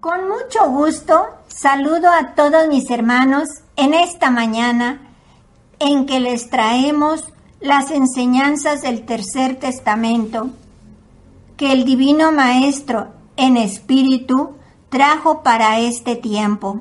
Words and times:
Con 0.00 0.28
mucho 0.28 0.70
gusto 0.70 1.26
saludo 1.48 2.08
a 2.08 2.36
todos 2.36 2.68
mis 2.68 2.88
hermanos 2.88 3.48
en 3.74 3.94
esta 3.94 4.30
mañana 4.30 5.00
en 5.80 6.06
que 6.06 6.20
les 6.20 6.50
traemos 6.50 7.24
las 7.60 7.90
enseñanzas 7.90 8.82
del 8.82 9.04
tercer 9.04 9.56
testamento 9.56 10.50
que 11.56 11.72
el 11.72 11.84
Divino 11.84 12.30
Maestro 12.30 13.08
en 13.36 13.56
espíritu 13.56 14.50
trajo 14.88 15.42
para 15.42 15.80
este 15.80 16.14
tiempo. 16.14 16.80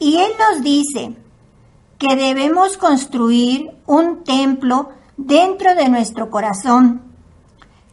Y 0.00 0.16
Él 0.16 0.32
nos 0.36 0.64
dice 0.64 1.14
que 1.98 2.16
debemos 2.16 2.76
construir 2.76 3.70
un 3.86 4.24
templo 4.24 4.88
dentro 5.16 5.76
de 5.76 5.88
nuestro 5.88 6.28
corazón, 6.28 7.02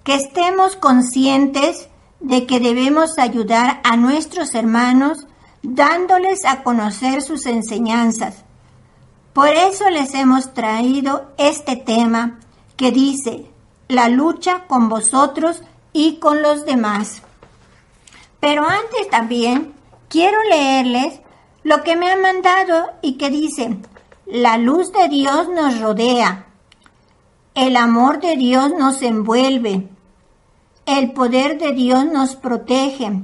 que 0.03 0.15
estemos 0.15 0.75
conscientes 0.75 1.87
de 2.19 2.45
que 2.45 2.59
debemos 2.59 3.19
ayudar 3.19 3.81
a 3.83 3.95
nuestros 3.95 4.55
hermanos 4.55 5.27
dándoles 5.61 6.45
a 6.45 6.63
conocer 6.63 7.21
sus 7.21 7.45
enseñanzas. 7.45 8.43
Por 9.33 9.49
eso 9.49 9.89
les 9.89 10.13
hemos 10.13 10.53
traído 10.53 11.31
este 11.37 11.75
tema 11.75 12.39
que 12.75 12.91
dice, 12.91 13.45
la 13.87 14.09
lucha 14.09 14.65
con 14.67 14.89
vosotros 14.89 15.61
y 15.93 16.17
con 16.17 16.41
los 16.41 16.65
demás. 16.65 17.21
Pero 18.39 18.67
antes 18.67 19.09
también 19.09 19.73
quiero 20.09 20.37
leerles 20.49 21.19
lo 21.63 21.83
que 21.83 21.95
me 21.95 22.09
han 22.09 22.21
mandado 22.21 22.91
y 23.01 23.13
que 23.13 23.29
dice, 23.29 23.77
la 24.25 24.57
luz 24.57 24.91
de 24.91 25.07
Dios 25.09 25.49
nos 25.49 25.79
rodea, 25.79 26.47
el 27.55 27.75
amor 27.75 28.19
de 28.19 28.37
Dios 28.37 28.71
nos 28.77 29.01
envuelve, 29.01 29.87
el 30.87 31.11
poder 31.11 31.59
de 31.59 31.73
Dios 31.73 32.05
nos 32.05 32.35
protege, 32.37 33.21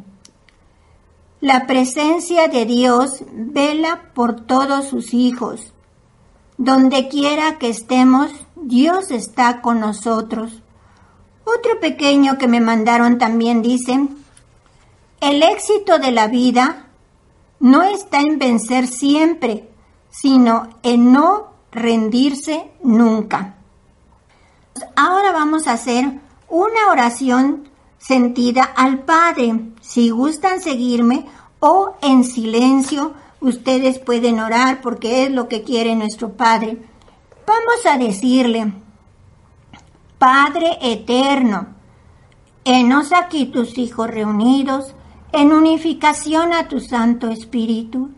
la 1.39 1.65
presencia 1.65 2.47
de 2.49 2.65
Dios 2.65 3.23
vela 3.31 4.11
por 4.13 4.41
todos 4.41 4.85
sus 4.85 5.13
hijos. 5.13 5.73
Donde 6.57 7.07
quiera 7.07 7.57
que 7.57 7.69
estemos, 7.69 8.31
Dios 8.55 9.11
está 9.11 9.61
con 9.61 9.79
nosotros. 9.79 10.61
Otro 11.45 11.79
pequeño 11.79 12.37
que 12.37 12.47
me 12.47 12.59
mandaron 12.59 13.17
también 13.17 13.61
dice, 13.61 14.07
el 15.21 15.41
éxito 15.41 15.99
de 15.99 16.11
la 16.11 16.27
vida 16.27 16.87
no 17.59 17.83
está 17.83 18.19
en 18.19 18.39
vencer 18.39 18.87
siempre, 18.87 19.69
sino 20.09 20.69
en 20.83 21.13
no 21.13 21.53
rendirse 21.71 22.71
nunca. 22.83 23.55
Ahora 24.95 25.31
vamos 25.31 25.67
a 25.67 25.73
hacer 25.73 26.19
una 26.53 26.91
oración 26.91 27.67
sentida 27.97 28.63
al 28.63 28.99
Padre. 28.99 29.59
Si 29.81 30.11
gustan 30.11 30.61
seguirme 30.61 31.25
o 31.59 31.95
en 32.03 32.23
silencio, 32.23 33.15
ustedes 33.41 33.97
pueden 33.97 34.39
orar 34.39 34.79
porque 34.81 35.23
es 35.23 35.31
lo 35.31 35.47
que 35.47 35.63
quiere 35.63 35.95
nuestro 35.95 36.33
Padre. 36.33 36.77
Vamos 37.47 37.85
a 37.89 37.97
decirle, 37.97 38.71
Padre 40.19 40.77
eterno, 40.79 41.69
enos 42.65 43.13
aquí 43.13 43.47
tus 43.47 43.79
hijos 43.79 44.07
reunidos 44.07 44.93
en 45.31 45.53
unificación 45.53 46.53
a 46.53 46.67
tu 46.67 46.79
Santo 46.79 47.29
Espíritu 47.29 48.11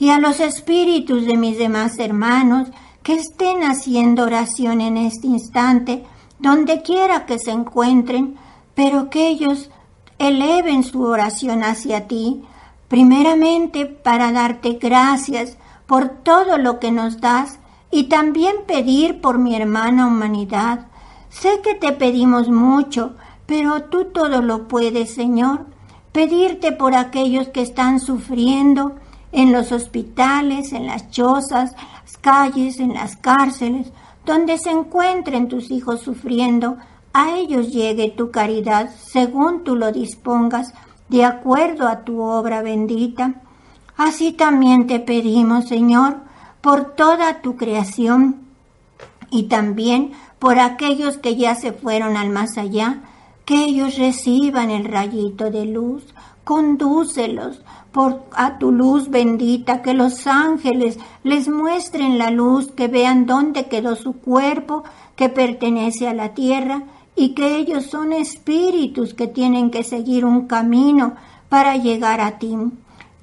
y 0.00 0.10
a 0.10 0.18
los 0.18 0.40
espíritus 0.40 1.24
de 1.24 1.36
mis 1.36 1.56
demás 1.56 2.00
hermanos 2.00 2.68
que 3.04 3.14
estén 3.14 3.62
haciendo 3.62 4.24
oración 4.24 4.80
en 4.80 4.96
este 4.96 5.28
instante, 5.28 6.04
donde 6.38 6.82
quiera 6.82 7.26
que 7.26 7.38
se 7.38 7.50
encuentren, 7.50 8.36
pero 8.74 9.10
que 9.10 9.28
ellos 9.28 9.70
eleven 10.18 10.82
su 10.82 11.02
oración 11.02 11.62
hacia 11.62 12.06
ti, 12.06 12.42
primeramente 12.88 13.86
para 13.86 14.32
darte 14.32 14.74
gracias 14.74 15.56
por 15.86 16.08
todo 16.08 16.58
lo 16.58 16.78
que 16.78 16.90
nos 16.92 17.20
das 17.20 17.58
y 17.90 18.04
también 18.04 18.56
pedir 18.66 19.20
por 19.20 19.38
mi 19.38 19.54
hermana 19.54 20.06
humanidad. 20.06 20.86
Sé 21.28 21.60
que 21.62 21.74
te 21.74 21.92
pedimos 21.92 22.48
mucho, 22.48 23.14
pero 23.46 23.84
tú 23.84 24.06
todo 24.06 24.42
lo 24.42 24.68
puedes, 24.68 25.14
Señor. 25.14 25.66
Pedirte 26.12 26.72
por 26.72 26.94
aquellos 26.94 27.48
que 27.48 27.62
están 27.62 28.00
sufriendo 28.00 28.96
en 29.32 29.52
los 29.52 29.70
hospitales, 29.70 30.72
en 30.72 30.86
las 30.86 31.10
chozas, 31.10 31.74
calles, 32.26 32.80
en 32.80 32.94
las 32.94 33.16
cárceles, 33.16 33.92
donde 34.26 34.58
se 34.58 34.70
encuentren 34.70 35.48
tus 35.48 35.70
hijos 35.70 36.00
sufriendo, 36.00 36.76
a 37.12 37.36
ellos 37.36 37.72
llegue 37.72 38.10
tu 38.10 38.30
caridad 38.30 38.90
según 38.90 39.64
tú 39.64 39.76
lo 39.76 39.92
dispongas, 39.92 40.74
de 41.08 41.24
acuerdo 41.24 41.88
a 41.88 42.00
tu 42.04 42.20
obra 42.20 42.60
bendita. 42.60 43.40
Así 43.96 44.32
también 44.32 44.88
te 44.88 44.98
pedimos, 44.98 45.68
Señor, 45.68 46.16
por 46.60 46.96
toda 46.96 47.40
tu 47.40 47.56
creación 47.56 48.40
y 49.30 49.44
también 49.44 50.12
por 50.40 50.58
aquellos 50.58 51.16
que 51.16 51.36
ya 51.36 51.54
se 51.54 51.72
fueron 51.72 52.16
al 52.16 52.30
más 52.30 52.58
allá, 52.58 53.02
que 53.44 53.64
ellos 53.64 53.96
reciban 53.96 54.70
el 54.70 54.84
rayito 54.84 55.50
de 55.52 55.66
luz. 55.66 56.02
Condúcelos 56.46 57.60
por 57.90 58.22
a 58.36 58.56
tu 58.58 58.70
luz 58.70 59.10
bendita, 59.10 59.82
que 59.82 59.94
los 59.94 60.28
ángeles 60.28 60.96
les 61.24 61.48
muestren 61.48 62.18
la 62.18 62.30
luz, 62.30 62.70
que 62.70 62.86
vean 62.86 63.26
dónde 63.26 63.66
quedó 63.66 63.96
su 63.96 64.12
cuerpo 64.12 64.84
que 65.16 65.28
pertenece 65.28 66.06
a 66.06 66.14
la 66.14 66.34
tierra 66.34 66.84
y 67.16 67.30
que 67.30 67.56
ellos 67.56 67.86
son 67.86 68.12
espíritus 68.12 69.12
que 69.12 69.26
tienen 69.26 69.72
que 69.72 69.82
seguir 69.82 70.24
un 70.24 70.46
camino 70.46 71.14
para 71.48 71.76
llegar 71.76 72.20
a 72.20 72.38
ti. 72.38 72.54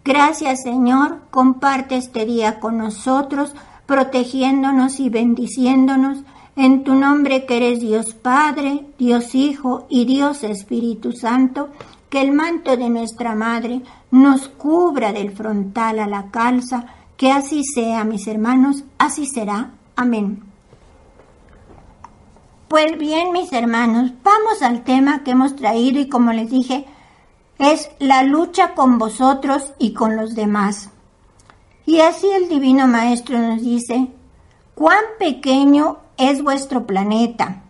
Gracias 0.04 0.64
Señor, 0.64 1.22
comparte 1.32 1.96
este 1.96 2.26
día 2.26 2.60
con 2.60 2.78
nosotros, 2.78 3.54
protegiéndonos 3.86 5.00
y 5.00 5.08
bendiciéndonos 5.08 6.24
en 6.58 6.84
tu 6.84 6.94
nombre 6.94 7.46
que 7.46 7.56
eres 7.56 7.80
Dios 7.80 8.14
Padre, 8.16 8.86
Dios 9.00 9.34
Hijo 9.34 9.86
y 9.88 10.04
Dios 10.04 10.44
Espíritu 10.44 11.14
Santo, 11.14 11.70
que 12.14 12.22
el 12.22 12.32
manto 12.32 12.78
de 12.78 12.92
nuestra 12.92 13.34
Madre 13.34 13.82
nos 14.12 14.48
cubra 14.48 15.12
del 15.12 15.32
frontal 15.32 15.98
a 15.98 16.06
la 16.06 16.30
calza, 16.30 16.86
que 17.18 17.32
así 17.32 17.64
sea, 17.64 18.04
mis 18.04 18.28
hermanos, 18.28 18.84
así 19.00 19.26
será. 19.26 19.72
Amén. 19.96 20.44
Pues 22.68 23.00
bien, 23.00 23.32
mis 23.32 23.52
hermanos, 23.52 24.12
vamos 24.24 24.62
al 24.62 24.84
tema 24.84 25.24
que 25.24 25.32
hemos 25.32 25.56
traído 25.56 26.00
y 26.00 26.08
como 26.08 26.34
les 26.34 26.52
dije, 26.52 26.86
es 27.58 27.90
la 27.98 28.22
lucha 28.22 28.76
con 28.76 29.00
vosotros 29.00 29.74
y 29.80 29.94
con 29.94 30.16
los 30.16 30.36
demás. 30.36 30.92
Y 31.88 32.02
así 32.02 32.28
el 32.30 32.48
Divino 32.48 32.86
Maestro 32.86 33.40
nos 33.40 33.64
dice, 33.64 34.10
cuán 34.76 35.04
pequeño 35.18 35.98
es 36.18 36.44
vuestro 36.44 36.86
planeta. 36.86 37.64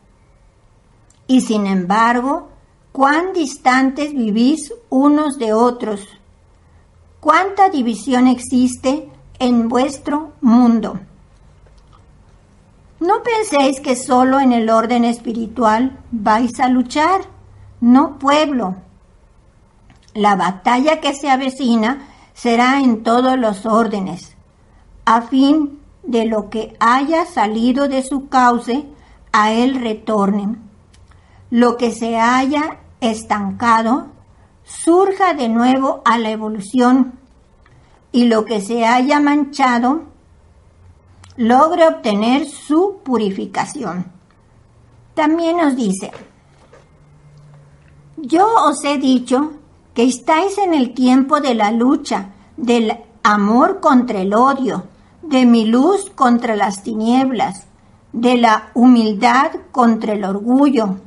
Y 1.27 1.39
sin 1.39 1.65
embargo, 1.65 2.49
cuán 2.93 3.33
distantes 3.33 4.13
vivís 4.13 4.71
unos 4.89 5.39
de 5.39 5.51
otros. 5.51 6.07
Cuánta 7.19 7.69
división 7.69 8.27
existe 8.27 9.09
en 9.39 9.67
vuestro 9.67 10.33
mundo. 10.41 10.99
No 12.99 13.23
penséis 13.23 13.79
que 13.81 13.95
solo 13.95 14.39
en 14.39 14.53
el 14.53 14.69
orden 14.69 15.05
espiritual 15.05 15.99
vais 16.11 16.59
a 16.59 16.69
luchar, 16.69 17.21
no 17.81 18.19
pueblo. 18.19 18.75
La 20.13 20.35
batalla 20.35 21.01
que 21.01 21.15
se 21.15 21.31
avecina 21.31 22.07
será 22.35 22.79
en 22.79 23.01
todos 23.01 23.39
los 23.39 23.65
órdenes, 23.65 24.35
a 25.05 25.23
fin 25.23 25.79
de 26.03 26.25
lo 26.25 26.51
que 26.51 26.77
haya 26.79 27.25
salido 27.25 27.87
de 27.87 28.03
su 28.03 28.29
cauce, 28.29 28.85
a 29.31 29.51
él 29.51 29.81
retornen. 29.81 30.61
Lo 31.49 31.75
que 31.77 31.91
se 31.91 32.19
haya 32.19 32.77
estancado, 33.09 34.07
surja 34.63 35.33
de 35.33 35.49
nuevo 35.49 36.01
a 36.05 36.17
la 36.17 36.29
evolución, 36.29 37.19
y 38.11 38.25
lo 38.25 38.45
que 38.45 38.61
se 38.61 38.85
haya 38.85 39.19
manchado, 39.19 40.03
logre 41.35 41.87
obtener 41.87 42.47
su 42.47 42.99
purificación. 43.03 44.11
También 45.15 45.57
nos 45.57 45.75
dice, 45.75 46.11
yo 48.17 48.47
os 48.65 48.83
he 48.83 48.97
dicho 48.97 49.53
que 49.93 50.03
estáis 50.03 50.57
en 50.57 50.73
el 50.73 50.93
tiempo 50.93 51.39
de 51.39 51.55
la 51.55 51.71
lucha, 51.71 52.29
del 52.57 52.97
amor 53.23 53.79
contra 53.79 54.21
el 54.21 54.33
odio, 54.33 54.85
de 55.21 55.45
mi 55.45 55.65
luz 55.65 56.09
contra 56.13 56.55
las 56.55 56.83
tinieblas, 56.83 57.67
de 58.11 58.37
la 58.37 58.69
humildad 58.73 59.51
contra 59.71 60.13
el 60.13 60.23
orgullo. 60.23 60.97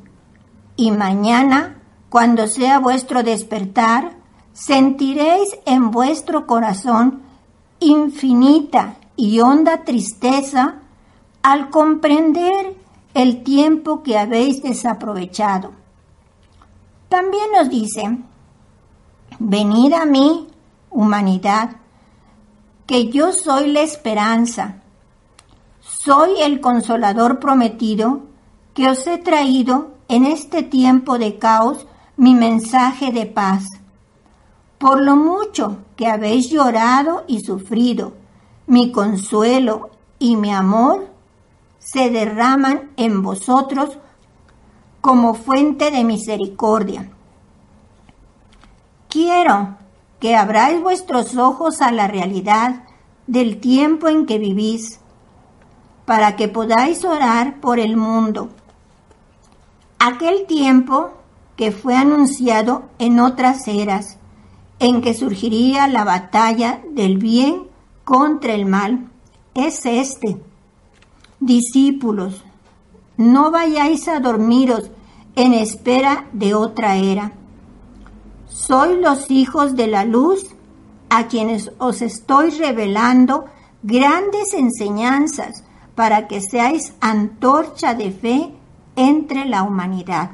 Y 0.76 0.90
mañana, 0.90 1.76
cuando 2.08 2.46
sea 2.46 2.78
vuestro 2.78 3.22
despertar, 3.22 4.16
sentiréis 4.52 5.58
en 5.66 5.90
vuestro 5.90 6.46
corazón 6.46 7.22
infinita 7.80 8.96
y 9.16 9.40
honda 9.40 9.84
tristeza 9.84 10.76
al 11.42 11.70
comprender 11.70 12.74
el 13.14 13.42
tiempo 13.42 14.02
que 14.02 14.18
habéis 14.18 14.62
desaprovechado. 14.62 15.72
También 17.08 17.44
nos 17.56 17.70
dice, 17.70 18.18
venid 19.38 19.92
a 19.92 20.04
mí, 20.04 20.48
humanidad, 20.90 21.76
que 22.86 23.08
yo 23.08 23.32
soy 23.32 23.72
la 23.72 23.80
esperanza. 23.80 24.82
Soy 25.80 26.40
el 26.42 26.60
consolador 26.60 27.40
prometido 27.40 28.22
que 28.74 28.88
os 28.88 29.06
he 29.06 29.18
traído 29.18 29.94
en 30.08 30.24
este 30.24 30.62
tiempo 30.62 31.18
de 31.18 31.38
caos 31.38 31.86
mi 32.16 32.34
mensaje 32.34 33.12
de 33.12 33.26
paz. 33.26 33.68
Por 34.78 35.02
lo 35.02 35.16
mucho 35.16 35.78
que 35.96 36.06
habéis 36.06 36.50
llorado 36.50 37.24
y 37.26 37.40
sufrido, 37.40 38.14
mi 38.66 38.92
consuelo 38.92 39.90
y 40.18 40.36
mi 40.36 40.52
amor 40.52 41.08
se 41.78 42.10
derraman 42.10 42.90
en 42.96 43.22
vosotros 43.22 43.98
como 45.00 45.34
fuente 45.34 45.90
de 45.90 46.04
misericordia. 46.04 47.10
Quiero 49.08 49.76
que 50.18 50.36
abráis 50.36 50.80
vuestros 50.82 51.36
ojos 51.36 51.80
a 51.80 51.92
la 51.92 52.08
realidad 52.08 52.84
del 53.26 53.60
tiempo 53.60 54.08
en 54.08 54.26
que 54.26 54.38
vivís, 54.38 55.00
para 56.06 56.36
que 56.36 56.48
podáis 56.48 57.04
orar 57.04 57.60
por 57.60 57.78
el 57.78 57.96
mundo. 57.96 58.48
Aquel 59.98 60.46
tiempo 60.46 61.12
que 61.56 61.72
fue 61.72 61.96
anunciado 61.96 62.84
en 62.98 63.20
otras 63.20 63.66
eras, 63.66 64.18
en 64.78 65.00
que 65.00 65.14
surgiría 65.14 65.88
la 65.88 66.04
batalla 66.04 66.82
del 66.90 67.18
bien 67.18 67.68
contra 68.04 68.52
el 68.54 68.66
mal, 68.66 69.10
es 69.54 69.86
este. 69.86 70.40
Discípulos, 71.40 72.44
no 73.16 73.50
vayáis 73.50 74.08
a 74.08 74.20
dormiros 74.20 74.90
en 75.34 75.54
espera 75.54 76.26
de 76.32 76.54
otra 76.54 76.96
era 76.96 77.32
soy 78.56 79.00
los 79.00 79.30
hijos 79.30 79.76
de 79.76 79.86
la 79.86 80.04
luz 80.04 80.46
a 81.10 81.28
quienes 81.28 81.70
os 81.78 82.00
estoy 82.00 82.50
revelando 82.50 83.44
grandes 83.82 84.54
enseñanzas 84.54 85.62
para 85.94 86.26
que 86.26 86.40
seáis 86.40 86.94
antorcha 87.00 87.94
de 87.94 88.10
fe 88.10 88.54
entre 88.96 89.44
la 89.44 89.62
humanidad. 89.62 90.30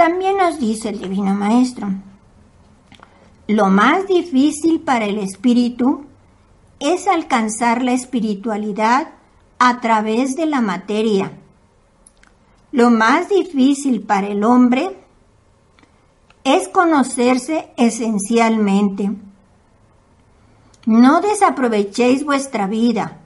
También 0.00 0.38
nos 0.38 0.58
dice 0.58 0.88
el 0.88 0.98
Divino 0.98 1.34
Maestro, 1.34 1.90
lo 3.48 3.66
más 3.66 4.06
difícil 4.06 4.80
para 4.80 5.04
el 5.04 5.18
espíritu 5.18 6.06
es 6.78 7.06
alcanzar 7.06 7.82
la 7.82 7.92
espiritualidad 7.92 9.08
a 9.58 9.82
través 9.82 10.36
de 10.36 10.46
la 10.46 10.62
materia. 10.62 11.32
Lo 12.72 12.88
más 12.88 13.28
difícil 13.28 14.00
para 14.00 14.28
el 14.28 14.42
hombre 14.42 14.98
es 16.44 16.66
conocerse 16.68 17.68
esencialmente. 17.76 19.10
No 20.86 21.20
desaprovechéis 21.20 22.24
vuestra 22.24 22.66
vida, 22.66 23.18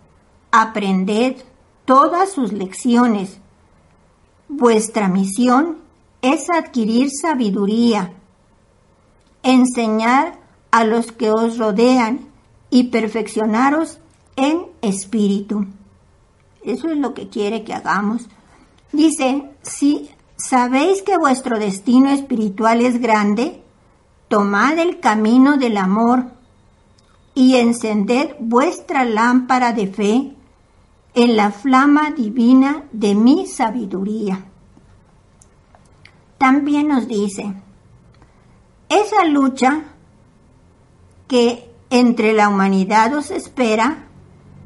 aprended 0.50 1.36
todas 1.84 2.32
sus 2.32 2.52
lecciones. 2.52 3.38
Vuestra 4.48 5.06
misión 5.06 5.83
es 6.32 6.48
adquirir 6.50 7.10
sabiduría, 7.10 8.12
enseñar 9.42 10.38
a 10.70 10.84
los 10.84 11.12
que 11.12 11.30
os 11.30 11.58
rodean 11.58 12.28
y 12.70 12.84
perfeccionaros 12.84 13.98
en 14.36 14.66
espíritu. 14.82 15.66
Eso 16.62 16.88
es 16.88 16.96
lo 16.96 17.14
que 17.14 17.28
quiere 17.28 17.62
que 17.62 17.74
hagamos. 17.74 18.28
Dice, 18.92 19.50
si 19.62 20.10
¿Sabéis 20.36 21.02
que 21.02 21.16
vuestro 21.16 21.58
destino 21.58 22.10
espiritual 22.10 22.80
es 22.80 23.00
grande? 23.00 23.62
Tomad 24.28 24.78
el 24.78 24.98
camino 24.98 25.56
del 25.56 25.76
amor 25.76 26.32
y 27.34 27.56
encended 27.56 28.34
vuestra 28.40 29.04
lámpara 29.04 29.72
de 29.72 29.86
fe 29.86 30.34
en 31.14 31.36
la 31.36 31.52
flama 31.52 32.10
divina 32.10 32.84
de 32.90 33.14
mi 33.14 33.46
sabiduría. 33.46 34.44
También 36.38 36.88
nos 36.88 37.06
dice, 37.08 37.54
esa 38.88 39.24
lucha 39.24 39.84
que 41.28 41.70
entre 41.90 42.32
la 42.32 42.48
humanidad 42.48 43.14
os 43.14 43.30
espera, 43.30 44.08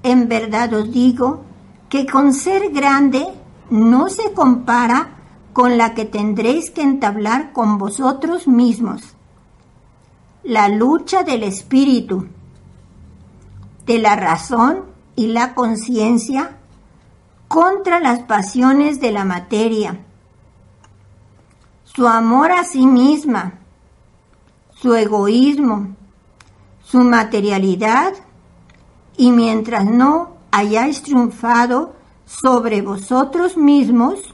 en 0.03 0.29
verdad 0.29 0.73
os 0.75 0.91
digo 0.93 1.45
que 1.89 2.07
con 2.07 2.33
ser 2.33 2.71
grande 2.71 3.27
no 3.71 4.09
se 4.09 4.33
compara 4.33 5.17
con 5.53 5.77
la 5.77 5.95
que 5.95 6.05
tendréis 6.05 6.71
que 6.71 6.83
entablar 6.83 7.53
con 7.53 7.79
vosotros 7.79 8.47
mismos. 8.47 9.17
La 10.43 10.69
lucha 10.69 11.25
del 11.25 11.43
espíritu, 11.43 12.29
de 13.85 13.99
la 13.99 14.17
razón 14.17 14.85
y 15.17 15.29
la 15.29 15.55
conciencia 15.55 16.59
contra 17.49 17.99
las 18.01 18.21
pasiones 18.21 19.01
de 19.01 19.11
la 19.11 19.25
materia, 19.25 20.05
su 21.99 22.07
amor 22.07 22.52
a 22.52 22.62
sí 22.62 22.87
misma, 22.87 23.55
su 24.73 24.95
egoísmo, 24.95 25.97
su 26.85 27.00
materialidad, 27.00 28.12
y 29.17 29.33
mientras 29.33 29.85
no 29.85 30.37
hayáis 30.52 31.02
triunfado 31.02 31.97
sobre 32.25 32.83
vosotros 32.83 33.57
mismos, 33.57 34.33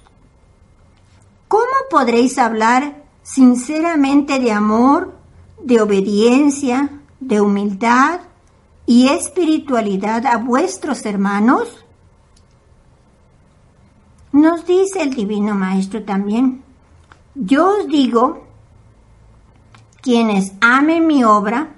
¿cómo 1.48 1.72
podréis 1.88 2.36
hablar 2.36 3.02
sinceramente 3.22 4.40
de 4.40 4.52
amor, 4.52 5.14
de 5.62 5.80
obediencia, 5.80 7.00
de 7.18 7.40
humildad 7.40 8.20
y 8.84 9.08
espiritualidad 9.08 10.26
a 10.26 10.36
vuestros 10.36 11.06
hermanos? 11.06 11.82
Nos 14.32 14.66
dice 14.66 15.00
el 15.00 15.14
Divino 15.14 15.54
Maestro 15.54 16.04
también, 16.04 16.63
yo 17.34 17.78
os 17.78 17.88
digo, 17.88 18.44
quienes 20.02 20.52
amen 20.60 21.06
mi 21.06 21.24
obra 21.24 21.74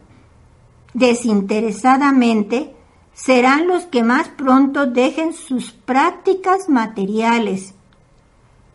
desinteresadamente, 0.97 2.75
serán 3.13 3.69
los 3.69 3.85
que 3.85 4.03
más 4.03 4.29
pronto 4.29 4.87
dejen 4.87 5.35
sus 5.35 5.73
prácticas 5.73 6.71
materiales 6.71 7.75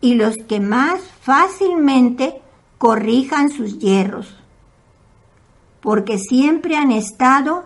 y 0.00 0.14
los 0.14 0.36
que 0.48 0.60
más 0.60 1.00
fácilmente 1.20 2.40
corrijan 2.78 3.50
sus 3.50 3.80
hierros, 3.80 4.36
porque 5.80 6.18
siempre 6.18 6.76
han 6.76 6.92
estado 6.92 7.64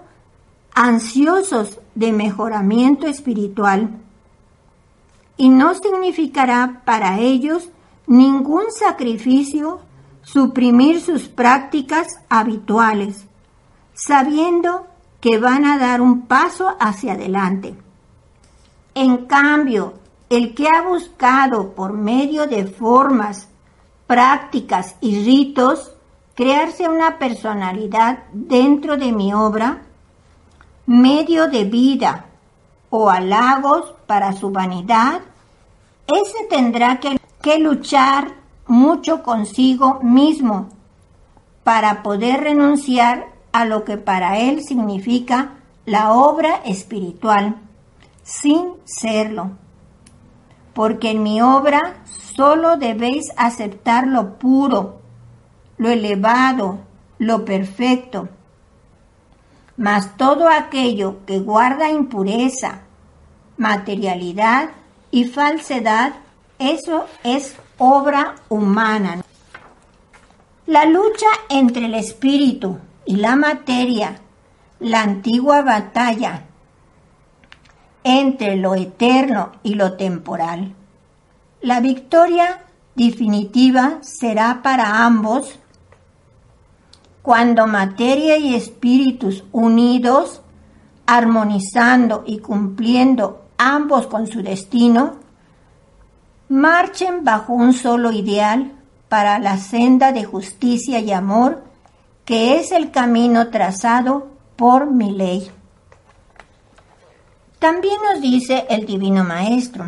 ansiosos 0.74 1.78
de 1.94 2.12
mejoramiento 2.12 3.06
espiritual 3.06 3.90
y 5.36 5.50
no 5.50 5.74
significará 5.74 6.82
para 6.86 7.20
ellos 7.20 7.68
ningún 8.06 8.70
sacrificio 8.70 9.80
suprimir 10.22 11.00
sus 11.00 11.28
prácticas 11.28 12.08
habituales, 12.28 13.26
sabiendo 13.94 14.86
que 15.20 15.38
van 15.38 15.64
a 15.64 15.78
dar 15.78 16.00
un 16.00 16.22
paso 16.26 16.76
hacia 16.80 17.12
adelante. 17.14 17.74
En 18.94 19.26
cambio, 19.26 19.94
el 20.28 20.54
que 20.54 20.68
ha 20.68 20.82
buscado 20.82 21.74
por 21.74 21.92
medio 21.92 22.46
de 22.46 22.66
formas, 22.66 23.48
prácticas 24.06 24.96
y 25.00 25.24
ritos 25.24 25.92
crearse 26.34 26.88
una 26.88 27.18
personalidad 27.18 28.24
dentro 28.32 28.96
de 28.96 29.10
mi 29.10 29.32
obra, 29.32 29.82
medio 30.86 31.48
de 31.48 31.64
vida 31.64 32.26
o 32.90 33.10
halagos 33.10 33.94
para 34.06 34.32
su 34.32 34.50
vanidad, 34.50 35.22
ese 36.06 36.46
tendrá 36.48 37.00
que, 37.00 37.18
que 37.46 37.60
luchar 37.60 38.34
mucho 38.66 39.22
consigo 39.22 40.00
mismo 40.02 40.68
para 41.62 42.02
poder 42.02 42.40
renunciar 42.40 43.28
a 43.52 43.64
lo 43.64 43.84
que 43.84 43.98
para 43.98 44.40
él 44.40 44.64
significa 44.64 45.52
la 45.84 46.10
obra 46.10 46.56
espiritual, 46.64 47.54
sin 48.24 48.72
serlo. 48.84 49.52
Porque 50.74 51.12
en 51.12 51.22
mi 51.22 51.40
obra 51.40 51.98
solo 52.34 52.78
debéis 52.78 53.26
aceptar 53.36 54.08
lo 54.08 54.40
puro, 54.40 54.98
lo 55.78 55.88
elevado, 55.88 56.80
lo 57.18 57.44
perfecto. 57.44 58.28
Mas 59.76 60.16
todo 60.16 60.48
aquello 60.48 61.24
que 61.26 61.38
guarda 61.38 61.92
impureza, 61.92 62.80
materialidad 63.56 64.70
y 65.12 65.26
falsedad, 65.26 66.25
eso 66.58 67.06
es 67.22 67.56
obra 67.78 68.36
humana. 68.48 69.22
La 70.66 70.84
lucha 70.84 71.26
entre 71.48 71.86
el 71.86 71.94
espíritu 71.94 72.78
y 73.04 73.16
la 73.16 73.36
materia, 73.36 74.20
la 74.80 75.02
antigua 75.02 75.62
batalla 75.62 76.42
entre 78.02 78.56
lo 78.56 78.74
eterno 78.74 79.52
y 79.62 79.74
lo 79.74 79.94
temporal. 79.94 80.74
La 81.60 81.80
victoria 81.80 82.62
definitiva 82.94 83.98
será 84.02 84.60
para 84.62 85.04
ambos 85.04 85.58
cuando 87.22 87.66
materia 87.66 88.38
y 88.38 88.54
espíritus 88.54 89.42
unidos, 89.50 90.40
armonizando 91.06 92.22
y 92.24 92.38
cumpliendo 92.38 93.46
ambos 93.58 94.06
con 94.06 94.28
su 94.28 94.42
destino, 94.42 95.25
marchen 96.48 97.24
bajo 97.24 97.52
un 97.52 97.72
solo 97.72 98.12
ideal 98.12 98.72
para 99.08 99.38
la 99.38 99.58
senda 99.58 100.12
de 100.12 100.24
justicia 100.24 101.00
y 101.00 101.12
amor 101.12 101.64
que 102.24 102.58
es 102.58 102.72
el 102.72 102.90
camino 102.90 103.50
trazado 103.50 104.28
por 104.56 104.90
mi 104.90 105.12
ley. 105.12 105.50
También 107.58 107.96
nos 108.12 108.20
dice 108.20 108.66
el 108.68 108.84
Divino 108.84 109.24
Maestro, 109.24 109.86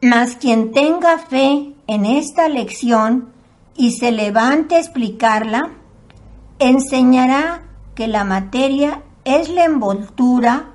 mas 0.00 0.36
quien 0.36 0.72
tenga 0.72 1.18
fe 1.18 1.72
en 1.86 2.04
esta 2.04 2.48
lección 2.48 3.32
y 3.76 3.92
se 3.92 4.10
levante 4.10 4.74
a 4.74 4.80
explicarla, 4.80 5.70
enseñará 6.58 7.62
que 7.94 8.08
la 8.08 8.24
materia 8.24 9.02
es 9.24 9.48
la 9.48 9.64
envoltura 9.64 10.70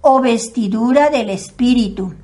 o 0.00 0.20
vestidura 0.20 1.10
del 1.10 1.30
espíritu, 1.30 2.14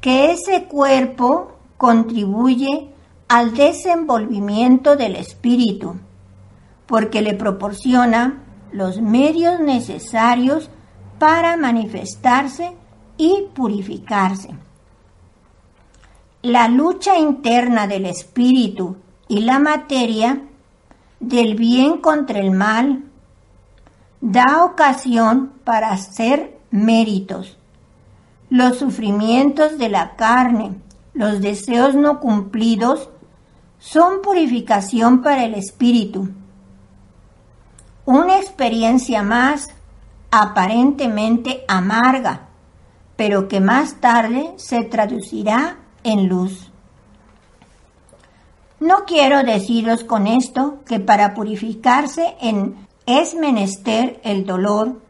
que 0.00 0.32
ese 0.32 0.64
cuerpo 0.64 1.52
contribuye 1.76 2.90
al 3.28 3.54
desenvolvimiento 3.54 4.96
del 4.96 5.16
espíritu 5.16 5.96
porque 6.86 7.22
le 7.22 7.34
proporciona 7.34 8.42
los 8.72 9.00
medios 9.00 9.60
necesarios 9.60 10.68
para 11.20 11.56
manifestarse 11.56 12.72
y 13.16 13.46
purificarse. 13.54 14.50
La 16.42 16.66
lucha 16.66 17.18
interna 17.18 17.86
del 17.86 18.06
espíritu 18.06 18.96
y 19.28 19.40
la 19.42 19.60
materia, 19.60 20.42
del 21.20 21.54
bien 21.54 21.98
contra 21.98 22.40
el 22.40 22.50
mal, 22.50 23.04
da 24.20 24.64
ocasión 24.64 25.52
para 25.62 25.92
hacer 25.92 26.58
méritos. 26.70 27.59
Los 28.50 28.78
sufrimientos 28.78 29.78
de 29.78 29.88
la 29.88 30.16
carne, 30.16 30.74
los 31.14 31.40
deseos 31.40 31.94
no 31.94 32.20
cumplidos, 32.20 33.08
son 33.78 34.20
purificación 34.20 35.22
para 35.22 35.44
el 35.44 35.54
espíritu 35.54 36.28
una 38.10 38.38
experiencia 38.38 39.22
más 39.22 39.68
aparentemente 40.32 41.64
amarga, 41.68 42.48
pero 43.14 43.46
que 43.46 43.60
más 43.60 44.00
tarde 44.00 44.52
se 44.56 44.82
traducirá 44.82 45.78
en 46.02 46.28
luz. 46.28 46.72
No 48.80 49.04
quiero 49.06 49.44
deciros 49.44 50.02
con 50.02 50.26
esto 50.26 50.80
que 50.86 50.98
para 50.98 51.34
purificarse 51.34 52.34
en 52.40 52.88
es 53.06 53.36
menester 53.36 54.20
el 54.24 54.44
dolor. 54.44 55.00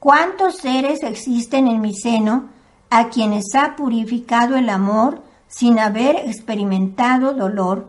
¿Cuántos 0.00 0.58
seres 0.58 1.02
existen 1.02 1.66
en 1.66 1.80
mi 1.80 1.92
seno 1.92 2.50
a 2.88 3.08
quienes 3.08 3.54
ha 3.54 3.74
purificado 3.74 4.56
el 4.56 4.68
amor 4.68 5.22
sin 5.48 5.78
haber 5.80 6.16
experimentado 6.16 7.34
dolor? 7.34 7.88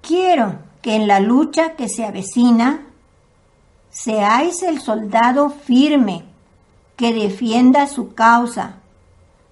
Quiero 0.00 0.56
que 0.82 0.96
en 0.96 1.06
la 1.06 1.20
lucha 1.20 1.76
que 1.76 1.88
se 1.88 2.04
avecina 2.04 2.86
seáis 3.90 4.64
el 4.64 4.80
soldado 4.80 5.50
firme 5.50 6.24
que 6.96 7.12
defienda 7.12 7.86
su 7.86 8.14
causa, 8.14 8.76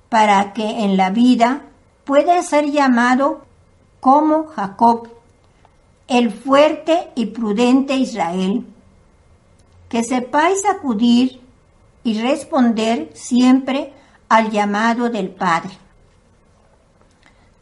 para 0.09 0.53
que 0.53 0.85
en 0.85 0.97
la 0.97 1.11
vida 1.11 1.63
pueda 2.05 2.43
ser 2.43 2.71
llamado 2.71 3.43
como 4.01 4.49
Jacob, 4.49 5.09
el 6.09 6.33
fuerte 6.33 7.11
y 7.15 7.27
prudente 7.27 7.95
Israel, 7.95 8.67
que 9.91 10.05
sepáis 10.05 10.65
acudir 10.65 11.41
y 12.05 12.19
responder 12.23 13.11
siempre 13.13 13.93
al 14.29 14.51
llamado 14.51 15.11
del 15.11 15.31
Padre. 15.31 15.73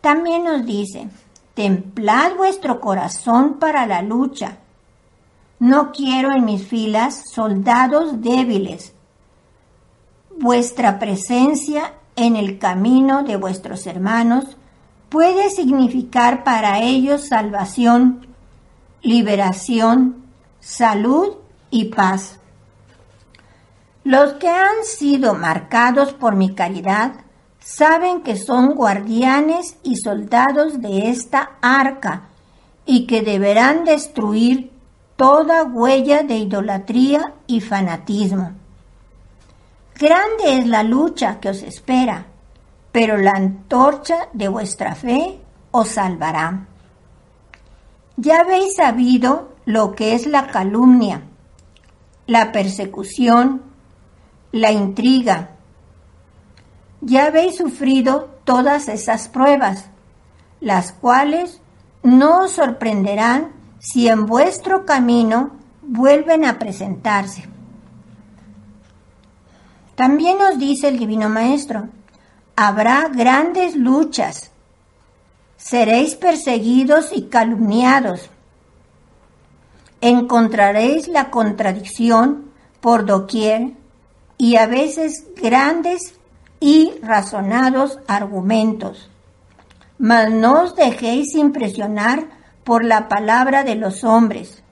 También 0.03 0.45
nos 0.45 0.65
dice, 0.65 1.09
Templad 1.55 2.37
vuestro 2.37 2.81
corazón 2.81 3.59
para 3.59 3.87
la 3.87 4.03
lucha. 4.03 4.59
No 5.59 5.91
quiero 5.91 6.31
en 6.31 6.45
mis 6.45 6.65
filas 6.69 7.25
soldados 7.33 8.21
débiles. 8.21 8.93
Vuestra 10.39 11.01
presencia 11.01 11.95
en 12.15 12.37
el 12.37 12.59
camino 12.59 13.25
de 13.25 13.37
vuestros 13.37 13.87
hermanos 13.87 14.57
puede 15.09 15.51
significar 15.51 16.45
para 16.45 16.81
ellos 16.83 17.27
salvación, 17.27 18.27
liberación, 19.03 20.27
salud 20.61 21.39
y 21.71 21.87
paz. 21.87 22.39
Los 24.05 24.35
que 24.35 24.49
han 24.49 24.85
sido 24.85 25.35
marcados 25.35 26.13
por 26.15 26.35
mi 26.35 26.55
caridad 26.55 27.13
saben 27.61 28.23
que 28.23 28.37
son 28.37 28.75
guardianes 28.75 29.77
y 29.83 29.97
soldados 29.97 30.81
de 30.81 31.11
esta 31.11 31.59
arca 31.61 32.29
y 32.87 33.07
que 33.07 33.21
deberán 33.23 33.85
destruir 33.85 34.73
toda 35.17 35.65
huella 35.65 36.23
de 36.23 36.37
idolatría 36.37 37.35
y 37.47 37.61
fanatismo. 37.61 38.53
Grande 39.99 40.59
es 40.59 40.67
la 40.67 40.83
lucha 40.83 41.41
que 41.41 41.51
os 41.51 41.63
espera, 41.63 42.25
pero 42.93 43.17
la 43.17 43.33
antorcha 43.33 44.29
de 44.33 44.49
vuestra 44.49 44.95
fe 44.95 45.41
os 45.71 45.89
salvará. 45.89 46.67
Ya 48.17 48.41
habéis 48.41 48.77
sabido 48.77 49.57
lo 49.67 49.95
que 49.95 50.15
es 50.15 50.27
la 50.27 50.47
calumnia, 50.47 51.28
la 52.29 52.53
persecución, 52.53 53.63
la 54.53 54.71
intriga. 54.71 55.57
Ya 57.01 57.27
habéis 57.27 57.57
sufrido 57.57 58.39
todas 58.45 58.89
esas 58.89 59.29
pruebas, 59.29 59.87
las 60.61 60.93
cuales 60.93 61.63
no 62.03 62.43
os 62.43 62.53
sorprenderán 62.53 63.53
si 63.79 64.09
en 64.09 64.27
vuestro 64.27 64.85
camino 64.85 65.57
vuelven 65.83 66.45
a 66.45 66.59
presentarse. 66.59 67.49
También 69.95 70.37
nos 70.37 70.59
dice 70.59 70.89
el 70.89 70.99
Divino 70.99 71.31
Maestro, 71.31 71.89
habrá 72.57 73.09
grandes 73.09 73.75
luchas, 73.75 74.51
seréis 75.57 76.15
perseguidos 76.15 77.11
y 77.11 77.23
calumniados, 77.23 78.29
encontraréis 80.01 81.09
la 81.09 81.31
contradicción 81.31 82.51
por 82.81 83.05
doquier 83.05 83.73
y 84.37 84.57
a 84.57 84.67
veces 84.67 85.27
grandes 85.37 86.15
y 86.61 86.93
razonados 87.03 87.99
argumentos. 88.07 89.11
Mas 89.99 90.31
no 90.31 90.63
os 90.63 90.77
dejéis 90.77 91.35
impresionar 91.35 92.27
por 92.65 92.85
la 92.85 93.09
palabra 93.09 93.65
de 93.65 93.75
los 93.75 94.05
hombres, 94.05 94.63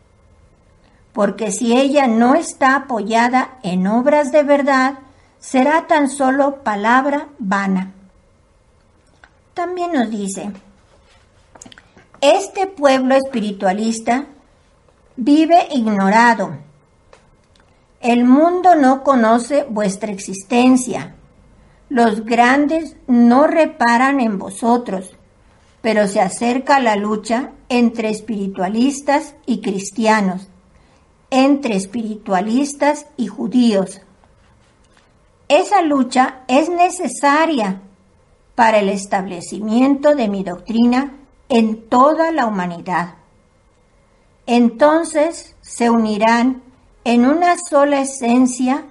porque 1.12 1.50
si 1.50 1.76
ella 1.76 2.06
no 2.06 2.34
está 2.34 2.76
apoyada 2.76 3.58
en 3.62 3.86
obras 3.86 4.30
de 4.30 4.42
verdad, 4.42 4.98
será 5.38 5.86
tan 5.86 6.08
solo 6.08 6.62
palabra 6.62 7.28
vana. 7.38 7.92
También 9.54 9.92
nos 9.92 10.10
dice, 10.10 10.52
este 12.20 12.66
pueblo 12.66 13.14
espiritualista 13.14 14.26
vive 15.16 15.68
ignorado. 15.70 16.58
El 18.00 18.24
mundo 18.24 18.74
no 18.74 19.02
conoce 19.02 19.64
vuestra 19.64 20.12
existencia. 20.12 21.14
Los 21.88 22.24
grandes 22.24 22.96
no 23.06 23.46
reparan 23.46 24.20
en 24.20 24.38
vosotros, 24.38 25.16
pero 25.80 26.06
se 26.06 26.20
acerca 26.20 26.80
la 26.80 26.96
lucha 26.96 27.52
entre 27.68 28.10
espiritualistas 28.10 29.34
y 29.46 29.60
cristianos, 29.60 30.48
entre 31.30 31.76
espiritualistas 31.76 33.06
y 33.16 33.28
judíos. 33.28 34.02
Esa 35.48 35.80
lucha 35.82 36.42
es 36.48 36.68
necesaria 36.68 37.80
para 38.54 38.78
el 38.78 38.88
establecimiento 38.88 40.14
de 40.14 40.28
mi 40.28 40.42
doctrina 40.42 41.14
en 41.48 41.88
toda 41.88 42.32
la 42.32 42.46
humanidad. 42.46 43.14
Entonces 44.46 45.56
se 45.60 45.90
unirán 45.90 46.62
en 47.04 47.26
una 47.26 47.56
sola 47.58 48.00
esencia 48.00 48.84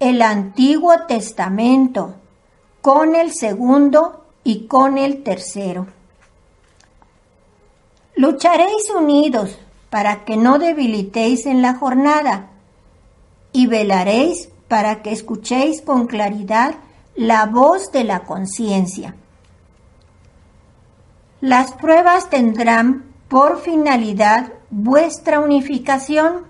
el 0.00 0.20
Antiguo 0.20 0.92
Testamento 1.06 2.14
con 2.82 3.14
el 3.14 3.32
segundo 3.32 4.24
y 4.44 4.66
con 4.66 4.98
el 4.98 5.22
tercero. 5.22 5.86
Lucharéis 8.14 8.90
unidos 8.96 9.58
para 9.90 10.24
que 10.24 10.36
no 10.36 10.58
debilitéis 10.58 11.46
en 11.46 11.62
la 11.62 11.74
jornada 11.74 12.50
y 13.52 13.66
velaréis 13.66 14.48
para 14.68 15.02
que 15.02 15.12
escuchéis 15.12 15.82
con 15.82 16.06
claridad 16.06 16.74
la 17.14 17.46
voz 17.46 17.90
de 17.92 18.04
la 18.04 18.20
conciencia. 18.20 19.14
Las 21.40 21.72
pruebas 21.72 22.28
tendrán 22.28 23.05
por 23.28 23.60
finalidad 23.60 24.52
vuestra 24.70 25.40
unificación, 25.40 26.44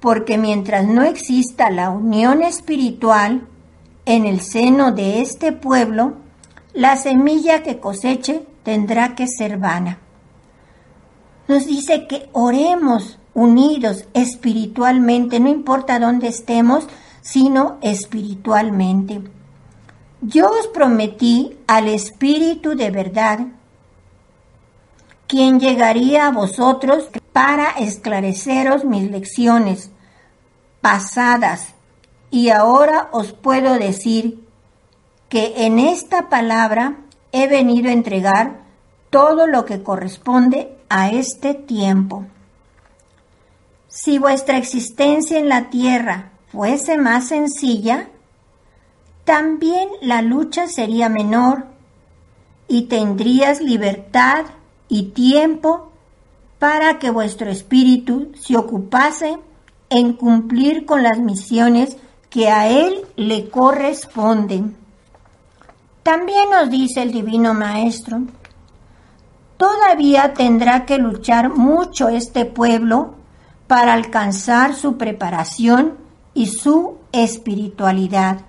porque 0.00 0.38
mientras 0.38 0.86
no 0.86 1.02
exista 1.02 1.70
la 1.70 1.90
unión 1.90 2.42
espiritual 2.42 3.46
en 4.06 4.26
el 4.26 4.40
seno 4.40 4.92
de 4.92 5.20
este 5.20 5.52
pueblo, 5.52 6.14
la 6.72 6.96
semilla 6.96 7.62
que 7.62 7.78
coseche 7.78 8.46
tendrá 8.62 9.14
que 9.14 9.26
ser 9.26 9.58
vana. 9.58 9.98
Nos 11.48 11.66
dice 11.66 12.06
que 12.06 12.28
oremos 12.32 13.18
unidos 13.34 14.06
espiritualmente, 14.14 15.40
no 15.40 15.48
importa 15.48 15.98
dónde 15.98 16.28
estemos, 16.28 16.86
sino 17.20 17.78
espiritualmente. 17.82 19.22
Yo 20.22 20.50
os 20.50 20.66
prometí 20.68 21.56
al 21.66 21.88
Espíritu 21.88 22.76
de 22.76 22.90
verdad 22.90 23.46
quien 25.30 25.60
llegaría 25.60 26.26
a 26.26 26.32
vosotros 26.32 27.08
para 27.32 27.70
esclareceros 27.70 28.84
mis 28.84 29.08
lecciones 29.08 29.92
pasadas. 30.80 31.68
Y 32.32 32.48
ahora 32.48 33.08
os 33.12 33.32
puedo 33.32 33.78
decir 33.78 34.44
que 35.28 35.66
en 35.66 35.78
esta 35.78 36.28
palabra 36.28 36.96
he 37.30 37.46
venido 37.46 37.90
a 37.90 37.92
entregar 37.92 38.62
todo 39.10 39.46
lo 39.46 39.66
que 39.66 39.84
corresponde 39.84 40.76
a 40.88 41.10
este 41.10 41.54
tiempo. 41.54 42.26
Si 43.86 44.18
vuestra 44.18 44.58
existencia 44.58 45.38
en 45.38 45.48
la 45.48 45.70
tierra 45.70 46.32
fuese 46.50 46.98
más 46.98 47.28
sencilla, 47.28 48.08
también 49.24 49.88
la 50.02 50.22
lucha 50.22 50.66
sería 50.66 51.08
menor 51.08 51.66
y 52.66 52.82
tendrías 52.82 53.60
libertad 53.60 54.46
y 54.90 55.04
tiempo 55.04 55.90
para 56.58 56.98
que 56.98 57.10
vuestro 57.10 57.50
espíritu 57.50 58.32
se 58.38 58.58
ocupase 58.58 59.38
en 59.88 60.12
cumplir 60.12 60.84
con 60.84 61.02
las 61.02 61.18
misiones 61.18 61.96
que 62.28 62.50
a 62.50 62.68
él 62.68 63.06
le 63.16 63.48
corresponden. 63.48 64.76
También 66.02 66.50
nos 66.50 66.68
dice 66.68 67.02
el 67.02 67.12
Divino 67.12 67.54
Maestro, 67.54 68.20
todavía 69.56 70.34
tendrá 70.34 70.84
que 70.84 70.98
luchar 70.98 71.50
mucho 71.50 72.08
este 72.08 72.44
pueblo 72.44 73.14
para 73.66 73.94
alcanzar 73.94 74.74
su 74.74 74.98
preparación 74.98 75.94
y 76.34 76.46
su 76.46 76.98
espiritualidad. 77.12 78.40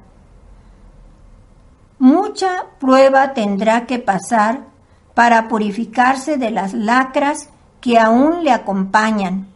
Mucha 2.00 2.66
prueba 2.80 3.34
tendrá 3.34 3.86
que 3.86 4.00
pasar 4.00 4.71
para 5.14 5.48
purificarse 5.48 6.38
de 6.38 6.52
las 6.52 6.74
lacras 6.74 7.50
que 7.80 8.00
aún 8.00 8.44
le 8.44 8.52
acompañan. 8.52 9.48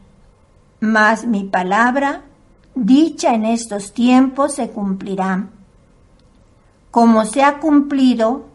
Mas 0.79 1.25
mi 1.25 1.43
palabra, 1.43 2.23
dicha 2.73 3.33
en 3.33 3.45
estos 3.45 3.93
tiempos, 3.93 4.55
se 4.55 4.69
cumplirá. 4.69 5.47
Como 6.91 7.25
se 7.25 7.43
ha 7.43 7.59
cumplido 7.59 8.45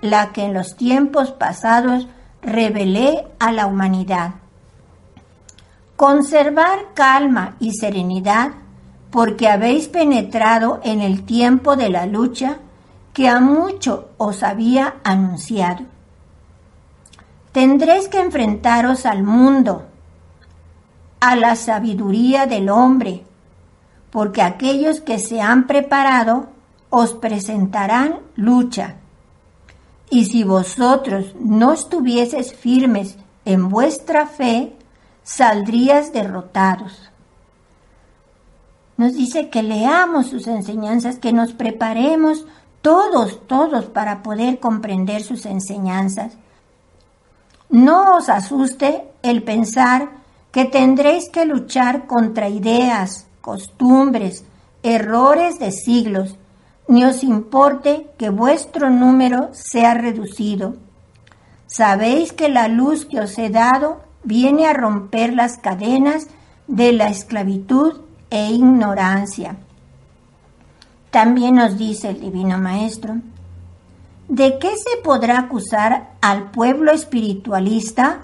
la 0.00 0.32
que 0.32 0.44
en 0.44 0.54
los 0.54 0.76
tiempos 0.76 1.32
pasados 1.32 2.06
revelé 2.42 3.26
a 3.38 3.52
la 3.52 3.66
humanidad. 3.66 4.34
Conservar 5.96 6.92
calma 6.94 7.56
y 7.60 7.72
serenidad 7.72 8.52
porque 9.10 9.48
habéis 9.48 9.88
penetrado 9.88 10.80
en 10.82 11.00
el 11.00 11.24
tiempo 11.24 11.76
de 11.76 11.88
la 11.88 12.04
lucha 12.04 12.58
que 13.12 13.28
a 13.28 13.38
mucho 13.38 14.08
os 14.18 14.42
había 14.42 14.96
anunciado 15.04 15.93
tendréis 17.54 18.08
que 18.08 18.18
enfrentaros 18.18 19.06
al 19.06 19.22
mundo, 19.22 19.84
a 21.20 21.36
la 21.36 21.54
sabiduría 21.54 22.46
del 22.46 22.68
hombre, 22.68 23.22
porque 24.10 24.42
aquellos 24.42 25.00
que 25.00 25.20
se 25.20 25.40
han 25.40 25.68
preparado 25.68 26.48
os 26.90 27.12
presentarán 27.12 28.18
lucha. 28.34 28.96
Y 30.10 30.24
si 30.24 30.42
vosotros 30.42 31.36
no 31.38 31.72
estuvieses 31.72 32.52
firmes 32.52 33.18
en 33.44 33.68
vuestra 33.68 34.26
fe, 34.26 34.74
saldrías 35.22 36.12
derrotados. 36.12 37.08
Nos 38.96 39.14
dice 39.14 39.48
que 39.48 39.62
leamos 39.62 40.26
sus 40.26 40.48
enseñanzas, 40.48 41.20
que 41.20 41.32
nos 41.32 41.52
preparemos 41.52 42.46
todos, 42.82 43.46
todos 43.46 43.84
para 43.84 44.24
poder 44.24 44.58
comprender 44.58 45.22
sus 45.22 45.46
enseñanzas 45.46 46.36
no 47.74 48.18
os 48.18 48.28
asuste 48.28 49.02
el 49.24 49.42
pensar 49.42 50.08
que 50.52 50.64
tendréis 50.64 51.28
que 51.28 51.44
luchar 51.44 52.06
contra 52.06 52.48
ideas, 52.48 53.26
costumbres, 53.40 54.44
errores 54.84 55.58
de 55.58 55.72
siglos, 55.72 56.36
ni 56.86 57.04
os 57.04 57.24
importe 57.24 58.06
que 58.16 58.30
vuestro 58.30 58.90
número 58.90 59.48
sea 59.52 59.94
reducido. 59.94 60.76
Sabéis 61.66 62.32
que 62.32 62.48
la 62.48 62.68
luz 62.68 63.06
que 63.06 63.18
os 63.18 63.36
he 63.38 63.50
dado 63.50 64.02
viene 64.22 64.68
a 64.68 64.72
romper 64.72 65.32
las 65.32 65.58
cadenas 65.58 66.28
de 66.68 66.92
la 66.92 67.08
esclavitud 67.08 68.02
e 68.30 68.52
ignorancia. 68.52 69.56
También 71.10 71.56
nos 71.56 71.76
dice 71.76 72.10
el 72.10 72.20
Divino 72.20 72.56
Maestro, 72.56 73.16
¿de 74.34 74.58
qué 74.58 74.76
se 74.76 75.02
podrá 75.02 75.38
acusar 75.38 76.14
al 76.20 76.50
pueblo 76.50 76.92
espiritualista 76.92 78.22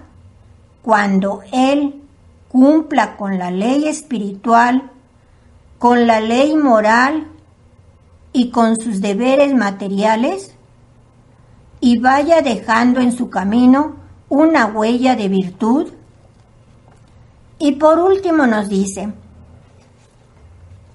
cuando 0.82 1.42
él 1.52 2.02
cumpla 2.48 3.16
con 3.16 3.38
la 3.38 3.50
ley 3.50 3.86
espiritual, 3.86 4.90
con 5.78 6.06
la 6.06 6.20
ley 6.20 6.56
moral 6.56 7.28
y 8.32 8.50
con 8.50 8.80
sus 8.80 9.00
deberes 9.00 9.54
materiales? 9.54 10.56
y 11.80 11.98
vaya 11.98 12.42
dejando 12.42 13.00
en 13.00 13.12
su 13.12 13.30
camino 13.30 13.96
una 14.28 14.66
huella 14.66 15.16
de 15.16 15.28
virtud? 15.28 15.88
Y 17.58 17.72
por 17.72 17.98
último 17.98 18.46
nos 18.46 18.68
dice, 18.68 19.12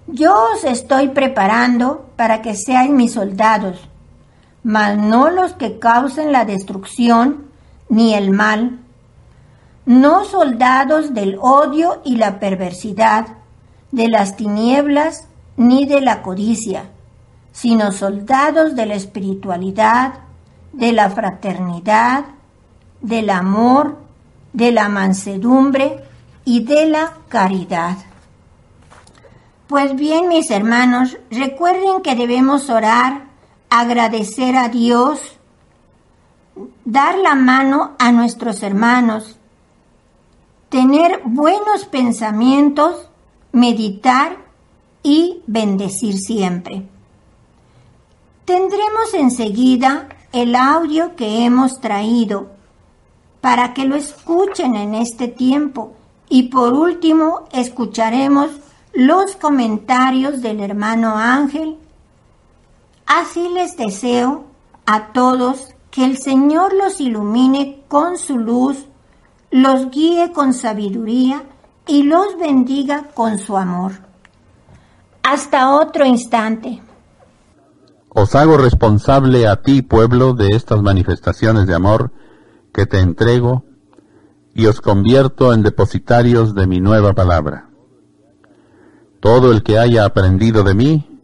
yo 0.07 0.35
os 0.53 0.63
estoy 0.63 1.09
preparando 1.09 2.07
para 2.15 2.41
que 2.41 2.55
seáis 2.55 2.91
mis 2.91 3.13
soldados, 3.13 3.89
mas 4.65 4.97
no 4.97 5.29
los 5.29 5.53
que 5.53 5.77
causen 5.77 6.31
la 6.31 6.43
destrucción 6.43 7.45
ni 7.87 8.15
el 8.15 8.31
mal, 8.31 8.79
no 9.85 10.25
soldados 10.25 11.13
del 11.13 11.37
odio 11.39 12.01
y 12.03 12.15
la 12.15 12.39
perversidad, 12.39 13.27
de 13.91 14.07
las 14.07 14.35
tinieblas 14.35 15.27
ni 15.55 15.85
de 15.85 16.01
la 16.01 16.23
codicia, 16.23 16.85
sino 17.51 17.91
soldados 17.91 18.75
de 18.75 18.87
la 18.87 18.95
espiritualidad, 18.95 20.15
de 20.73 20.93
la 20.93 21.11
fraternidad, 21.11 22.25
del 23.01 23.29
amor, 23.29 23.99
de 24.51 24.71
la 24.71 24.89
mansedumbre 24.89 26.03
y 26.43 26.63
de 26.63 26.87
la 26.87 27.13
caridad. 27.29 27.97
Pues 29.67 29.95
bien, 29.95 30.27
mis 30.27 30.49
hermanos, 30.49 31.17
recuerden 31.29 32.01
que 32.01 32.15
debemos 32.15 32.71
orar, 32.71 33.34
agradecer 33.69 34.55
a 34.55 34.69
Dios, 34.69 35.19
dar 36.83 37.17
la 37.17 37.35
mano 37.35 37.95
a 37.99 38.11
nuestros 38.11 38.63
hermanos, 38.63 39.37
tener 40.69 41.21
buenos 41.25 41.85
pensamientos, 41.85 43.09
meditar 43.51 44.37
y 45.03 45.41
bendecir 45.47 46.17
siempre. 46.17 46.87
Tendremos 48.45 49.13
enseguida 49.13 50.09
el 50.31 50.55
audio 50.55 51.15
que 51.15 51.45
hemos 51.45 51.79
traído 51.79 52.51
para 53.41 53.73
que 53.73 53.85
lo 53.85 53.95
escuchen 53.95 54.75
en 54.75 54.95
este 54.95 55.27
tiempo 55.27 55.93
y 56.29 56.49
por 56.49 56.73
último 56.73 57.47
escucharemos 57.51 58.49
los 58.93 59.35
comentarios 59.35 60.41
del 60.41 60.59
hermano 60.59 61.15
Ángel. 61.15 61.77
Así 63.05 63.49
les 63.49 63.77
deseo 63.77 64.45
a 64.85 65.13
todos 65.13 65.69
que 65.91 66.05
el 66.05 66.17
Señor 66.17 66.73
los 66.73 66.99
ilumine 66.99 67.83
con 67.87 68.17
su 68.17 68.37
luz, 68.37 68.85
los 69.51 69.89
guíe 69.91 70.31
con 70.33 70.53
sabiduría 70.53 71.43
y 71.87 72.03
los 72.03 72.37
bendiga 72.37 73.11
con 73.13 73.39
su 73.39 73.55
amor. 73.55 73.93
Hasta 75.23 75.71
otro 75.75 76.05
instante. 76.05 76.81
Os 78.09 78.35
hago 78.35 78.57
responsable 78.57 79.47
a 79.47 79.61
ti, 79.61 79.81
pueblo, 79.81 80.33
de 80.33 80.49
estas 80.55 80.81
manifestaciones 80.81 81.67
de 81.67 81.75
amor 81.75 82.11
que 82.73 82.85
te 82.85 82.99
entrego 82.99 83.63
y 84.53 84.67
os 84.67 84.81
convierto 84.81 85.53
en 85.53 85.63
depositarios 85.63 86.55
de 86.55 86.65
mi 86.65 86.79
nueva 86.79 87.13
palabra. 87.13 87.69
Todo 89.19 89.51
el 89.51 89.63
que 89.63 89.77
haya 89.77 90.05
aprendido 90.05 90.63
de 90.63 90.75
mí, 90.75 91.14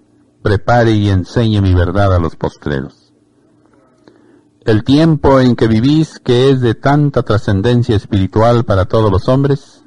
prepare 0.41 0.91
y 0.91 1.09
enseñe 1.09 1.61
mi 1.61 1.73
verdad 1.73 2.13
a 2.15 2.19
los 2.19 2.35
postreros. 2.35 3.13
El 4.63 4.83
tiempo 4.83 5.39
en 5.39 5.55
que 5.55 5.67
vivís, 5.67 6.19
que 6.19 6.51
es 6.51 6.61
de 6.61 6.75
tanta 6.75 7.23
trascendencia 7.23 7.95
espiritual 7.95 8.63
para 8.63 8.85
todos 8.85 9.11
los 9.11 9.27
hombres, 9.27 9.83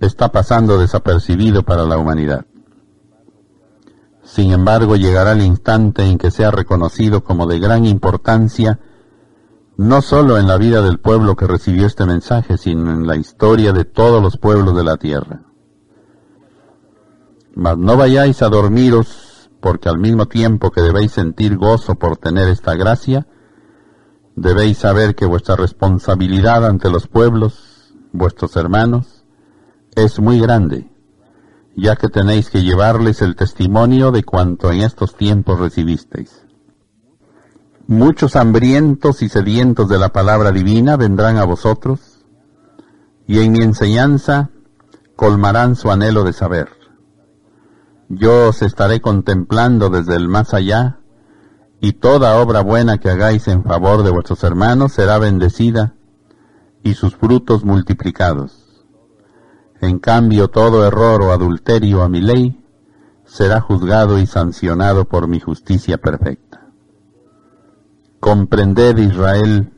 está 0.00 0.32
pasando 0.32 0.78
desapercibido 0.78 1.62
para 1.64 1.84
la 1.84 1.98
humanidad. 1.98 2.46
Sin 4.22 4.52
embargo, 4.52 4.96
llegará 4.96 5.32
el 5.32 5.42
instante 5.42 6.04
en 6.04 6.18
que 6.18 6.30
sea 6.30 6.50
reconocido 6.50 7.24
como 7.24 7.46
de 7.46 7.58
gran 7.58 7.84
importancia, 7.84 8.78
no 9.76 10.02
solo 10.02 10.38
en 10.38 10.46
la 10.46 10.56
vida 10.56 10.82
del 10.82 10.98
pueblo 10.98 11.36
que 11.36 11.46
recibió 11.46 11.86
este 11.86 12.04
mensaje, 12.04 12.58
sino 12.58 12.90
en 12.90 13.06
la 13.06 13.16
historia 13.16 13.72
de 13.72 13.84
todos 13.84 14.22
los 14.22 14.36
pueblos 14.36 14.76
de 14.76 14.84
la 14.84 14.96
tierra. 14.96 15.42
Mas 17.54 17.76
no 17.76 17.96
vayáis 17.96 18.42
a 18.42 18.48
dormiros, 18.48 19.27
porque 19.60 19.88
al 19.88 19.98
mismo 19.98 20.26
tiempo 20.26 20.70
que 20.70 20.82
debéis 20.82 21.12
sentir 21.12 21.56
gozo 21.56 21.96
por 21.96 22.16
tener 22.16 22.48
esta 22.48 22.74
gracia, 22.74 23.26
debéis 24.36 24.78
saber 24.78 25.14
que 25.14 25.26
vuestra 25.26 25.56
responsabilidad 25.56 26.66
ante 26.66 26.90
los 26.90 27.08
pueblos, 27.08 27.94
vuestros 28.12 28.56
hermanos, 28.56 29.24
es 29.94 30.20
muy 30.20 30.38
grande 30.40 30.88
ya 31.78 31.94
que 31.94 32.08
tenéis 32.08 32.50
que 32.50 32.62
llevarles 32.62 33.22
el 33.22 33.36
testimonio 33.36 34.10
de 34.10 34.24
cuanto 34.24 34.72
en 34.72 34.80
estos 34.80 35.14
tiempos 35.14 35.60
recibisteis. 35.60 36.42
Muchos 37.86 38.34
hambrientos 38.34 39.22
y 39.22 39.28
sedientos 39.28 39.88
de 39.88 39.98
la 39.98 40.08
palabra 40.08 40.50
divina 40.50 40.96
vendrán 40.96 41.36
a 41.36 41.44
vosotros, 41.44 42.24
y 43.28 43.38
en 43.38 43.52
mi 43.52 43.62
enseñanza 43.62 44.50
colmarán 45.14 45.76
su 45.76 45.90
anhelo 45.90 46.24
de 46.24 46.32
saber. 46.32 46.68
Yo 48.08 48.48
os 48.48 48.62
estaré 48.62 49.00
contemplando 49.00 49.90
desde 49.90 50.16
el 50.16 50.28
más 50.28 50.54
allá, 50.54 51.00
y 51.80 51.92
toda 51.92 52.40
obra 52.40 52.62
buena 52.62 52.98
que 52.98 53.10
hagáis 53.10 53.48
en 53.48 53.62
favor 53.62 54.02
de 54.02 54.10
vuestros 54.10 54.42
hermanos 54.44 54.92
será 54.92 55.18
bendecida, 55.18 55.94
y 56.82 56.94
sus 56.94 57.16
frutos 57.16 57.64
multiplicados 57.64 58.68
en 59.80 60.00
cambio, 60.00 60.48
todo 60.48 60.86
error 60.86 61.22
o 61.22 61.32
adulterio 61.32 62.02
a 62.02 62.08
mi 62.08 62.20
ley 62.20 62.60
será 63.24 63.60
juzgado 63.60 64.18
y 64.18 64.26
sancionado 64.26 65.04
por 65.04 65.28
mi 65.28 65.38
justicia 65.38 65.98
perfecta. 65.98 66.66
Comprended, 68.18 68.98
Israel, 68.98 69.72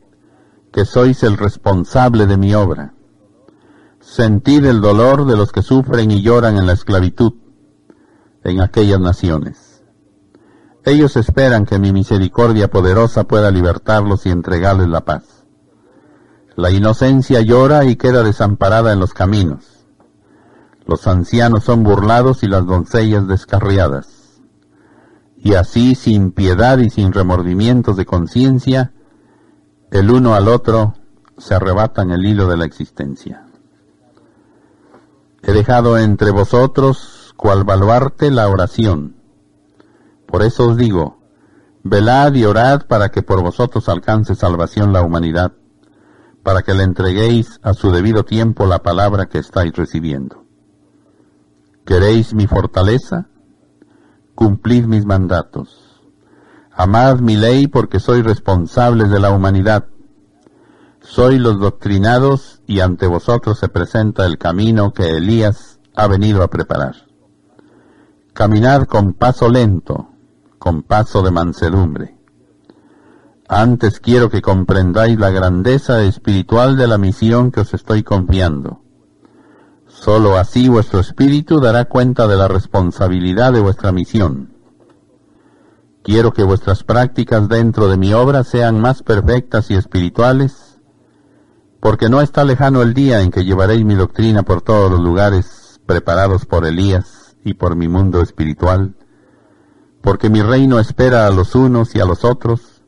que 0.71 0.85
sois 0.85 1.21
el 1.23 1.37
responsable 1.37 2.25
de 2.25 2.37
mi 2.37 2.55
obra. 2.55 2.95
Sentid 3.99 4.65
el 4.65 4.81
dolor 4.81 5.25
de 5.25 5.37
los 5.37 5.51
que 5.51 5.61
sufren 5.61 6.09
y 6.09 6.23
lloran 6.23 6.57
en 6.57 6.65
la 6.65 6.73
esclavitud 6.73 7.33
en 8.43 8.61
aquellas 8.61 8.99
naciones. 8.99 9.83
Ellos 10.83 11.15
esperan 11.15 11.65
que 11.65 11.79
mi 11.79 11.93
misericordia 11.93 12.69
poderosa 12.69 13.25
pueda 13.25 13.51
libertarlos 13.51 14.25
y 14.25 14.29
entregarles 14.29 14.87
la 14.87 15.01
paz. 15.01 15.45
La 16.55 16.71
inocencia 16.71 17.41
llora 17.41 17.85
y 17.85 17.95
queda 17.95 18.23
desamparada 18.23 18.91
en 18.93 18.99
los 18.99 19.13
caminos 19.13 19.71
los 20.91 21.07
ancianos 21.07 21.63
son 21.63 21.83
burlados 21.83 22.43
y 22.43 22.47
las 22.47 22.65
doncellas 22.65 23.27
descarriadas. 23.27 24.41
Y 25.37 25.53
así, 25.53 25.95
sin 25.95 26.31
piedad 26.31 26.77
y 26.79 26.89
sin 26.89 27.13
remordimientos 27.13 27.95
de 27.97 28.05
conciencia, 28.05 28.91
el 29.89 30.11
uno 30.11 30.35
al 30.35 30.47
otro 30.47 30.95
se 31.37 31.55
arrebatan 31.55 32.11
el 32.11 32.25
hilo 32.25 32.47
de 32.47 32.57
la 32.57 32.65
existencia. 32.65 33.45
He 35.41 35.53
dejado 35.53 35.97
entre 35.97 36.31
vosotros, 36.31 37.20
cual 37.41 37.63
baluarte, 37.63 38.29
la 38.29 38.47
oración. 38.49 39.15
Por 40.27 40.43
eso 40.43 40.67
os 40.67 40.77
digo, 40.77 41.23
velad 41.81 42.35
y 42.35 42.45
orad 42.45 42.85
para 42.85 43.09
que 43.09 43.23
por 43.23 43.41
vosotros 43.41 43.89
alcance 43.89 44.35
salvación 44.35 44.93
la 44.93 45.01
humanidad, 45.01 45.53
para 46.43 46.61
que 46.61 46.75
le 46.75 46.83
entreguéis 46.83 47.59
a 47.63 47.73
su 47.73 47.91
debido 47.91 48.25
tiempo 48.25 48.67
la 48.67 48.83
palabra 48.83 49.25
que 49.25 49.39
estáis 49.39 49.75
recibiendo. 49.75 50.45
¿Queréis 51.83 52.35
mi 52.35 52.45
fortaleza? 52.45 53.25
Cumplid 54.35 54.85
mis 54.85 55.07
mandatos. 55.07 55.99
Amad 56.71 57.21
mi 57.21 57.37
ley 57.37 57.65
porque 57.65 57.99
sois 57.99 58.23
responsables 58.23 59.09
de 59.09 59.19
la 59.19 59.31
humanidad. 59.31 59.85
Soy 60.99 61.39
los 61.39 61.59
doctrinados 61.59 62.61
y 62.67 62.81
ante 62.81 63.07
vosotros 63.07 63.57
se 63.57 63.67
presenta 63.67 64.27
el 64.27 64.37
camino 64.37 64.93
que 64.93 65.17
Elías 65.17 65.79
ha 65.95 66.05
venido 66.05 66.43
a 66.43 66.47
preparar. 66.51 67.10
Caminad 68.33 68.85
con 68.85 69.13
paso 69.13 69.49
lento, 69.49 70.09
con 70.57 70.83
paso 70.83 71.21
de 71.21 71.31
mansedumbre. 71.31 72.17
Antes 73.47 73.99
quiero 73.99 74.29
que 74.29 74.41
comprendáis 74.41 75.19
la 75.19 75.29
grandeza 75.29 76.01
espiritual 76.03 76.77
de 76.77 76.87
la 76.87 76.97
misión 76.97 77.51
que 77.51 77.59
os 77.59 77.73
estoy 77.73 78.03
confiando 78.03 78.81
Solo 80.01 80.37
así 80.37 80.67
vuestro 80.67 80.99
espíritu 80.99 81.59
dará 81.59 81.85
cuenta 81.85 82.25
de 82.25 82.35
la 82.35 82.47
responsabilidad 82.47 83.53
de 83.53 83.59
vuestra 83.59 83.91
misión. 83.91 84.53
Quiero 86.01 86.33
que 86.33 86.43
vuestras 86.43 86.83
prácticas 86.83 87.47
dentro 87.47 87.87
de 87.87 87.97
mi 87.97 88.13
obra 88.13 88.43
sean 88.43 88.79
más 88.79 89.03
perfectas 89.03 89.69
y 89.69 89.75
espirituales, 89.75 90.79
porque 91.79 92.09
no 92.09 92.21
está 92.21 92.43
lejano 92.45 92.81
el 92.81 92.95
día 92.95 93.21
en 93.21 93.29
que 93.29 93.43
llevaréis 93.43 93.85
mi 93.85 93.93
doctrina 93.93 94.41
por 94.41 94.61
todos 94.61 94.89
los 94.89 95.01
lugares 95.01 95.79
preparados 95.85 96.45
por 96.45 96.65
Elías 96.65 97.20
y 97.43 97.53
por 97.55 97.75
mi 97.75 97.87
mundo 97.87 98.21
espiritual, 98.21 98.95
porque 100.01 100.29
mi 100.29 100.41
reino 100.41 100.79
espera 100.79 101.27
a 101.27 101.31
los 101.31 101.55
unos 101.55 101.95
y 101.95 101.99
a 101.99 102.05
los 102.05 102.25
otros, 102.25 102.83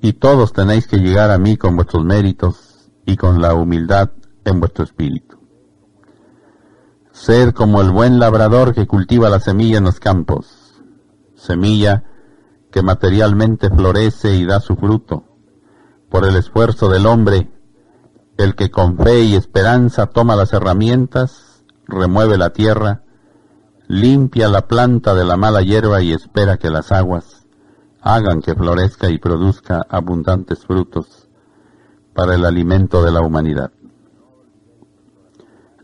y 0.00 0.14
todos 0.14 0.52
tenéis 0.52 0.86
que 0.86 0.98
llegar 0.98 1.30
a 1.30 1.38
mí 1.38 1.56
con 1.56 1.76
vuestros 1.76 2.04
méritos 2.04 2.90
y 3.04 3.16
con 3.16 3.40
la 3.40 3.54
humildad 3.54 4.10
en 4.44 4.60
vuestro 4.60 4.84
espíritu. 4.84 5.38
Ser 7.12 7.54
como 7.54 7.80
el 7.80 7.90
buen 7.90 8.18
labrador 8.18 8.74
que 8.74 8.86
cultiva 8.86 9.30
la 9.30 9.40
semilla 9.40 9.78
en 9.78 9.84
los 9.84 10.00
campos, 10.00 10.82
semilla 11.34 12.04
que 12.70 12.82
materialmente 12.82 13.70
florece 13.70 14.34
y 14.34 14.44
da 14.44 14.60
su 14.60 14.76
fruto, 14.76 15.24
por 16.10 16.26
el 16.26 16.36
esfuerzo 16.36 16.88
del 16.88 17.06
hombre, 17.06 17.50
el 18.36 18.54
que 18.54 18.70
con 18.70 18.98
fe 18.98 19.22
y 19.22 19.34
esperanza 19.34 20.06
toma 20.06 20.36
las 20.36 20.52
herramientas, 20.52 21.64
remueve 21.86 22.36
la 22.36 22.50
tierra, 22.50 23.02
limpia 23.88 24.48
la 24.48 24.66
planta 24.66 25.14
de 25.14 25.24
la 25.24 25.36
mala 25.36 25.62
hierba 25.62 26.02
y 26.02 26.12
espera 26.12 26.56
que 26.56 26.70
las 26.70 26.90
aguas 26.92 27.46
hagan 28.00 28.40
que 28.40 28.54
florezca 28.54 29.10
y 29.10 29.18
produzca 29.18 29.84
abundantes 29.88 30.64
frutos 30.64 31.28
para 32.14 32.34
el 32.34 32.44
alimento 32.44 33.02
de 33.02 33.10
la 33.10 33.20
humanidad. 33.20 33.72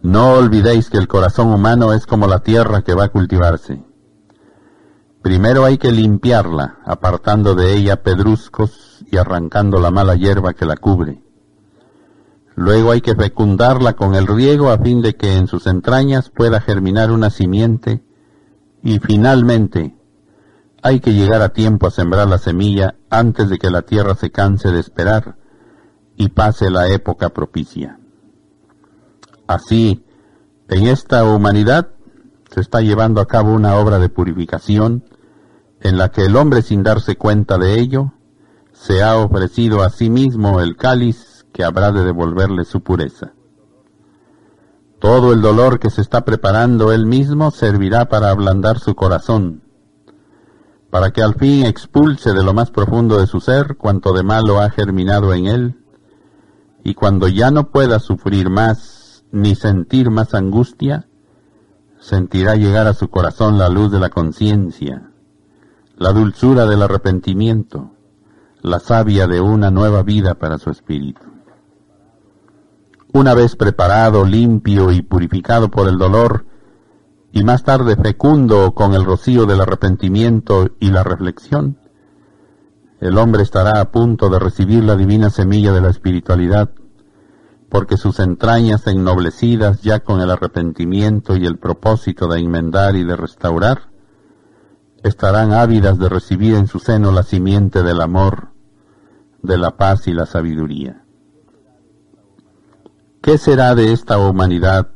No 0.03 0.33
olvidéis 0.33 0.91
que 0.91 0.99
el 0.99 1.07
corazón 1.07 1.53
humano 1.53 1.93
es 1.93 2.07
como 2.07 2.27
la 2.27 2.41
tierra 2.41 2.83
que 2.83 2.95
va 2.95 3.05
a 3.05 3.09
cultivarse. 3.09 3.85
Primero 5.23 5.65
hay 5.65 5.79
que 5.79 5.93
limpiarla, 5.93 6.81
apartando 6.85 7.55
de 7.55 7.77
ella 7.77 8.03
pedruscos 8.03 9.05
y 9.11 9.17
arrancando 9.17 9.79
la 9.79 9.93
mala 9.93 10.17
hierba 10.17 10.55
que 10.55 10.67
la 10.67 10.77
cubre. 10.77 11.23
Luego 12.62 12.92
hay 12.92 13.01
que 13.01 13.16
fecundarla 13.16 13.94
con 13.94 14.14
el 14.14 14.29
riego 14.29 14.70
a 14.70 14.79
fin 14.79 15.03
de 15.03 15.16
que 15.16 15.37
en 15.37 15.48
sus 15.48 15.66
entrañas 15.66 16.31
pueda 16.31 16.61
germinar 16.61 17.11
una 17.11 17.29
simiente 17.29 18.05
y 18.85 19.01
finalmente 19.01 19.96
hay 20.81 21.01
que 21.01 21.12
llegar 21.12 21.42
a 21.42 21.48
tiempo 21.48 21.88
a 21.88 21.90
sembrar 21.90 22.29
la 22.29 22.38
semilla 22.38 22.94
antes 23.11 23.48
de 23.48 23.59
que 23.59 23.68
la 23.68 23.83
tierra 23.83 24.14
se 24.14 24.31
canse 24.31 24.70
de 24.70 24.79
esperar 24.79 25.35
y 26.16 26.29
pase 26.29 26.70
la 26.70 26.87
época 26.87 27.31
propicia. 27.31 27.98
Así, 29.48 30.07
en 30.68 30.87
esta 30.87 31.25
humanidad 31.25 31.88
se 32.55 32.61
está 32.61 32.81
llevando 32.81 33.20
a 33.20 33.27
cabo 33.27 33.53
una 33.53 33.75
obra 33.75 33.98
de 33.98 34.09
purificación 34.09 35.03
en 35.81 35.98
la 35.98 36.12
que 36.12 36.27
el 36.27 36.37
hombre 36.37 36.62
sin 36.62 36.85
darse 36.85 37.16
cuenta 37.16 37.59
de 37.59 37.81
ello 37.81 38.12
se 38.72 39.03
ha 39.03 39.16
ofrecido 39.16 39.83
a 39.83 39.90
sí 39.90 40.11
mismo 40.11 40.61
el 40.61 40.77
cáliz 40.77 41.32
que 41.53 41.65
habrá 41.65 41.93
de 41.93 42.05
devolverle 42.05 42.65
su 42.65 42.81
pureza. 42.81 43.33
Todo 44.99 45.33
el 45.33 45.43
dolor 45.43 45.81
que 45.81 45.91
se 45.91 46.01
está 46.01 46.25
preparando 46.25 46.93
él 46.93 47.07
mismo 47.07 47.51
servirá 47.51 48.09
para 48.09 48.31
ablandar 48.31 48.79
su 48.79 48.95
corazón, 48.95 49.62
para 50.91 51.11
que 51.11 51.23
al 51.23 51.35
fin 51.35 51.67
expulse 51.67 52.33
de 52.33 52.43
lo 52.43 52.55
más 52.55 52.71
profundo 52.71 53.19
de 53.19 53.27
su 53.27 53.41
ser 53.41 53.77
cuanto 53.77 54.12
de 54.12 54.23
malo 54.23 54.61
ha 54.61 54.71
germinado 54.71 55.35
en 55.35 55.47
él, 55.47 55.83
y 56.85 56.95
cuando 56.95 57.29
ya 57.29 57.51
no 57.51 57.71
pueda 57.71 57.99
sufrir 57.99 58.51
más 58.51 59.25
ni 59.33 59.55
sentir 59.55 60.11
más 60.11 60.35
angustia, 60.35 61.09
sentirá 61.99 62.57
llegar 62.57 62.87
a 62.87 62.95
su 62.95 63.09
corazón 63.09 63.59
la 63.59 63.69
luz 63.69 63.91
de 63.91 64.01
la 64.01 64.11
conciencia, 64.11 65.11
la 65.97 66.12
dulzura 66.12 66.67
del 66.67 66.83
arrepentimiento, 66.83 67.93
la 68.61 68.79
savia 68.79 69.27
de 69.27 69.41
una 69.41 69.71
nueva 69.71 70.03
vida 70.03 70.35
para 70.35 70.59
su 70.59 70.71
espíritu. 70.71 71.32
Una 73.12 73.35
vez 73.35 73.57
preparado, 73.57 74.25
limpio 74.25 74.90
y 74.90 75.03
purificado 75.03 75.70
por 75.70 75.88
el 75.88 75.98
dolor, 75.98 76.46
y 77.33 77.44
más 77.44 77.62
tarde 77.64 77.96
fecundo 77.96 78.75
con 78.75 78.94
el 78.94 79.05
rocío 79.05 79.46
del 79.46 79.61
arrepentimiento 79.61 80.70
y 80.81 80.90
la 80.90 81.03
reflexión, 81.03 81.79
el 83.01 83.18
hombre 83.18 83.42
estará 83.42 83.81
a 83.81 83.90
punto 83.90 84.29
de 84.29 84.38
recibir 84.38 84.85
la 84.85 84.96
divina 84.96 85.31
semilla 85.31 85.72
de 85.72 85.81
la 85.81 85.90
espiritualidad 85.90 86.70
porque 87.72 87.96
sus 87.96 88.20
entrañas 88.20 88.87
ennoblecidas 88.87 89.81
ya 89.81 90.01
con 90.01 90.20
el 90.20 90.31
arrepentimiento 90.31 91.37
y 91.37 91.46
el 91.46 91.57
propósito 91.59 92.29
de 92.29 92.38
enmendar 92.38 92.96
y 92.96 93.03
de 93.03 93.16
restaurar, 93.16 93.88
estarán 95.03 95.55
ávidas 95.55 95.98
de 95.98 96.11
recibir 96.11 96.55
en 96.55 96.66
su 96.66 96.81
seno 96.81 97.12
la 97.12 97.22
simiente 97.22 97.83
del 97.83 98.03
amor, 98.03 98.51
de 99.42 99.57
la 99.57 99.79
paz 99.79 100.07
y 100.07 100.12
la 100.12 100.27
sabiduría. 100.27 101.02
¿Qué 103.22 103.38
será 103.38 103.74
de 103.74 103.92
esta 103.92 104.18
humanidad 104.18 104.88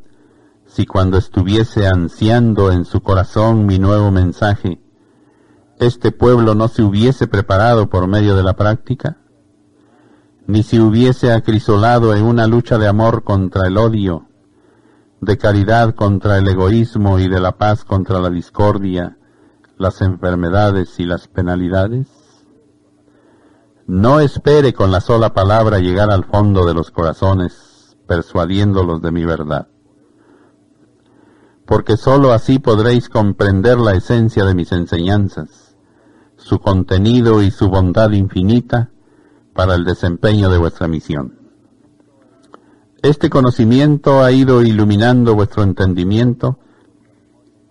si 0.67 0.85
cuando 0.85 1.17
estuviese 1.17 1.87
ansiando 1.87 2.71
en 2.71 2.85
su 2.85 3.01
corazón 3.01 3.65
mi 3.65 3.79
nuevo 3.79 4.11
mensaje, 4.11 4.81
este 5.79 6.13
pueblo 6.13 6.55
no 6.55 6.69
se 6.69 6.83
hubiese 6.83 7.27
preparado 7.27 7.89
por 7.89 8.07
medio 8.07 8.37
de 8.37 8.43
la 8.43 8.55
práctica? 8.55 9.19
ni 10.47 10.63
si 10.63 10.79
hubiese 10.79 11.33
acrisolado 11.33 12.15
en 12.15 12.25
una 12.25 12.47
lucha 12.47 12.79
de 12.79 12.87
amor 12.87 13.25
contra 13.25 13.67
el 13.67 13.77
odio, 13.77 14.27
de 15.21 15.39
caridad 15.39 15.95
contra 15.95 16.39
el 16.39 16.47
egoísmo 16.47 17.19
y 17.19 17.29
de 17.29 17.41
la 17.41 17.59
paz 17.59 17.85
contra 17.85 18.21
la 18.21 18.31
discordia, 18.31 19.19
las 19.77 20.01
enfermedades 20.03 21.01
y 21.01 21.05
las 21.05 21.27
penalidades? 21.27 22.07
No 23.87 24.21
espere 24.21 24.73
con 24.73 24.91
la 24.91 25.01
sola 25.01 25.33
palabra 25.33 25.79
llegar 25.79 26.11
al 26.11 26.25
fondo 26.25 26.65
de 26.65 26.75
los 26.75 26.91
corazones, 26.91 27.66
persuadiéndolos 28.07 29.03
de 29.03 29.11
mi 29.13 29.25
verdad, 29.25 29.69
porque 31.67 31.97
sólo 31.97 32.33
así 32.33 32.59
podréis 32.59 33.09
comprender 33.09 33.79
la 33.79 33.95
esencia 33.95 34.45
de 34.45 34.55
mis 34.55 34.73
enseñanzas, 34.73 35.77
su 36.37 36.61
contenido 36.61 37.43
y 37.43 37.51
su 37.51 37.69
bondad 37.69 38.13
infinita, 38.13 38.91
para 39.53 39.75
el 39.75 39.85
desempeño 39.85 40.51
de 40.51 40.59
vuestra 40.59 40.87
misión. 40.87 41.35
Este 43.03 43.31
conocimiento 43.31 44.23
ha 44.23 44.31
ido 44.31 44.63
iluminando 44.63 45.35
vuestro 45.35 45.63
entendimiento, 45.63 46.59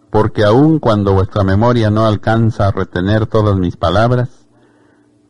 porque 0.10 0.44
aun 0.44 0.80
cuando 0.80 1.14
vuestra 1.14 1.44
memoria 1.44 1.90
no 1.90 2.06
alcanza 2.06 2.68
a 2.68 2.72
retener 2.72 3.28
todas 3.28 3.58
mis 3.58 3.78
palabras, 3.78 4.48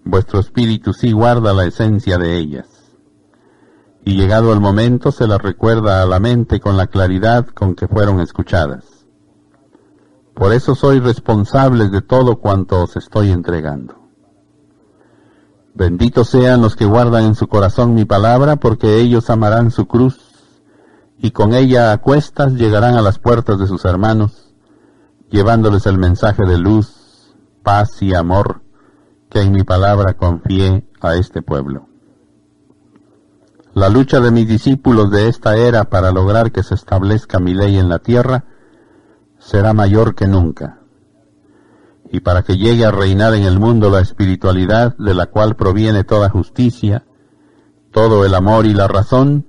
vuestro 0.03 0.39
espíritu 0.39 0.93
sí 0.93 1.11
guarda 1.11 1.53
la 1.53 1.65
esencia 1.65 2.17
de 2.17 2.37
ellas. 2.37 2.74
Y 4.05 4.13
llegado 4.15 4.53
el 4.53 4.61
momento 4.61 5.11
se 5.11 5.27
las 5.27 5.41
recuerda 5.41 6.03
a 6.03 6.05
la 6.05 6.19
mente 6.19 6.59
con 6.59 6.77
la 6.77 6.85
claridad 6.85 7.47
con 7.47 7.73
que 7.73 7.87
fueron 7.87 8.21
escuchadas. 8.21 8.85
Por 10.35 10.53
eso 10.53 10.75
soy 10.75 10.99
responsable 10.99 11.89
de 11.89 12.03
todo 12.03 12.35
cuanto 12.37 12.83
os 12.83 12.95
estoy 12.97 13.31
entregando. 13.31 13.95
Benditos 15.73 16.29
sean 16.29 16.61
los 16.61 16.75
que 16.75 16.85
guardan 16.85 17.25
en 17.25 17.35
su 17.35 17.47
corazón 17.47 17.95
mi 17.95 18.05
palabra, 18.05 18.57
porque 18.57 18.99
ellos 18.99 19.29
amarán 19.31 19.71
su 19.71 19.87
cruz, 19.87 20.19
y 21.17 21.31
con 21.31 21.55
ella 21.55 21.91
a 21.91 21.97
cuestas 21.97 22.53
llegarán 22.53 22.95
a 22.95 23.01
las 23.01 23.17
puertas 23.17 23.57
de 23.57 23.65
sus 23.65 23.85
hermanos, 23.85 24.53
llevándoles 25.31 25.87
el 25.87 25.97
mensaje 25.97 26.45
de 26.45 26.59
luz, 26.59 27.33
paz 27.63 28.01
y 28.03 28.13
amor 28.13 28.61
que 29.29 29.41
en 29.41 29.51
mi 29.51 29.63
palabra 29.63 30.13
confié 30.13 30.87
a 31.01 31.15
este 31.15 31.41
pueblo. 31.41 31.94
La 33.75 33.89
lucha 33.89 34.21
de 34.21 34.31
mis 34.31 34.47
discípulos 34.47 35.11
de 35.11 35.27
esta 35.27 35.57
era 35.57 35.83
para 35.83 36.11
lograr 36.11 36.53
que 36.53 36.63
se 36.63 36.75
establezca 36.75 37.39
mi 37.39 37.53
ley 37.53 37.77
en 37.77 37.89
la 37.89 37.99
tierra 37.99 38.45
será 39.37 39.73
mayor 39.73 40.15
que 40.15 40.27
nunca 40.27 40.79
y 42.09 42.21
para 42.21 42.43
que 42.43 42.55
llegue 42.57 42.85
a 42.85 42.91
reinar 42.91 43.33
en 43.33 43.43
el 43.43 43.59
mundo 43.59 43.89
la 43.89 43.99
espiritualidad 43.99 44.95
de 44.97 45.13
la 45.13 45.25
cual 45.25 45.57
proviene 45.57 46.05
toda 46.05 46.29
justicia, 46.29 47.05
todo 47.91 48.25
el 48.25 48.33
amor 48.33 48.65
y 48.65 48.73
la 48.73 48.87
razón, 48.87 49.45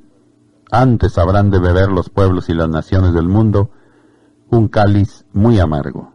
antes 0.73 1.19
habrán 1.19 1.53
de 1.53 1.61
beber 1.61 1.91
los 1.91 2.11
pueblos 2.11 2.49
y 2.49 2.55
las 2.55 2.69
naciones 2.69 3.15
del 3.15 3.29
mundo 3.29 3.71
un 4.51 4.67
cáliz 4.67 5.25
muy 5.33 5.61
amargo. 5.61 6.13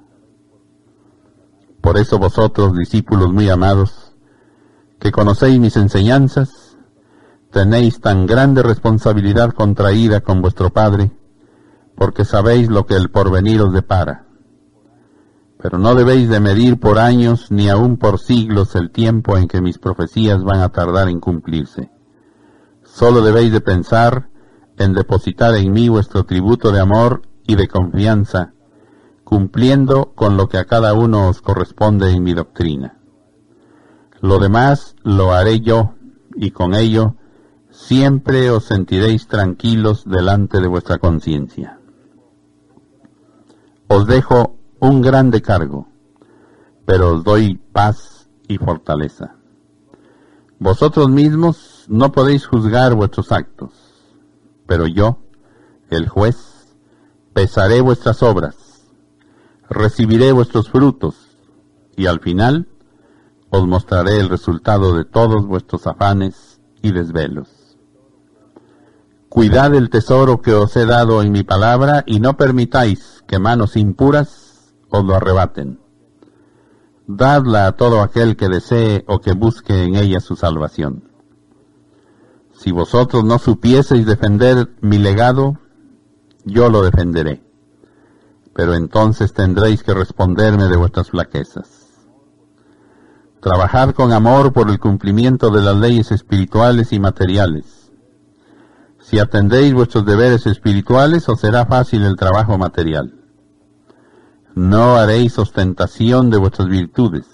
Por 1.80 1.98
eso 1.98 2.20
vosotros, 2.20 2.76
discípulos 2.76 3.32
muy 3.32 3.50
amados, 3.50 4.14
que 5.00 5.14
conocéis 5.14 5.58
mis 5.58 5.78
enseñanzas, 5.78 6.71
tenéis 7.52 8.00
tan 8.00 8.26
grande 8.26 8.64
responsabilidad 8.64 9.54
contraída 9.54 10.22
con 10.22 10.42
vuestro 10.42 10.72
Padre, 10.72 11.12
porque 11.96 12.26
sabéis 12.26 12.70
lo 12.70 12.86
que 12.86 12.96
el 12.96 13.10
porvenir 13.10 13.62
os 13.62 13.74
depara 13.74 14.26
pero 15.62 15.78
no 15.78 15.94
debéis 15.94 16.28
de 16.28 16.40
medir 16.40 16.80
por 16.80 16.98
años 16.98 17.52
ni 17.52 17.70
aun 17.70 17.98
por 17.98 18.20
siglos 18.20 18.76
el 18.76 18.90
tiempo 18.90 19.38
en 19.38 19.48
que 19.48 19.62
mis 19.62 19.78
profecías 19.78 20.44
van 20.44 20.62
a 20.62 20.70
tardar 20.70 21.08
en 21.08 21.20
cumplirse. 21.20 21.92
Solo 22.84 23.22
debéis 23.22 23.52
de 23.52 23.62
pensar 23.62 24.30
en 24.78 24.94
depositar 24.94 25.54
en 25.56 25.72
mí 25.72 25.88
vuestro 25.88 26.24
tributo 26.24 26.72
de 26.72 26.80
amor 26.80 27.22
y 27.46 27.56
de 27.56 27.68
confianza, 27.68 28.54
cumpliendo 29.24 30.14
con 30.16 30.36
lo 30.36 30.50
que 30.50 30.58
a 30.58 30.66
cada 30.66 30.94
uno 30.96 31.30
os 31.30 31.42
corresponde 31.42 32.10
en 32.10 32.24
mi 32.24 32.34
doctrina. 32.34 32.98
Lo 34.20 34.40
demás 34.40 34.96
lo 35.04 35.32
haré 35.32 35.60
yo, 35.60 35.94
y 36.36 36.52
con 36.52 36.74
ello 36.74 37.16
siempre 37.82 38.52
os 38.52 38.66
sentiréis 38.66 39.28
tranquilos 39.28 40.06
delante 40.06 40.62
de 40.62 40.68
vuestra 40.68 41.00
conciencia. 41.00 41.80
Os 43.88 44.06
dejo 44.06 44.56
un 44.80 45.02
grande 45.02 45.42
cargo, 45.42 45.88
pero 46.86 47.16
os 47.16 47.24
doy 47.24 47.56
paz 47.74 48.30
y 48.48 48.58
fortaleza. 48.58 49.36
Vosotros 50.60 51.10
mismos 51.10 51.86
no 51.88 52.12
podéis 52.12 52.46
juzgar 52.46 52.94
vuestros 52.94 53.32
actos, 53.32 53.74
pero 54.68 54.86
yo, 54.86 55.18
el 55.90 56.08
juez, 56.08 56.76
pesaré 57.34 57.82
vuestras 57.82 58.22
obras, 58.22 58.86
recibiré 59.70 60.32
vuestros 60.32 60.70
frutos, 60.70 61.16
y 61.98 62.06
al 62.06 62.20
final 62.20 62.68
os 63.50 63.68
mostraré 63.68 64.20
el 64.20 64.30
resultado 64.30 64.96
de 64.96 65.04
todos 65.04 65.46
vuestros 65.48 65.88
afanes 65.88 66.62
y 66.82 66.92
desvelos. 66.92 67.61
Cuidad 69.32 69.74
el 69.76 69.90
tesoro 69.90 70.42
que 70.42 70.54
os 70.54 70.76
he 70.76 70.86
dado 70.86 71.22
en 71.22 71.32
mi 71.32 71.44
palabra 71.44 72.04
y 72.06 72.20
no 72.20 72.36
permitáis 72.36 73.24
que 73.28 73.40
manos 73.40 73.78
impuras 73.78 74.74
os 74.90 75.06
lo 75.06 75.16
arrebaten. 75.16 75.80
Dadla 77.08 77.68
a 77.68 77.72
todo 77.72 78.02
aquel 78.02 78.36
que 78.36 78.50
desee 78.50 79.06
o 79.08 79.22
que 79.22 79.32
busque 79.32 79.86
en 79.86 79.96
ella 79.96 80.20
su 80.20 80.36
salvación. 80.36 81.06
Si 82.52 82.74
vosotros 82.74 83.24
no 83.24 83.40
supieseis 83.40 84.06
defender 84.06 84.76
mi 84.82 84.98
legado, 84.98 85.58
yo 86.44 86.70
lo 86.70 86.82
defenderé. 86.82 87.42
Pero 88.54 88.74
entonces 88.74 89.32
tendréis 89.32 89.82
que 89.82 89.94
responderme 89.94 90.66
de 90.66 90.76
vuestras 90.76 91.10
flaquezas. 91.10 91.70
Trabajad 93.40 93.92
con 93.92 94.12
amor 94.12 94.52
por 94.52 94.70
el 94.70 94.78
cumplimiento 94.78 95.52
de 95.52 95.62
las 95.62 95.78
leyes 95.78 96.12
espirituales 96.12 96.92
y 96.92 97.00
materiales. 97.00 97.81
Si 99.12 99.20
atendéis 99.20 99.74
vuestros 99.74 100.06
deberes 100.06 100.48
espirituales, 100.48 101.28
os 101.28 101.42
será 101.42 101.66
fácil 101.66 102.04
el 102.04 102.16
trabajo 102.16 102.58
material. 102.58 103.14
No 104.56 104.96
haréis 104.96 105.38
ostentación 105.38 106.30
de 106.30 106.38
vuestras 106.38 106.70
virtudes. 106.70 107.26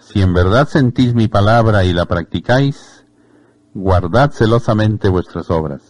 Si 0.00 0.20
en 0.20 0.34
verdad 0.34 0.66
sentís 0.66 1.14
mi 1.14 1.28
palabra 1.28 1.84
y 1.84 1.92
la 1.92 2.06
practicáis, 2.06 3.06
guardad 3.74 4.32
celosamente 4.32 5.08
vuestras 5.08 5.52
obras, 5.52 5.82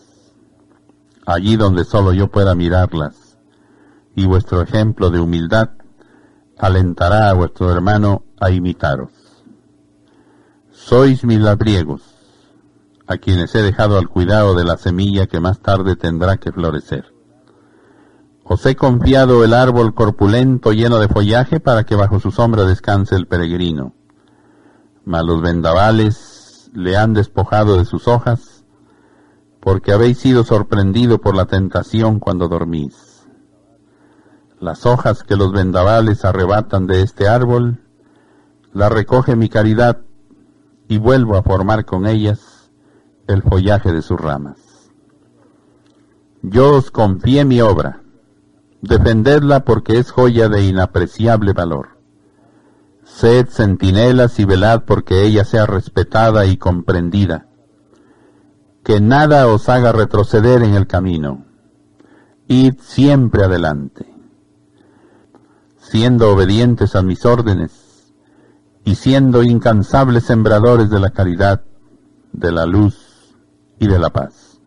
allí 1.24 1.56
donde 1.56 1.86
solo 1.86 2.12
yo 2.12 2.30
pueda 2.30 2.54
mirarlas, 2.54 3.38
y 4.14 4.26
vuestro 4.26 4.60
ejemplo 4.60 5.08
de 5.08 5.20
humildad 5.20 5.70
alentará 6.58 7.30
a 7.30 7.32
vuestro 7.32 7.72
hermano 7.72 8.24
a 8.38 8.50
imitaros. 8.50 9.12
Sois 10.70 11.24
mis 11.24 11.40
labriegos, 11.40 12.09
a 13.10 13.18
quienes 13.18 13.52
he 13.56 13.62
dejado 13.62 13.98
al 13.98 14.08
cuidado 14.08 14.54
de 14.54 14.62
la 14.62 14.76
semilla 14.76 15.26
que 15.26 15.40
más 15.40 15.58
tarde 15.58 15.96
tendrá 15.96 16.36
que 16.36 16.52
florecer. 16.52 17.12
Os 18.44 18.64
he 18.66 18.76
confiado 18.76 19.42
el 19.42 19.52
árbol 19.52 19.94
corpulento 19.94 20.72
lleno 20.72 21.00
de 21.00 21.08
follaje 21.08 21.58
para 21.58 21.82
que 21.82 21.96
bajo 21.96 22.20
su 22.20 22.30
sombra 22.30 22.66
descanse 22.66 23.16
el 23.16 23.26
peregrino. 23.26 23.94
Mas 25.04 25.24
los 25.24 25.42
vendavales 25.42 26.70
le 26.72 26.96
han 26.96 27.12
despojado 27.12 27.78
de 27.78 27.84
sus 27.84 28.06
hojas, 28.06 28.64
porque 29.58 29.90
habéis 29.92 30.18
sido 30.18 30.44
sorprendido 30.44 31.20
por 31.20 31.34
la 31.34 31.46
tentación 31.46 32.20
cuando 32.20 32.46
dormís. 32.46 33.26
Las 34.60 34.86
hojas 34.86 35.24
que 35.24 35.34
los 35.34 35.50
vendavales 35.50 36.24
arrebatan 36.24 36.86
de 36.86 37.02
este 37.02 37.26
árbol 37.26 37.80
la 38.72 38.88
recoge 38.88 39.34
mi 39.34 39.48
caridad 39.48 39.98
y 40.86 40.98
vuelvo 40.98 41.36
a 41.36 41.42
formar 41.42 41.84
con 41.84 42.06
ellas 42.06 42.49
el 43.32 43.42
follaje 43.42 43.92
de 43.92 44.02
sus 44.02 44.20
ramas. 44.20 44.56
Yo 46.42 46.74
os 46.74 46.90
confié 46.90 47.44
mi 47.44 47.60
obra, 47.60 48.02
defendedla 48.80 49.64
porque 49.64 49.98
es 49.98 50.10
joya 50.10 50.48
de 50.48 50.64
inapreciable 50.64 51.52
valor. 51.52 51.98
Sed 53.04 53.48
centinelas 53.48 54.38
y 54.38 54.44
velad 54.44 54.84
porque 54.84 55.22
ella 55.22 55.44
sea 55.44 55.66
respetada 55.66 56.46
y 56.46 56.56
comprendida. 56.56 57.46
Que 58.82 59.00
nada 59.00 59.46
os 59.48 59.68
haga 59.68 59.92
retroceder 59.92 60.62
en 60.62 60.74
el 60.74 60.86
camino. 60.86 61.44
Id 62.46 62.74
siempre 62.80 63.44
adelante. 63.44 64.06
Siendo 65.78 66.32
obedientes 66.32 66.94
a 66.94 67.02
mis 67.02 67.26
órdenes, 67.26 67.90
y 68.84 68.94
siendo 68.94 69.42
incansables 69.42 70.24
sembradores 70.24 70.88
de 70.90 71.00
la 71.00 71.10
caridad, 71.10 71.62
de 72.32 72.52
la 72.52 72.66
luz 72.66 73.09
y 73.80 73.88
de 73.88 73.98
la 73.98 74.10
paz. 74.10 74.60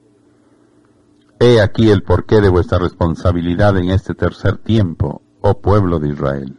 He 1.39 1.61
aquí 1.61 1.89
el 1.89 2.03
porqué 2.03 2.41
de 2.41 2.49
vuestra 2.49 2.79
responsabilidad 2.79 3.77
en 3.77 3.89
este 3.89 4.15
tercer 4.15 4.57
tiempo, 4.57 5.21
oh 5.39 5.61
pueblo 5.61 5.99
de 5.99 6.09
Israel. 6.09 6.57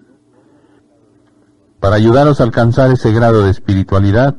Para 1.81 1.97
ayudaros 1.97 2.41
a 2.41 2.45
alcanzar 2.45 2.91
ese 2.91 3.13
grado 3.13 3.43
de 3.43 3.51
espiritualidad, 3.51 4.37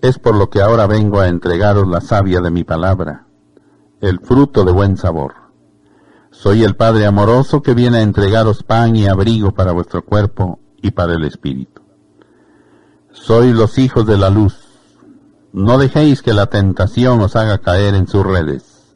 es 0.00 0.18
por 0.18 0.34
lo 0.34 0.48
que 0.48 0.62
ahora 0.62 0.86
vengo 0.86 1.20
a 1.20 1.28
entregaros 1.28 1.86
la 1.88 2.00
savia 2.00 2.40
de 2.40 2.50
mi 2.50 2.64
palabra, 2.64 3.26
el 4.00 4.20
fruto 4.20 4.64
de 4.64 4.72
buen 4.72 4.96
sabor. 4.96 5.34
Soy 6.30 6.62
el 6.62 6.76
Padre 6.76 7.04
amoroso 7.04 7.60
que 7.60 7.74
viene 7.74 7.98
a 7.98 8.02
entregaros 8.02 8.62
pan 8.62 8.96
y 8.96 9.08
abrigo 9.08 9.52
para 9.52 9.72
vuestro 9.72 10.04
cuerpo 10.04 10.60
y 10.80 10.92
para 10.92 11.14
el 11.14 11.24
espíritu. 11.24 11.82
Sois 13.12 13.54
los 13.54 13.76
hijos 13.76 14.06
de 14.06 14.16
la 14.16 14.30
luz. 14.30 14.69
No 15.52 15.78
dejéis 15.78 16.22
que 16.22 16.32
la 16.32 16.46
tentación 16.46 17.20
os 17.20 17.34
haga 17.34 17.58
caer 17.58 17.96
en 17.96 18.06
sus 18.06 18.24
redes. 18.24 18.94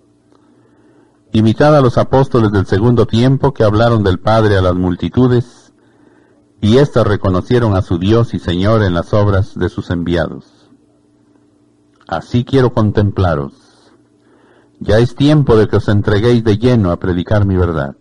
Imitad 1.33 1.77
a 1.77 1.81
los 1.81 1.99
apóstoles 1.99 2.53
del 2.53 2.67
segundo 2.67 3.07
tiempo 3.07 3.53
que 3.53 3.65
hablaron 3.65 4.05
del 4.05 4.21
Padre 4.21 4.57
a 4.57 4.63
las 4.63 4.75
multitudes, 4.77 5.73
y 6.61 6.79
éstas 6.79 7.09
reconocieron 7.09 7.75
a 7.75 7.83
su 7.83 7.99
Dios 7.99 8.35
y 8.35 8.39
Señor 8.39 8.85
en 8.85 8.95
las 8.95 9.13
obras 9.13 9.59
de 9.59 9.69
sus 9.69 9.91
enviados. 9.91 10.71
Así 12.07 12.45
quiero 12.45 12.73
contemplaros. 12.73 13.55
Ya 14.79 14.99
es 14.99 15.17
tiempo 15.17 15.57
de 15.57 15.67
que 15.67 15.77
os 15.77 15.89
entreguéis 15.89 16.45
de 16.45 16.57
lleno 16.57 16.93
a 16.93 17.01
predicar 17.01 17.47
mi 17.47 17.57
verdad. 17.57 17.97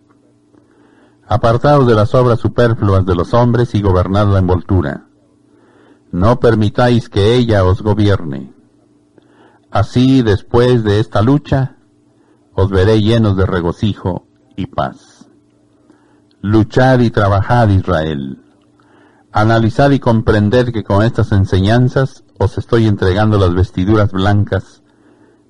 Apartaos 1.26 1.88
de 1.88 1.94
las 1.94 2.14
obras 2.14 2.38
superfluas 2.38 3.04
de 3.04 3.16
los 3.16 3.34
hombres 3.34 3.74
y 3.74 3.82
gobernad 3.82 4.28
la 4.28 4.38
envoltura 4.38 5.03
no 6.14 6.38
permitáis 6.38 7.08
que 7.08 7.34
ella 7.34 7.64
os 7.64 7.82
gobierne. 7.82 8.54
Así, 9.72 10.22
después 10.22 10.84
de 10.84 11.00
esta 11.00 11.22
lucha, 11.22 11.78
os 12.52 12.70
veré 12.70 13.02
llenos 13.02 13.36
de 13.36 13.44
regocijo 13.46 14.24
y 14.54 14.66
paz. 14.66 15.28
Luchad 16.40 17.00
y 17.00 17.10
trabajad, 17.10 17.68
Israel. 17.70 18.44
Analizad 19.32 19.90
y 19.90 19.98
comprended 19.98 20.72
que 20.72 20.84
con 20.84 21.02
estas 21.02 21.32
enseñanzas 21.32 22.22
os 22.38 22.58
estoy 22.58 22.86
entregando 22.86 23.36
las 23.36 23.52
vestiduras 23.52 24.12
blancas 24.12 24.84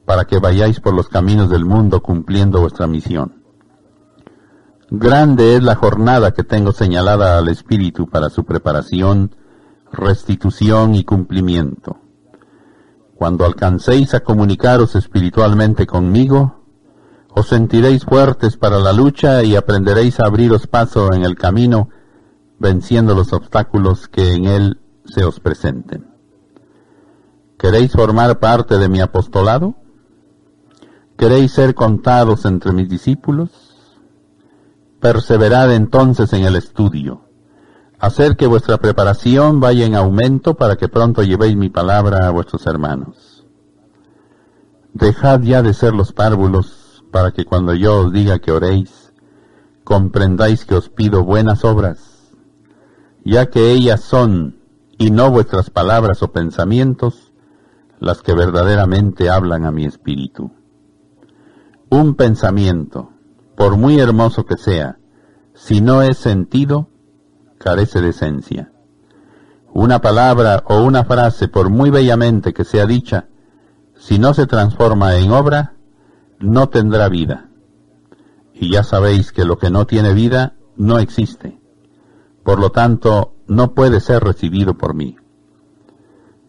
para 0.07 0.25
que 0.25 0.39
vayáis 0.39 0.81
por 0.81 0.95
los 0.95 1.09
caminos 1.09 1.51
del 1.51 1.67
mundo 1.67 2.03
cumpliendo 2.03 2.63
vuestra 2.63 2.87
misión. 2.87 3.43
Grande 4.91 5.57
es 5.57 5.63
la 5.63 5.75
jornada 5.75 6.33
que 6.33 6.43
tengo 6.43 6.73
señalada 6.73 7.37
al 7.37 7.49
Espíritu 7.49 8.09
para 8.09 8.31
su 8.31 8.45
preparación 8.45 9.37
restitución 9.95 10.95
y 10.95 11.05
cumplimiento. 11.05 11.99
Cuando 13.15 13.45
alcancéis 13.45 14.15
a 14.15 14.21
comunicaros 14.21 14.97
espiritualmente 14.97 15.87
conmigo, 15.87 16.65
os 17.31 17.49
sentiréis 17.49 18.05
fuertes 18.05 18.57
para 18.57 18.79
la 18.79 18.93
lucha 18.93 19.43
y 19.43 19.57
aprenderéis 19.57 20.21
a 20.21 20.27
abriros 20.27 20.67
paso 20.67 21.13
en 21.13 21.25
el 21.25 21.37
camino, 21.37 21.89
venciendo 22.59 23.15
los 23.15 23.33
obstáculos 23.33 24.09
que 24.09 24.35
en 24.35 24.45
él 24.45 24.81
se 25.05 25.25
os 25.25 25.41
presenten. 25.41 26.07
¿Queréis 27.59 27.93
formar 27.93 28.39
parte 28.41 28.79
de 28.79 28.89
mi 28.89 29.01
apostolado? 29.01 29.75
¿Queréis 31.17 31.53
ser 31.53 31.75
contados 31.75 32.45
entre 32.45 32.73
mis 32.73 32.89
discípulos? 32.89 33.51
Perseverad 35.01 35.73
entonces 35.73 36.33
en 36.33 36.45
el 36.45 36.57
estudio 36.57 37.24
hacer 38.05 38.37
que 38.37 38.47
vuestra 38.47 38.79
preparación 38.79 39.61
vaya 39.61 39.87
en 39.87 39.95
aumento 39.95 40.55
para 40.55 40.77
que 40.77 40.89
pronto 40.89 41.23
llevéis 41.23 41.57
mi 41.57 41.71
palabra 41.71 42.27
a 42.27 42.31
vuestros 42.31 42.67
hermanos. 42.67 43.47
Dejad 44.93 45.41
ya 45.41 45.63
de 45.63 45.75
ser 45.75 45.95
los 45.95 46.13
párvulos 46.13 47.05
para 47.11 47.33
que 47.33 47.45
cuando 47.45 47.75
yo 47.75 48.01
os 48.01 48.13
diga 48.13 48.39
que 48.41 48.53
oréis, 48.53 49.13
comprendáis 49.85 50.65
que 50.65 50.75
os 50.75 50.89
pido 50.89 51.25
buenas 51.25 51.65
obras, 51.65 52.33
ya 53.25 53.47
que 53.47 53.73
ellas 53.73 54.03
son, 54.03 54.61
y 54.99 55.11
no 55.11 55.31
vuestras 55.31 55.71
palabras 55.71 56.23
o 56.23 56.31
pensamientos, 56.31 57.33
las 58.01 58.21
que 58.21 58.35
verdaderamente 58.35 59.31
hablan 59.31 59.65
a 59.65 59.73
mi 59.73 59.85
espíritu. 59.85 60.51
un 61.91 62.17
pensamiento, 62.17 63.11
por 63.57 63.77
muy 63.77 64.01
hermoso 64.01 64.45
que 64.45 64.57
sea, 64.57 64.99
si 65.55 65.81
no 65.81 66.03
es 66.03 66.19
sentido, 66.19 66.89
carece 67.65 68.03
de 68.03 68.11
esencia. 68.11 68.71
Una 69.73 70.03
palabra 70.03 70.63
o 70.67 70.83
una 70.83 71.05
frase, 71.05 71.49
por 71.49 71.71
muy 71.71 71.89
bellamente 71.89 72.53
que 72.53 72.63
sea 72.63 72.85
dicha, 72.85 73.29
si 73.97 74.19
no 74.19 74.35
se 74.35 74.47
transforma 74.47 75.17
en 75.17 75.33
obra, 75.33 75.73
no 76.41 76.69
tendrá 76.69 77.09
vida. 77.09 77.49
Y 78.53 78.71
ya 78.71 78.85
sabéis 78.85 79.33
que 79.33 79.47
lo 79.47 79.57
que 79.57 79.71
no 79.71 79.87
tiene 79.87 80.13
vida 80.13 80.57
no 80.77 80.99
existe. 80.99 81.59
Por 82.43 82.61
lo 82.61 82.71
tanto, 82.71 83.33
no 83.47 83.73
puede 83.73 84.01
ser 84.01 84.23
recibido 84.23 84.77
por 84.77 84.93
mí. 84.93 85.17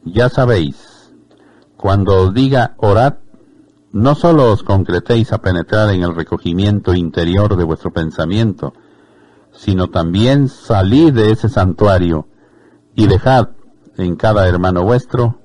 Ya 0.03 0.27
sabéis, 0.27 1.13
cuando 1.77 2.23
os 2.23 2.33
diga 2.33 2.75
orad, 2.75 3.19
no 3.93 4.15
solo 4.15 4.51
os 4.51 4.63
concretéis 4.63 5.31
a 5.31 5.37
penetrar 5.37 5.91
en 5.91 6.03
el 6.03 6.13
recogimiento 6.13 6.93
interior 6.93 7.55
de 7.55 7.63
vuestro 7.63 7.93
pensamiento, 7.93 8.73
sino 9.57 9.89
también 9.89 10.49
salid 10.49 11.13
de 11.13 11.31
ese 11.31 11.49
santuario 11.49 12.27
y 12.95 13.07
dejad 13.07 13.49
en 13.97 14.15
cada 14.15 14.47
hermano 14.47 14.83
vuestro 14.83 15.39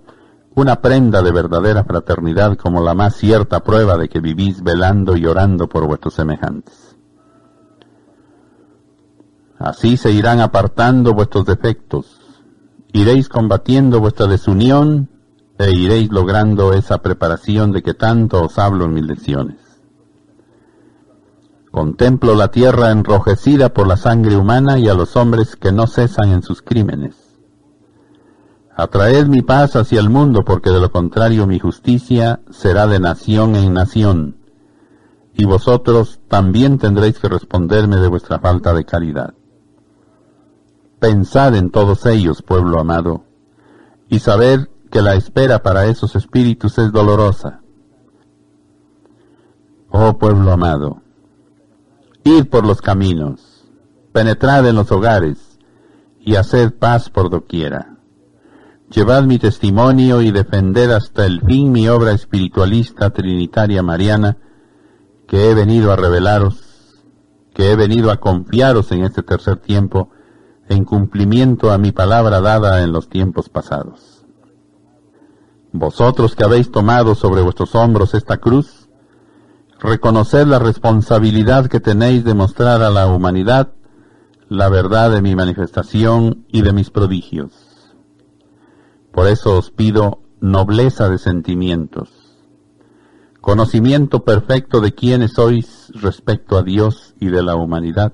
una 0.54 0.80
prenda 0.80 1.22
de 1.22 1.30
verdadera 1.30 1.84
fraternidad 1.84 2.56
como 2.56 2.82
la 2.82 2.94
más 2.94 3.16
cierta 3.16 3.60
prueba 3.60 3.96
de 3.96 4.08
que 4.08 4.20
vivís 4.20 4.62
velando 4.62 5.16
y 5.16 5.26
orando 5.26 5.68
por 5.68 5.86
vuestros 5.86 6.14
semejantes. 6.14 6.96
Así 9.58 9.96
se 9.96 10.10
irán 10.10 10.40
apartando 10.40 11.14
vuestros 11.14 11.46
defectos, 11.46 12.42
iréis 12.92 13.28
combatiendo 13.28 14.00
vuestra 14.00 14.26
desunión 14.26 15.08
e 15.58 15.70
iréis 15.70 16.10
logrando 16.10 16.72
esa 16.72 16.98
preparación 16.98 17.70
de 17.70 17.82
que 17.82 17.94
tanto 17.94 18.42
os 18.44 18.58
hablo 18.58 18.86
en 18.86 18.94
mis 18.94 19.04
lecciones. 19.04 19.69
Contemplo 21.70 22.34
la 22.34 22.48
tierra 22.48 22.90
enrojecida 22.90 23.72
por 23.72 23.86
la 23.86 23.96
sangre 23.96 24.36
humana 24.36 24.78
y 24.78 24.88
a 24.88 24.94
los 24.94 25.16
hombres 25.16 25.54
que 25.54 25.70
no 25.70 25.86
cesan 25.86 26.30
en 26.30 26.42
sus 26.42 26.62
crímenes. 26.62 27.30
Atraed 28.74 29.26
mi 29.26 29.42
paz 29.42 29.76
hacia 29.76 30.00
el 30.00 30.10
mundo, 30.10 30.44
porque 30.44 30.70
de 30.70 30.80
lo 30.80 30.90
contrario 30.90 31.46
mi 31.46 31.58
justicia 31.58 32.40
será 32.50 32.86
de 32.86 32.98
nación 32.98 33.54
en 33.54 33.72
nación, 33.74 34.36
y 35.34 35.44
vosotros 35.44 36.20
también 36.28 36.78
tendréis 36.78 37.18
que 37.18 37.28
responderme 37.28 37.96
de 37.96 38.08
vuestra 38.08 38.40
falta 38.40 38.74
de 38.74 38.84
caridad. 38.84 39.34
Pensad 40.98 41.54
en 41.54 41.70
todos 41.70 42.04
ellos, 42.06 42.42
pueblo 42.42 42.80
amado, 42.80 43.24
y 44.08 44.18
sabed 44.18 44.68
que 44.90 45.02
la 45.02 45.14
espera 45.14 45.62
para 45.62 45.86
esos 45.86 46.16
espíritus 46.16 46.78
es 46.78 46.90
dolorosa. 46.90 47.60
Oh 49.88 50.18
pueblo 50.18 50.52
amado, 50.52 51.02
id 52.24 52.46
por 52.46 52.66
los 52.66 52.80
caminos, 52.80 53.64
penetrad 54.12 54.66
en 54.68 54.76
los 54.76 54.90
hogares, 54.92 55.58
y 56.20 56.36
haced 56.36 56.72
paz 56.74 57.08
por 57.10 57.30
doquiera. 57.30 57.96
Llevad 58.90 59.22
mi 59.24 59.38
testimonio 59.38 60.20
y 60.20 60.32
defended 60.32 60.90
hasta 60.90 61.24
el 61.24 61.40
fin 61.40 61.70
mi 61.70 61.88
obra 61.88 62.12
espiritualista 62.12 63.10
trinitaria 63.10 63.82
mariana, 63.82 64.36
que 65.26 65.48
he 65.48 65.54
venido 65.54 65.92
a 65.92 65.96
revelaros, 65.96 67.04
que 67.54 67.70
he 67.70 67.76
venido 67.76 68.10
a 68.10 68.18
confiaros 68.18 68.90
en 68.92 69.04
este 69.04 69.22
tercer 69.22 69.58
tiempo, 69.58 70.10
en 70.68 70.84
cumplimiento 70.84 71.70
a 71.70 71.78
mi 71.78 71.92
palabra 71.92 72.40
dada 72.40 72.82
en 72.82 72.92
los 72.92 73.08
tiempos 73.08 73.48
pasados. 73.48 74.24
Vosotros 75.72 76.34
que 76.34 76.44
habéis 76.44 76.72
tomado 76.72 77.14
sobre 77.14 77.42
vuestros 77.42 77.74
hombros 77.74 78.14
esta 78.14 78.38
cruz, 78.38 78.79
reconoced 79.80 80.46
la 80.46 80.58
responsabilidad 80.58 81.66
que 81.66 81.80
tenéis 81.80 82.22
de 82.24 82.34
mostrar 82.34 82.82
a 82.82 82.90
la 82.90 83.06
humanidad 83.06 83.72
la 84.48 84.68
verdad 84.68 85.10
de 85.10 85.22
mi 85.22 85.34
manifestación 85.34 86.44
y 86.48 86.62
de 86.62 86.72
mis 86.72 86.90
prodigios. 86.90 87.52
Por 89.12 89.26
eso 89.26 89.56
os 89.56 89.70
pido 89.70 90.20
nobleza 90.40 91.08
de 91.08 91.18
sentimientos, 91.18 92.10
conocimiento 93.40 94.24
perfecto 94.24 94.80
de 94.80 94.92
quiénes 94.92 95.32
sois 95.32 95.92
respecto 95.94 96.58
a 96.58 96.62
Dios 96.62 97.14
y 97.18 97.26
de 97.26 97.42
la 97.42 97.54
humanidad, 97.54 98.12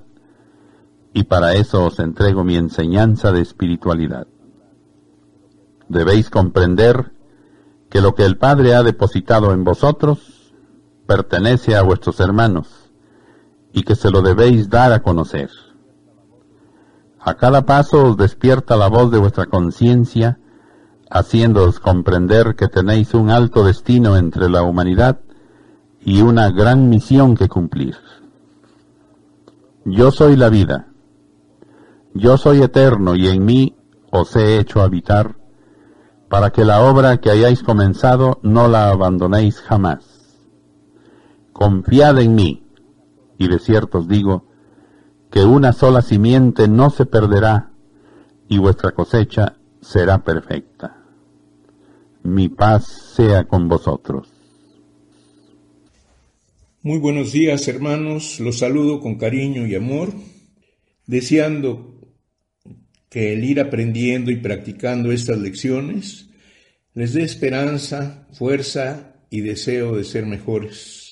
y 1.13 1.23
para 1.23 1.55
eso 1.55 1.85
os 1.85 1.99
entrego 1.99 2.43
mi 2.43 2.55
enseñanza 2.55 3.31
de 3.31 3.41
espiritualidad. 3.41 4.27
Debéis 5.89 6.29
comprender 6.29 7.11
que 7.89 8.01
lo 8.01 8.13
que 8.13 8.25
el 8.25 8.37
Padre 8.37 8.75
ha 8.75 8.83
depositado 8.83 9.53
en 9.53 9.63
vosotros 9.63 10.36
pertenece 11.07 11.75
a 11.75 11.81
vuestros 11.81 12.19
hermanos 12.19 12.67
y 13.71 13.83
que 13.83 13.95
se 13.95 14.11
lo 14.11 14.21
debéis 14.21 14.69
dar 14.69 14.91
a 14.91 15.01
conocer. 15.01 15.49
A 17.19 17.35
cada 17.35 17.65
paso 17.65 18.05
os 18.05 18.17
despierta 18.17 18.75
la 18.75 18.87
voz 18.87 19.11
de 19.11 19.17
vuestra 19.17 19.45
conciencia, 19.45 20.39
haciéndoos 21.09 21.79
comprender 21.79 22.55
que 22.55 22.67
tenéis 22.67 23.13
un 23.13 23.29
alto 23.29 23.63
destino 23.63 24.17
entre 24.17 24.49
la 24.49 24.61
humanidad 24.61 25.19
y 26.01 26.21
una 26.21 26.51
gran 26.51 26.89
misión 26.89 27.35
que 27.35 27.47
cumplir. 27.47 27.97
Yo 29.85 30.11
soy 30.11 30.35
la 30.35 30.49
vida, 30.49 30.87
yo 32.13 32.37
soy 32.37 32.61
eterno 32.61 33.15
y 33.15 33.27
en 33.27 33.45
mí 33.45 33.75
os 34.11 34.35
he 34.35 34.59
hecho 34.59 34.81
habitar 34.81 35.37
para 36.29 36.49
que 36.51 36.65
la 36.65 36.81
obra 36.81 37.17
que 37.17 37.29
hayáis 37.29 37.63
comenzado 37.63 38.39
no 38.41 38.67
la 38.67 38.89
abandonéis 38.89 39.61
jamás. 39.61 40.16
Confiad 41.57 42.19
en 42.21 42.35
mí, 42.35 42.67
y 43.39 43.47
de 43.47 43.57
cierto 43.57 43.97
os 43.97 44.07
digo, 44.07 44.45
que 45.31 45.43
una 45.43 45.73
sola 45.73 46.03
simiente 46.03 46.67
no 46.67 46.91
se 46.91 47.07
perderá, 47.07 47.71
y 48.47 48.59
vuestra 48.59 48.91
cosecha 48.91 49.57
será 49.81 50.23
perfecta. 50.23 51.03
Mi 52.21 52.47
paz 52.47 52.85
sea 53.15 53.47
con 53.47 53.67
vosotros. 53.67 54.31
Muy 56.83 56.99
buenos 56.99 57.31
días 57.31 57.67
hermanos, 57.67 58.39
los 58.39 58.59
saludo 58.59 58.99
con 58.99 59.17
cariño 59.17 59.65
y 59.65 59.73
amor, 59.73 60.13
deseando 61.07 62.01
que 63.09 63.33
el 63.33 63.43
ir 63.43 63.59
aprendiendo 63.59 64.29
y 64.29 64.35
practicando 64.35 65.11
estas 65.11 65.39
lecciones 65.39 66.29
les 66.93 67.13
dé 67.13 67.23
esperanza, 67.23 68.27
fuerza 68.31 69.15
y 69.31 69.41
deseo 69.41 69.95
de 69.95 70.03
ser 70.03 70.27
mejores. 70.27 71.06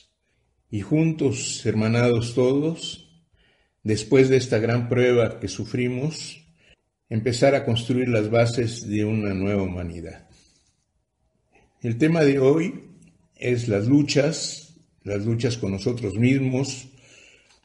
Y 0.70 0.82
juntos, 0.82 1.66
hermanados 1.66 2.34
todos, 2.34 3.24
después 3.84 4.30
de 4.30 4.38
esta 4.38 4.58
gran 4.60 4.90
prueba 4.90 5.40
que 5.40 5.48
sufrimos, 5.48 6.44
empezar 7.10 7.56
a 7.56 7.66
construir 7.66 8.10
las 8.10 8.30
bases 8.30 8.88
de 8.88 9.06
una 9.06 9.34
nueva 9.34 9.64
humanidad. 9.64 10.28
El 11.82 11.98
tema 11.98 12.24
de 12.24 12.40
hoy 12.40 12.84
es 13.36 13.68
las 13.68 13.88
luchas, 13.88 14.74
las 15.04 15.26
luchas 15.26 15.58
con 15.58 15.72
nosotros 15.72 16.16
mismos, 16.16 16.88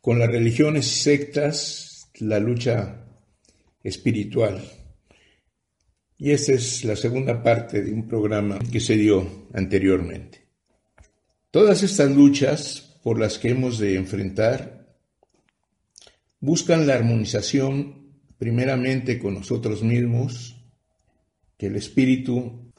con 0.03 0.19
las 0.19 0.29
religiones 0.29 0.87
y 0.87 1.01
sectas, 1.01 2.11
la 2.19 2.39
lucha 2.39 3.07
espiritual. 3.83 4.63
Y 6.19 6.33
esta 6.33 6.53
es 6.53 6.85
la 6.85 6.97
segunda 6.97 7.43
parte 7.43 7.83
de 7.83 7.93
un 7.93 8.07
programa 8.07 8.59
que 8.71 8.79
se 8.81 8.95
dio 8.95 9.49
anteriormente. 9.55 10.47
Todas 11.51 11.83
estas 11.83 12.11
luchas 12.11 12.90
por 13.03 13.19
las 13.19 13.39
que 13.39 13.51
hemos 13.51 13.79
de 13.79 13.97
enfrentar 13.97 14.97
buscan 16.41 16.87
la 16.87 16.95
armonización 16.95 18.15
primeramente 18.39 19.19
con 19.19 19.35
nosotros 19.35 19.83
mismos, 19.83 20.57
que 21.59 21.67
el 21.67 21.77
espíritu 21.77 22.73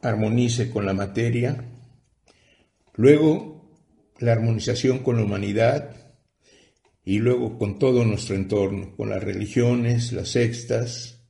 armonice 0.00 0.70
con 0.70 0.86
la 0.86 0.94
materia, 0.94 1.68
luego 2.94 3.72
la 4.20 4.32
armonización 4.32 5.00
con 5.00 5.16
la 5.16 5.24
humanidad, 5.24 6.04
y 7.04 7.18
luego 7.18 7.58
con 7.58 7.78
todo 7.78 8.04
nuestro 8.04 8.34
entorno, 8.34 8.96
con 8.96 9.10
las 9.10 9.22
religiones, 9.22 10.12
las 10.12 10.30
sextas 10.30 11.22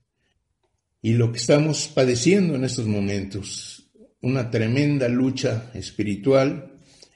y 1.02 1.14
lo 1.14 1.32
que 1.32 1.38
estamos 1.38 1.88
padeciendo 1.88 2.54
en 2.54 2.64
estos 2.64 2.86
momentos, 2.86 3.90
una 4.20 4.50
tremenda 4.50 5.08
lucha 5.08 5.70
espiritual 5.74 6.73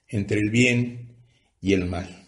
entre 0.08 0.40
el 0.40 0.50
bien 0.50 1.16
y 1.60 1.72
el 1.72 1.86
mal. 1.86 2.26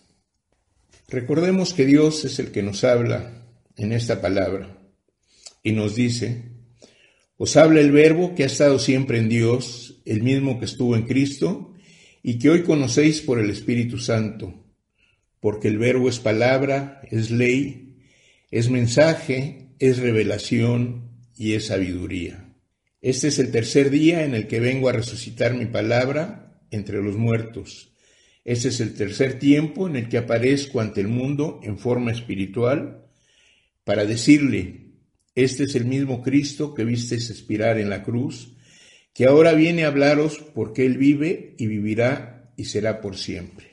Recordemos 1.08 1.74
que 1.74 1.86
Dios 1.86 2.24
es 2.24 2.38
el 2.38 2.52
que 2.52 2.62
nos 2.62 2.84
habla 2.84 3.44
en 3.76 3.92
esta 3.92 4.20
palabra 4.20 4.78
y 5.62 5.72
nos 5.72 5.94
dice, 5.94 6.42
os 7.36 7.56
habla 7.56 7.80
el 7.80 7.90
verbo 7.90 8.34
que 8.34 8.44
ha 8.44 8.46
estado 8.46 8.78
siempre 8.78 9.18
en 9.18 9.28
Dios, 9.28 10.00
el 10.04 10.22
mismo 10.22 10.58
que 10.58 10.66
estuvo 10.66 10.94
en 10.94 11.06
Cristo 11.06 11.74
y 12.22 12.38
que 12.38 12.50
hoy 12.50 12.62
conocéis 12.62 13.22
por 13.22 13.38
el 13.38 13.50
Espíritu 13.50 13.98
Santo 13.98 14.60
porque 15.40 15.68
el 15.68 15.78
verbo 15.78 16.08
es 16.08 16.18
palabra, 16.18 17.00
es 17.10 17.30
ley, 17.30 17.96
es 18.50 18.68
mensaje, 18.68 19.70
es 19.78 19.98
revelación 19.98 21.10
y 21.36 21.54
es 21.54 21.66
sabiduría. 21.66 22.54
Este 23.00 23.28
es 23.28 23.38
el 23.38 23.50
tercer 23.50 23.90
día 23.90 24.24
en 24.24 24.34
el 24.34 24.46
que 24.46 24.60
vengo 24.60 24.90
a 24.90 24.92
resucitar 24.92 25.54
mi 25.54 25.64
palabra 25.64 26.49
entre 26.70 27.02
los 27.02 27.16
muertos, 27.16 27.92
Este 28.42 28.68
es 28.68 28.80
el 28.80 28.94
tercer 28.94 29.38
tiempo 29.38 29.86
en 29.86 29.96
el 29.96 30.08
que 30.08 30.16
aparezco 30.16 30.80
ante 30.80 31.02
el 31.02 31.08
mundo 31.08 31.60
en 31.62 31.78
forma 31.78 32.10
espiritual 32.10 33.04
para 33.84 34.06
decirle, 34.06 34.92
este 35.34 35.64
es 35.64 35.74
el 35.74 35.84
mismo 35.84 36.22
Cristo 36.22 36.74
que 36.74 36.84
vistes 36.84 37.30
expirar 37.30 37.78
en 37.78 37.90
la 37.90 38.02
cruz, 38.02 38.56
que 39.12 39.26
ahora 39.26 39.52
viene 39.52 39.84
a 39.84 39.88
hablaros 39.88 40.38
porque 40.54 40.86
Él 40.86 40.96
vive 40.96 41.54
y 41.58 41.66
vivirá 41.66 42.52
y 42.56 42.64
será 42.64 43.00
por 43.00 43.16
siempre. 43.16 43.70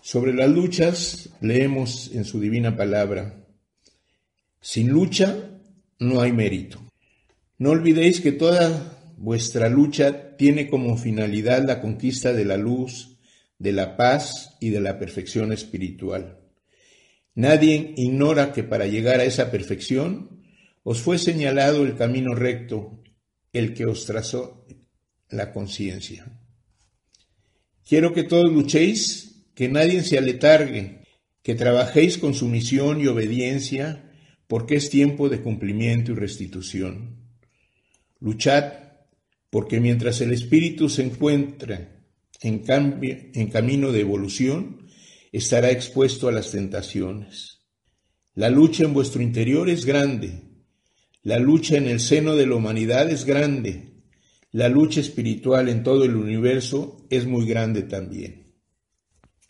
Sobre 0.00 0.32
las 0.32 0.50
luchas 0.50 1.30
leemos 1.40 2.10
en 2.12 2.24
su 2.24 2.40
divina 2.40 2.76
palabra, 2.76 3.46
sin 4.60 4.88
lucha 4.88 5.60
no 5.98 6.20
hay 6.20 6.32
mérito. 6.32 6.80
No 7.58 7.70
olvidéis 7.70 8.20
que 8.20 8.32
toda 8.32 9.01
vuestra 9.22 9.68
lucha 9.68 10.36
tiene 10.36 10.68
como 10.68 10.96
finalidad 10.96 11.64
la 11.64 11.80
conquista 11.80 12.32
de 12.32 12.44
la 12.44 12.56
luz, 12.56 13.20
de 13.56 13.70
la 13.70 13.96
paz 13.96 14.56
y 14.60 14.70
de 14.70 14.80
la 14.80 14.98
perfección 14.98 15.52
espiritual. 15.52 16.40
Nadie 17.36 17.94
ignora 17.96 18.52
que 18.52 18.64
para 18.64 18.88
llegar 18.88 19.20
a 19.20 19.24
esa 19.24 19.52
perfección 19.52 20.42
os 20.82 21.00
fue 21.00 21.18
señalado 21.18 21.84
el 21.84 21.94
camino 21.94 22.34
recto, 22.34 23.00
el 23.52 23.74
que 23.74 23.86
os 23.86 24.06
trazó 24.06 24.66
la 25.28 25.52
conciencia. 25.52 26.40
Quiero 27.84 28.12
que 28.12 28.24
todos 28.24 28.50
luchéis, 28.52 29.46
que 29.54 29.68
nadie 29.68 30.02
se 30.02 30.18
aletargue, 30.18 31.04
que 31.44 31.54
trabajéis 31.54 32.18
con 32.18 32.34
sumisión 32.34 33.00
y 33.00 33.06
obediencia, 33.06 34.10
porque 34.48 34.74
es 34.74 34.90
tiempo 34.90 35.28
de 35.28 35.40
cumplimiento 35.40 36.10
y 36.10 36.16
restitución. 36.16 37.22
Luchad, 38.18 38.81
porque 39.52 39.80
mientras 39.80 40.22
el 40.22 40.32
espíritu 40.32 40.88
se 40.88 41.02
encuentra 41.02 42.02
en, 42.40 42.60
cambio, 42.60 43.18
en 43.34 43.50
camino 43.50 43.92
de 43.92 44.00
evolución, 44.00 44.86
estará 45.30 45.70
expuesto 45.70 46.26
a 46.26 46.32
las 46.32 46.52
tentaciones. 46.52 47.60
La 48.34 48.48
lucha 48.48 48.84
en 48.84 48.94
vuestro 48.94 49.20
interior 49.20 49.68
es 49.68 49.84
grande, 49.84 50.40
la 51.22 51.38
lucha 51.38 51.76
en 51.76 51.86
el 51.86 52.00
seno 52.00 52.34
de 52.34 52.46
la 52.46 52.54
humanidad 52.54 53.10
es 53.10 53.26
grande, 53.26 54.04
la 54.52 54.70
lucha 54.70 55.00
espiritual 55.00 55.68
en 55.68 55.82
todo 55.82 56.04
el 56.04 56.16
universo 56.16 57.06
es 57.10 57.26
muy 57.26 57.46
grande 57.46 57.82
también. 57.82 58.54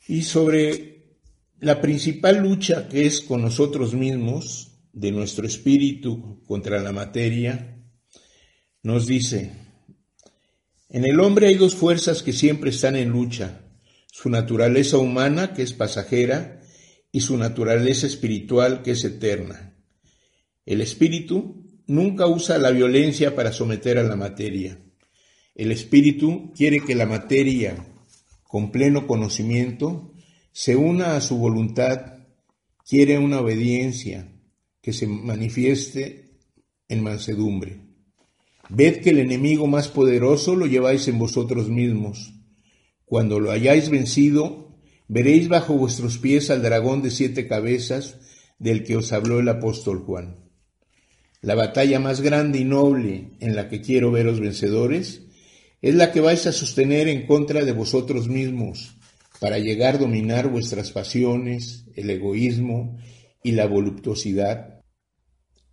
Y 0.09 0.23
sobre 0.23 1.21
la 1.61 1.81
principal 1.81 2.39
lucha 2.39 2.89
que 2.89 3.07
es 3.07 3.21
con 3.21 3.41
nosotros 3.41 3.95
mismos, 3.95 4.81
de 4.93 5.13
nuestro 5.13 5.47
espíritu 5.47 6.43
contra 6.45 6.83
la 6.83 6.91
materia, 6.91 7.79
nos 8.83 9.07
dice, 9.07 9.72
en 10.93 11.07
el 11.07 11.21
hombre 11.21 11.47
hay 11.47 11.55
dos 11.55 11.75
fuerzas 11.75 12.23
que 12.23 12.35
siempre 12.35 12.69
están 12.69 12.97
en 12.97 13.09
lucha, 13.09 13.63
su 14.13 14.29
naturaleza 14.29 14.99
humana, 14.99 15.55
que 15.55 15.63
es 15.63 15.73
pasajera, 15.73 16.61
y 17.11 17.21
su 17.21 17.39
naturaleza 17.39 18.07
espiritual, 18.07 18.83
que 18.83 18.91
es 18.91 19.03
eterna. 19.03 19.75
El 20.67 20.83
espíritu 20.83 21.67
nunca 21.87 22.27
usa 22.27 22.59
la 22.59 22.71
violencia 22.71 23.35
para 23.35 23.53
someter 23.53 23.97
a 23.97 24.03
la 24.03 24.17
materia. 24.17 24.79
El 25.55 25.73
espíritu 25.73 26.53
quiere 26.55 26.81
que 26.81 26.95
la 26.95 27.07
materia, 27.07 27.87
con 28.43 28.71
pleno 28.71 29.07
conocimiento, 29.07 30.13
se 30.53 30.77
una 30.77 31.17
a 31.17 31.23
su 31.23 31.39
voluntad, 31.39 32.19
quiere 32.87 33.17
una 33.17 33.41
obediencia 33.41 34.31
que 34.83 34.93
se 34.93 35.07
manifieste 35.07 36.39
en 36.87 37.03
mansedumbre. 37.03 37.82
Ved 38.69 39.01
que 39.01 39.11
el 39.11 39.19
enemigo 39.19 39.67
más 39.67 39.89
poderoso 39.89 40.57
lo 40.57 40.67
lleváis 40.67 41.09
en 41.09 41.19
vosotros 41.19 41.69
mismos. 41.69 42.35
Cuando 43.05 43.41
lo 43.41 43.51
hayáis 43.51 43.91
vencido, 43.91 44.79
veréis 45.09 45.49
bajo 45.49 45.75
vuestros 45.75 46.19
pies 46.19 46.51
al 46.51 46.63
dragón 46.63 47.03
de 47.03 47.11
siete 47.11 47.47
cabezas 47.47 48.19
del 48.59 48.85
que 48.85 48.97
os 48.97 49.13
habló 49.13 49.41
el 49.41 49.49
apóstol 49.49 49.99
Juan. 49.99 50.43
La 51.41 51.57
batalla 51.57 51.99
más 51.99 52.21
grande 52.21 52.61
y 52.61 52.65
noble 52.65 53.33
en 53.41 53.57
la 53.57 53.69
que 53.69 53.81
quiero 53.81 54.13
veros 54.13 54.39
vencedores 54.39 55.23
es 55.83 55.97
la 55.97 56.13
que 56.13 56.21
vais 56.21 56.47
a 56.47 56.53
sostener 56.53 57.09
en 57.09 57.27
contra 57.27 57.65
de 57.65 57.73
vosotros 57.73 58.29
mismos 58.29 58.97
para 59.41 59.59
llegar 59.59 59.97
a 59.97 59.99
dominar 59.99 60.49
vuestras 60.49 60.93
pasiones, 60.93 61.87
el 61.97 62.09
egoísmo 62.11 62.97
y 63.43 63.53
la 63.53 63.67
voluptuosidad. 63.67 64.85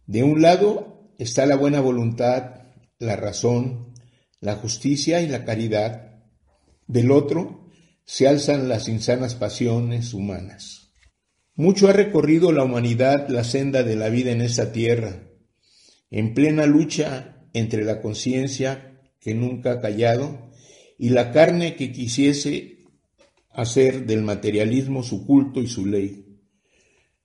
De 0.08 0.24
un 0.24 0.42
lado 0.42 1.14
está 1.20 1.46
la 1.46 1.56
buena 1.56 1.80
voluntad, 1.80 2.59
la 3.00 3.16
razón, 3.16 3.94
la 4.42 4.56
justicia 4.56 5.22
y 5.22 5.28
la 5.28 5.46
caridad. 5.46 6.22
Del 6.86 7.12
otro 7.12 7.70
se 8.04 8.28
alzan 8.28 8.68
las 8.68 8.90
insanas 8.90 9.36
pasiones 9.36 10.14
humanas. 10.14 10.92
Mucho 11.56 11.88
ha 11.88 11.94
recorrido 11.94 12.52
la 12.52 12.64
humanidad 12.64 13.30
la 13.30 13.44
senda 13.44 13.84
de 13.84 13.96
la 13.96 14.10
vida 14.10 14.32
en 14.32 14.42
esta 14.42 14.72
tierra, 14.72 15.24
en 16.12 16.34
plena 16.34 16.66
lucha 16.66 17.48
entre 17.54 17.84
la 17.84 18.02
conciencia 18.02 19.02
que 19.20 19.34
nunca 19.34 19.74
ha 19.74 19.82
callado 19.82 20.52
y 20.98 21.10
la 21.10 21.32
carne 21.32 21.76
que 21.76 21.92
quisiese 21.92 22.86
hacer 23.50 24.06
del 24.06 24.24
materialismo 24.24 25.04
su 25.04 25.26
culto 25.26 25.62
y 25.62 25.68
su 25.68 25.86
ley, 25.86 26.40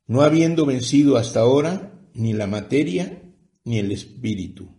no 0.07 0.23
habiendo 0.23 0.67
vencido 0.67 1.17
hasta 1.17 1.41
ahora 1.41 2.01
ni 2.13 2.33
la 2.33 2.47
materia 2.47 3.23
ni 3.65 3.79
el 3.79 3.93
espíritu. 3.93 4.74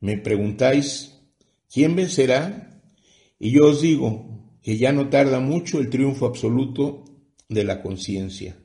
Me 0.00 0.16
preguntáis, 0.16 1.20
¿quién 1.70 1.94
vencerá? 1.94 2.80
Y 3.38 3.50
yo 3.50 3.66
os 3.66 3.82
digo 3.82 4.58
que 4.62 4.78
ya 4.78 4.92
no 4.92 5.10
tarda 5.10 5.40
mucho 5.40 5.78
el 5.78 5.90
triunfo 5.90 6.24
absoluto 6.24 7.04
de 7.50 7.64
la 7.64 7.82
conciencia. 7.82 8.56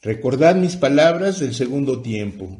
Recordad 0.00 0.54
mis 0.54 0.76
palabras 0.76 1.40
del 1.40 1.54
segundo 1.54 2.02
tiempo. 2.02 2.56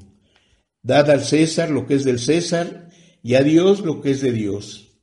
Dad 0.82 1.10
al 1.10 1.22
César 1.22 1.70
lo 1.70 1.86
que 1.86 1.94
es 1.94 2.04
del 2.04 2.18
César 2.18 2.88
y 3.22 3.34
a 3.34 3.44
Dios 3.44 3.80
lo 3.80 4.00
que 4.00 4.10
es 4.10 4.20
de 4.22 4.32
Dios. 4.32 4.98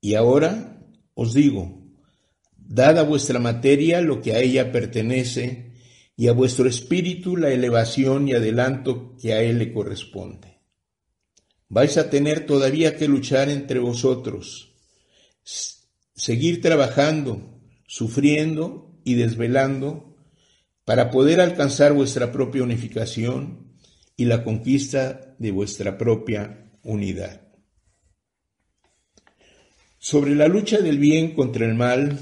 Y 0.00 0.14
ahora 0.14 0.82
os 1.12 1.34
digo, 1.34 1.78
dad 2.56 2.98
a 2.98 3.02
vuestra 3.02 3.38
materia 3.38 4.00
lo 4.00 4.22
que 4.22 4.32
a 4.32 4.38
ella 4.38 4.72
pertenece 4.72 5.72
y 6.16 6.28
a 6.28 6.32
vuestro 6.32 6.68
espíritu 6.68 7.36
la 7.36 7.50
elevación 7.50 8.28
y 8.28 8.32
adelanto 8.32 9.14
que 9.20 9.34
a 9.34 9.42
él 9.42 9.58
le 9.58 9.74
corresponde 9.74 10.51
vais 11.72 11.96
a 11.96 12.10
tener 12.10 12.44
todavía 12.44 12.98
que 12.98 13.08
luchar 13.08 13.48
entre 13.48 13.78
vosotros, 13.78 14.74
seguir 16.14 16.60
trabajando, 16.60 17.62
sufriendo 17.86 19.00
y 19.04 19.14
desvelando 19.14 20.14
para 20.84 21.10
poder 21.10 21.40
alcanzar 21.40 21.94
vuestra 21.94 22.30
propia 22.30 22.62
unificación 22.62 23.72
y 24.18 24.26
la 24.26 24.44
conquista 24.44 25.34
de 25.38 25.50
vuestra 25.50 25.96
propia 25.96 26.70
unidad. 26.82 27.40
Sobre 29.98 30.34
la 30.34 30.48
lucha 30.48 30.78
del 30.78 30.98
bien 30.98 31.34
contra 31.34 31.64
el 31.64 31.74
mal, 31.74 32.18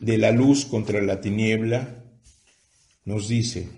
de 0.00 0.18
la 0.18 0.32
luz 0.32 0.64
contra 0.64 1.00
la 1.00 1.20
tiniebla, 1.20 2.02
nos 3.04 3.28
dice, 3.28 3.68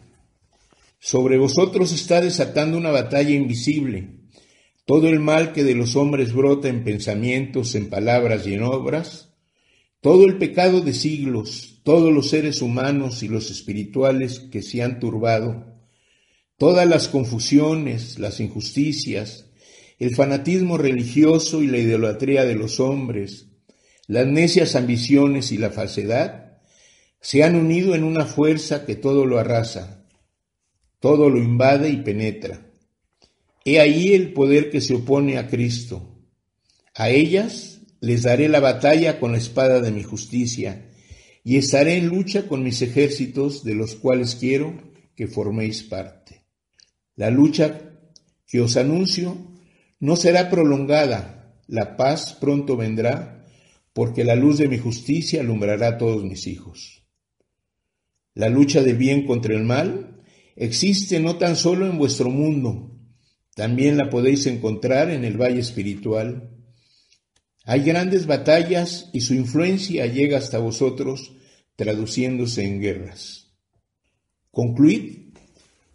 sobre 0.99 1.37
vosotros 1.37 1.93
está 1.93 2.23
desatando 2.23 2.79
una 2.79 2.91
batalla 2.91 3.33
invisible 3.33 4.22
todo 4.85 5.09
el 5.09 5.21
mal 5.21 5.53
que 5.53 5.65
de 5.65 5.75
los 5.75 5.97
hombres 5.97 6.33
brota 6.33 6.69
en 6.69 6.85
pensamientos, 6.85 7.75
en 7.75 7.89
palabras 7.89 8.47
y 8.47 8.55
en 8.55 8.63
obras, 8.63 9.33
todo 10.01 10.25
el 10.25 10.39
pecado 10.39 10.81
de 10.81 10.95
siglos, 10.95 11.81
todos 11.85 12.13
los 12.13 12.31
seres 12.31 12.61
humanos 12.63 13.23
y 13.23 13.29
los 13.29 13.51
espirituales 13.51 14.41
que 14.41 14.63
se 14.63 14.83
han 14.83 14.99
turbado, 14.99 15.79
todas 16.57 16.89
las 16.89 17.09
confusiones, 17.09 18.19
las 18.19 18.41
injusticias, 18.41 19.51
el 20.01 20.17
fanatismo 20.17 20.79
religioso 20.79 21.63
y 21.63 21.69
la 21.69 21.79
idolatría 21.79 22.45
de 22.45 22.57
los 22.57 22.81
hombres, 22.81 23.47
las 24.09 24.27
necias 24.27 24.75
ambiciones 24.75 25.53
y 25.53 25.59
la 25.59 25.71
falsedad, 25.71 26.59
se 27.21 27.45
han 27.45 27.55
unido 27.55 27.95
en 27.95 28.03
una 28.03 28.27
fuerza 28.27 28.85
que 28.85 28.97
todo 28.97 29.27
lo 29.27 29.39
arrasa, 29.39 30.05
todo 30.99 31.31
lo 31.31 31.39
invade 31.39 31.91
y 31.91 31.99
penetra. 31.99 32.72
He 33.65 33.81
ahí 33.81 34.13
el 34.13 34.33
poder 34.33 34.71
que 34.71 34.81
se 34.81 34.95
opone 34.95 35.39
a 35.39 35.49
Cristo. 35.49 36.19
A 36.95 37.11
ellas 37.11 37.81
les 38.01 38.23
daré 38.23 38.49
la 38.49 38.61
batalla 38.61 39.21
con 39.21 39.33
la 39.33 39.39
espada 39.39 39.81
de 39.81 39.93
mi 39.93 40.03
justicia, 40.03 40.91
y 41.45 41.57
estaré 41.57 41.97
en 41.97 42.09
lucha 42.09 42.47
con 42.47 42.63
mis 42.63 42.83
ejércitos, 42.83 43.65
de 43.65 43.75
los 43.75 43.95
cuales 43.95 44.37
quiero 44.37 44.75
que 45.17 45.27
forméis 45.27 45.83
parte. 45.83 46.45
La 47.17 47.31
lucha 47.31 47.81
que 48.47 48.61
os 48.61 48.77
anuncio 48.77 49.37
no 50.01 50.17
será 50.17 50.51
prolongada, 50.51 51.57
la 51.69 51.97
paz 51.97 52.37
pronto 52.41 52.77
vendrá, 52.77 53.47
porque 53.93 54.25
la 54.25 54.35
luz 54.35 54.59
de 54.59 54.69
mi 54.69 54.79
justicia 54.79 55.41
alumbrará 55.41 55.89
a 55.89 55.99
todos 55.99 56.25
mis 56.25 56.47
hijos. 56.47 57.05
La 58.35 58.49
lucha 58.49 58.83
de 58.83 58.95
bien 58.95 59.27
contra 59.27 59.55
el 59.55 59.63
mal 59.63 60.23
existe 60.57 61.21
no 61.21 61.37
tan 61.37 61.57
solo 61.57 61.87
en 61.87 61.99
vuestro 61.99 62.31
mundo, 62.31 62.92
también 63.55 63.97
la 63.97 64.11
podéis 64.11 64.47
encontrar 64.47 65.11
en 65.11 65.25
el 65.25 65.41
valle 65.41 65.61
espiritual. 65.61 66.51
Hay 67.65 67.83
grandes 67.83 68.27
batallas 68.27 69.11
y 69.13 69.21
su 69.21 69.35
influencia 69.35 70.07
llega 70.07 70.39
hasta 70.39 70.59
vosotros 70.59 71.33
traduciéndose 71.77 72.65
en 72.65 72.81
guerras. 72.81 73.53
Concluid 74.51 75.23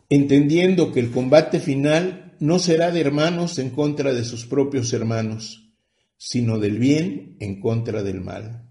entendiendo 0.09 0.91
que 0.91 0.99
el 0.99 1.11
combate 1.11 1.59
final 1.59 2.35
no 2.39 2.59
será 2.59 2.91
de 2.91 3.01
hermanos 3.01 3.59
en 3.59 3.71
contra 3.71 4.13
de 4.13 4.23
sus 4.23 4.45
propios 4.45 4.93
hermanos, 4.93 5.73
sino 6.17 6.59
del 6.59 6.79
bien 6.79 7.35
en 7.39 7.59
contra 7.59 8.03
del 8.03 8.21
mal. 8.21 8.69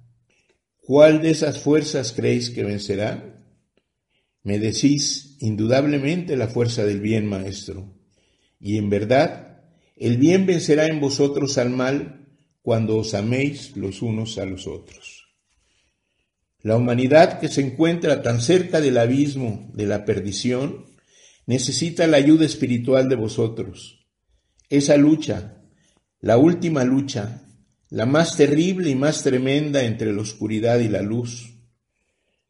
¿Cuál 0.78 1.20
de 1.20 1.30
esas 1.30 1.61
fuerzas 1.61 2.12
creéis 2.12 2.51
que 2.51 2.64
vencerá? 2.64 3.45
Me 4.43 4.59
decís 4.59 5.37
indudablemente 5.41 6.37
la 6.37 6.49
fuerza 6.49 6.84
del 6.84 7.01
bien, 7.01 7.26
maestro. 7.26 7.95
Y 8.59 8.78
en 8.78 8.90
verdad, 8.90 9.62
el 9.96 10.18
bien 10.18 10.46
vencerá 10.46 10.86
en 10.86 11.00
vosotros 11.00 11.59
al 11.59 11.70
mal 11.70 12.26
cuando 12.62 12.96
os 12.96 13.14
améis 13.14 13.76
los 13.76 14.02
unos 14.02 14.38
a 14.38 14.44
los 14.44 14.66
otros. 14.66 15.26
La 16.61 16.76
humanidad 16.76 17.38
que 17.38 17.48
se 17.48 17.61
encuentra 17.61 18.22
tan 18.22 18.40
cerca 18.40 18.80
del 18.80 18.98
abismo 18.98 19.70
de 19.72 19.86
la 19.86 20.04
perdición 20.04 20.86
necesita 21.46 22.07
la 22.07 22.16
ayuda 22.16 22.44
espiritual 22.44 23.09
de 23.09 23.14
vosotros. 23.14 24.07
Esa 24.68 24.96
lucha, 24.96 25.62
la 26.20 26.38
última 26.38 26.82
lucha, 26.82 27.46
la 27.88 28.04
más 28.04 28.36
terrible 28.36 28.90
y 28.90 28.96
más 28.96 29.22
tremenda 29.22 29.84
entre 29.84 30.12
la 30.12 30.22
oscuridad 30.22 30.80
y 30.80 30.88
la 30.88 31.02
luz, 31.02 31.54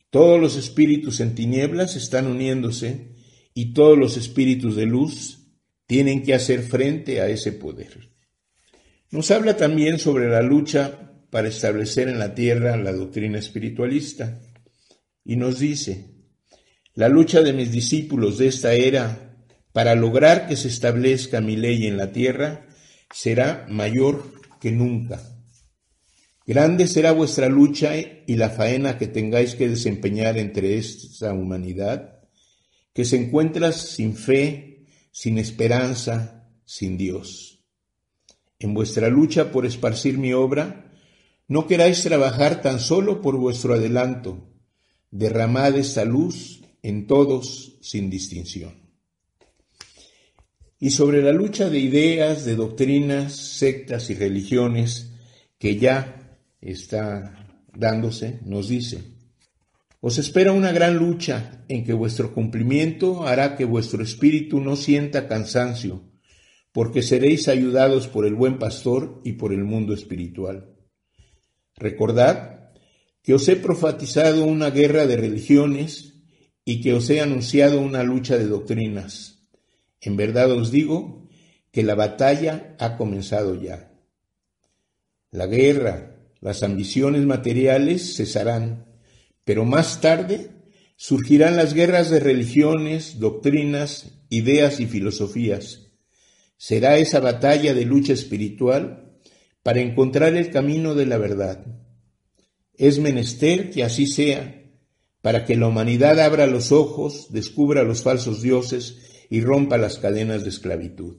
todos 0.08 0.40
los 0.40 0.56
espíritus 0.56 1.20
en 1.20 1.34
tinieblas 1.34 1.94
están 1.94 2.26
uniéndose 2.26 3.16
y 3.52 3.74
todos 3.74 3.98
los 3.98 4.16
espíritus 4.16 4.76
de 4.76 4.86
luz 4.86 5.35
tienen 5.86 6.22
que 6.22 6.34
hacer 6.34 6.62
frente 6.62 7.20
a 7.20 7.28
ese 7.28 7.52
poder. 7.52 8.10
Nos 9.10 9.30
habla 9.30 9.56
también 9.56 9.98
sobre 9.98 10.28
la 10.28 10.42
lucha 10.42 11.12
para 11.30 11.48
establecer 11.48 12.08
en 12.08 12.18
la 12.18 12.34
tierra 12.34 12.76
la 12.76 12.92
doctrina 12.92 13.38
espiritualista 13.38 14.40
y 15.24 15.36
nos 15.36 15.58
dice, 15.58 16.16
la 16.94 17.08
lucha 17.08 17.42
de 17.42 17.52
mis 17.52 17.70
discípulos 17.70 18.38
de 18.38 18.48
esta 18.48 18.72
era 18.72 19.36
para 19.72 19.94
lograr 19.94 20.48
que 20.48 20.56
se 20.56 20.68
establezca 20.68 21.40
mi 21.40 21.56
ley 21.56 21.86
en 21.86 21.96
la 21.96 22.10
tierra 22.12 22.66
será 23.12 23.66
mayor 23.68 24.32
que 24.60 24.72
nunca. 24.72 25.20
Grande 26.46 26.86
será 26.86 27.12
vuestra 27.12 27.48
lucha 27.48 27.92
y 27.96 28.36
la 28.36 28.50
faena 28.50 28.98
que 28.98 29.08
tengáis 29.08 29.56
que 29.56 29.68
desempeñar 29.68 30.38
entre 30.38 30.78
esta 30.78 31.32
humanidad, 31.32 32.20
que 32.94 33.04
se 33.04 33.16
encuentra 33.16 33.72
sin 33.72 34.16
fe, 34.16 34.75
sin 35.16 35.38
esperanza, 35.38 36.46
sin 36.66 36.98
Dios. 36.98 37.64
En 38.58 38.74
vuestra 38.74 39.08
lucha 39.08 39.50
por 39.50 39.64
esparcir 39.64 40.18
mi 40.18 40.34
obra, 40.34 40.92
no 41.48 41.66
queráis 41.66 42.02
trabajar 42.02 42.60
tan 42.60 42.80
solo 42.80 43.22
por 43.22 43.38
vuestro 43.38 43.72
adelanto, 43.72 44.46
derramad 45.10 45.74
esta 45.78 46.04
luz 46.04 46.60
en 46.82 47.06
todos 47.06 47.78
sin 47.80 48.10
distinción. 48.10 48.74
Y 50.78 50.90
sobre 50.90 51.22
la 51.22 51.32
lucha 51.32 51.70
de 51.70 51.78
ideas, 51.78 52.44
de 52.44 52.54
doctrinas, 52.54 53.34
sectas 53.34 54.10
y 54.10 54.14
religiones 54.16 55.12
que 55.58 55.78
ya 55.78 56.38
está 56.60 57.64
dándose, 57.74 58.40
nos 58.44 58.68
dice, 58.68 59.15
os 60.00 60.18
espera 60.18 60.52
una 60.52 60.72
gran 60.72 60.96
lucha 60.96 61.64
en 61.68 61.84
que 61.84 61.92
vuestro 61.92 62.34
cumplimiento 62.34 63.26
hará 63.26 63.56
que 63.56 63.64
vuestro 63.64 64.02
espíritu 64.02 64.60
no 64.60 64.76
sienta 64.76 65.28
cansancio, 65.28 66.04
porque 66.72 67.02
seréis 67.02 67.48
ayudados 67.48 68.06
por 68.06 68.26
el 68.26 68.34
buen 68.34 68.58
pastor 68.58 69.20
y 69.24 69.32
por 69.32 69.52
el 69.52 69.64
mundo 69.64 69.94
espiritual. 69.94 70.76
Recordad 71.74 72.70
que 73.22 73.34
os 73.34 73.48
he 73.48 73.56
profetizado 73.56 74.44
una 74.44 74.70
guerra 74.70 75.06
de 75.06 75.16
religiones 75.16 76.14
y 76.64 76.80
que 76.80 76.94
os 76.94 77.10
he 77.10 77.20
anunciado 77.20 77.80
una 77.80 78.02
lucha 78.02 78.38
de 78.38 78.46
doctrinas. 78.46 79.48
En 80.00 80.16
verdad 80.16 80.52
os 80.52 80.70
digo 80.70 81.26
que 81.72 81.82
la 81.82 81.94
batalla 81.94 82.76
ha 82.78 82.96
comenzado 82.96 83.60
ya. 83.60 83.92
La 85.30 85.46
guerra, 85.46 86.16
las 86.40 86.62
ambiciones 86.62 87.22
materiales 87.26 88.16
cesarán, 88.16 88.85
pero 89.46 89.64
más 89.64 90.00
tarde 90.00 90.50
surgirán 90.96 91.54
las 91.54 91.72
guerras 91.72 92.10
de 92.10 92.18
religiones, 92.18 93.20
doctrinas, 93.20 94.24
ideas 94.28 94.80
y 94.80 94.86
filosofías. 94.86 95.92
Será 96.56 96.98
esa 96.98 97.20
batalla 97.20 97.72
de 97.72 97.84
lucha 97.84 98.12
espiritual 98.12 99.20
para 99.62 99.80
encontrar 99.80 100.34
el 100.34 100.50
camino 100.50 100.96
de 100.96 101.06
la 101.06 101.18
verdad. 101.18 101.64
Es 102.74 102.98
menester 102.98 103.70
que 103.70 103.84
así 103.84 104.08
sea, 104.08 104.64
para 105.22 105.44
que 105.44 105.54
la 105.54 105.68
humanidad 105.68 106.18
abra 106.18 106.48
los 106.48 106.72
ojos, 106.72 107.28
descubra 107.30 107.84
los 107.84 108.02
falsos 108.02 108.42
dioses 108.42 109.26
y 109.30 109.42
rompa 109.42 109.78
las 109.78 109.98
cadenas 109.98 110.42
de 110.42 110.50
esclavitud. 110.50 111.18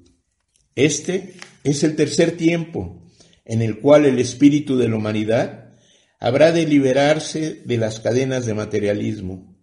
Este 0.75 1.35
es 1.63 1.81
el 1.85 1.95
tercer 1.95 2.35
tiempo, 2.35 3.05
en 3.45 3.61
el 3.61 3.79
cual 3.79 4.05
el 4.05 4.19
espíritu 4.19 4.75
de 4.75 4.89
la 4.89 4.97
humanidad 4.97 5.66
habrá 6.19 6.51
de 6.51 6.65
liberarse 6.65 7.61
de 7.65 7.77
las 7.77 7.99
cadenas 7.99 8.45
de 8.45 8.53
materialismo. 8.53 9.55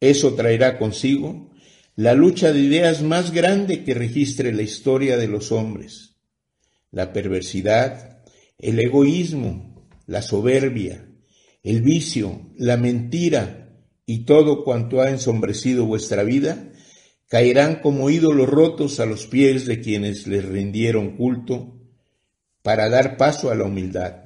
Eso 0.00 0.34
traerá 0.34 0.78
consigo 0.78 1.50
la 1.96 2.14
lucha 2.14 2.52
de 2.52 2.60
ideas 2.60 3.02
más 3.02 3.32
grande 3.32 3.84
que 3.84 3.94
registre 3.94 4.52
la 4.52 4.62
historia 4.62 5.16
de 5.16 5.28
los 5.28 5.52
hombres. 5.52 6.16
La 6.90 7.12
perversidad, 7.12 8.22
el 8.58 8.80
egoísmo, 8.80 9.88
la 10.06 10.22
soberbia, 10.22 11.08
el 11.62 11.82
vicio, 11.82 12.50
la 12.56 12.76
mentira 12.76 13.80
y 14.06 14.24
todo 14.24 14.64
cuanto 14.64 15.00
ha 15.00 15.10
ensombrecido 15.10 15.86
vuestra 15.86 16.24
vida, 16.24 16.70
caerán 17.28 17.76
como 17.76 18.10
ídolos 18.10 18.48
rotos 18.48 19.00
a 19.00 19.06
los 19.06 19.26
pies 19.26 19.66
de 19.66 19.80
quienes 19.80 20.26
les 20.26 20.44
rindieron 20.44 21.16
culto 21.16 21.80
para 22.62 22.88
dar 22.88 23.16
paso 23.16 23.50
a 23.50 23.54
la 23.54 23.64
humildad. 23.64 24.23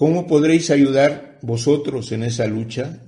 ¿Cómo 0.00 0.26
podréis 0.26 0.70
ayudar 0.70 1.38
vosotros 1.42 2.10
en 2.12 2.22
esa 2.22 2.46
lucha? 2.46 3.02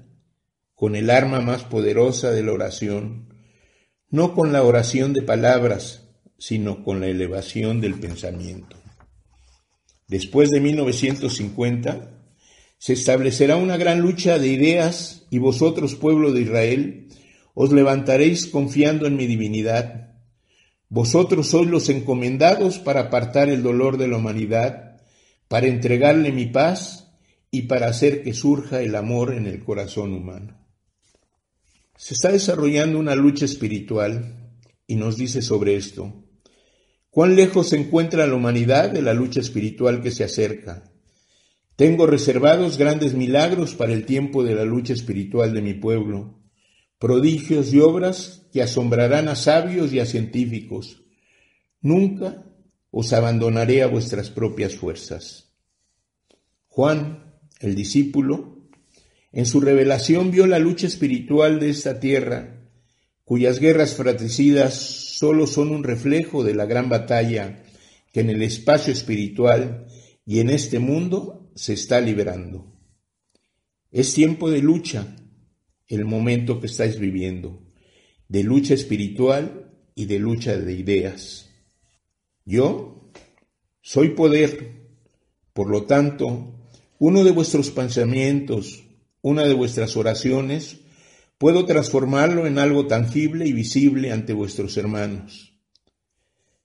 Con 0.75 0.95
el 0.95 1.09
arma 1.09 1.41
más 1.41 1.65
poderosa 1.65 2.33
de 2.33 2.43
la 2.43 2.53
oración, 2.53 3.33
no 4.11 4.35
con 4.35 4.53
la 4.53 4.63
oración 4.63 5.15
de 5.15 5.23
palabras, 5.23 6.11
sino 6.37 6.85
con 6.85 7.01
la 7.01 7.07
elevación 7.07 7.81
del 7.81 7.95
pensamiento. 7.95 8.77
Después 10.07 10.51
de 10.51 10.61
1950, 10.61 12.11
se 12.77 12.93
establecerá 12.93 13.57
una 13.57 13.79
gran 13.79 14.01
lucha 14.01 14.39
de 14.39 14.49
ideas 14.49 15.27
y 15.31 15.39
vosotros, 15.39 15.95
pueblo 15.95 16.31
de 16.31 16.43
Israel, 16.43 17.09
os 17.55 17.73
levantaréis 17.73 18.49
confiando 18.49 19.07
en 19.07 19.17
mi 19.17 19.27
divinidad 19.27 20.03
vosotros 20.95 21.49
sois 21.49 21.71
los 21.71 21.89
encomendados 21.89 22.79
para 22.79 23.01
apartar 23.01 23.49
el 23.49 23.63
dolor 23.63 23.97
de 23.97 24.09
la 24.09 24.19
humanidad, 24.19 24.92
para 25.53 25.67
entregarle 25.67 26.33
mi 26.33 26.47
paz 26.47 27.13
y 27.51 27.65
para 27.65 27.87
hacer 27.87 28.23
que 28.23 28.33
surja 28.33 28.81
el 28.81 28.97
amor 28.97 29.35
en 29.35 29.47
el 29.47 29.63
corazón 29.63 30.15
humano. 30.15 30.57
Se 31.95 32.15
está 32.15 32.33
desarrollando 32.33 32.99
una 32.99 33.15
lucha 33.15 33.45
espiritual 33.45 34.51
y 34.87 34.97
nos 34.97 35.19
dice 35.19 35.43
sobre 35.43 35.77
esto. 35.77 36.25
¿Cuán 37.11 37.37
lejos 37.37 37.69
se 37.69 37.77
encuentra 37.77 38.27
la 38.27 38.35
humanidad 38.35 38.93
de 38.93 39.03
la 39.03 39.13
lucha 39.13 39.41
espiritual 39.41 40.01
que 40.01 40.11
se 40.11 40.25
acerca? 40.25 40.91
Tengo 41.77 42.07
reservados 42.07 42.79
grandes 42.79 43.13
milagros 43.13 43.75
para 43.75 43.93
el 43.93 44.07
tiempo 44.07 44.45
de 44.45 44.55
la 44.55 44.65
lucha 44.65 44.95
espiritual 44.95 45.53
de 45.53 45.61
mi 45.61 45.75
pueblo 45.75 46.39
prodigios 46.99 47.75
y 47.75 47.81
obras 47.81 48.47
que 48.55 48.63
asombrarán 48.63 49.29
a 49.29 49.35
sabios 49.35 49.93
y 49.93 49.99
a 50.01 50.07
científicos. 50.07 51.03
Nunca 51.83 52.43
os 52.93 53.13
abandonaré 53.13 53.83
a 53.83 53.89
vuestras 53.89 54.31
propias 54.31 54.77
fuerzas. 54.77 55.42
Juan, 56.75 57.35
el 57.61 57.75
discípulo, 57.75 58.57
en 59.31 59.45
su 59.45 59.61
revelación 59.61 60.31
vio 60.31 60.47
la 60.47 60.59
lucha 60.59 60.87
espiritual 60.87 61.61
de 61.61 61.69
esta 61.69 62.01
tierra, 62.01 62.63
cuyas 63.27 63.59
guerras 63.59 63.95
fratricidas 63.95 64.73
solo 64.73 65.47
son 65.47 65.69
un 65.71 65.85
reflejo 65.85 66.43
de 66.43 66.55
la 66.55 66.65
gran 66.65 66.89
batalla 66.89 67.63
que 68.11 68.21
en 68.21 68.31
el 68.31 68.43
espacio 68.43 68.91
espiritual 68.91 69.87
y 70.25 70.41
en 70.41 70.49
este 70.49 70.79
mundo 70.79 71.51
se 71.55 71.75
está 71.75 72.01
librando. 72.01 72.73
Es 73.91 74.15
tiempo 74.15 74.49
de 74.49 74.63
lucha, 74.63 75.15
el 75.89 76.07
momento 76.07 76.59
que 76.59 76.69
estáis 76.69 76.99
viviendo, 76.99 77.71
de 78.29 78.45
lucha 78.45 78.73
espiritual 78.73 79.75
y 79.95 80.07
de 80.07 80.19
lucha 80.19 80.57
de 80.57 80.73
ideas. 80.73 81.51
Yo 82.47 83.11
soy 83.83 84.13
poder, 84.15 84.89
por 85.53 85.69
lo 85.69 85.85
tanto, 85.85 86.61
uno 87.05 87.25
de 87.25 87.33
vuestros 87.33 87.71
pensamientos, 87.73 88.85
una 89.23 89.43
de 89.43 89.55
vuestras 89.55 89.97
oraciones, 89.97 90.83
puedo 91.37 91.67
transformarlo 91.67 92.47
en 92.47 92.61
algo 92.61 92.87
tangible 92.87 93.45
y 93.45 93.53
visible 93.53 94.13
ante 94.13 94.33
vuestros 94.33 94.77
hermanos. 94.77 95.53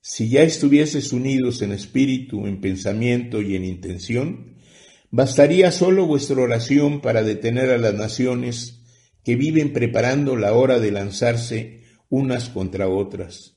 Si 0.00 0.28
ya 0.28 0.42
estuvieses 0.42 1.12
unidos 1.12 1.60
en 1.62 1.72
espíritu, 1.72 2.46
en 2.46 2.60
pensamiento 2.60 3.42
y 3.42 3.56
en 3.56 3.64
intención, 3.64 4.54
bastaría 5.10 5.72
solo 5.72 6.06
vuestra 6.06 6.40
oración 6.40 7.00
para 7.00 7.24
detener 7.24 7.70
a 7.70 7.78
las 7.78 7.94
naciones 7.94 8.84
que 9.24 9.34
viven 9.34 9.72
preparando 9.72 10.36
la 10.36 10.52
hora 10.52 10.78
de 10.78 10.92
lanzarse 10.92 11.82
unas 12.10 12.48
contra 12.48 12.88
otras. 12.88 13.56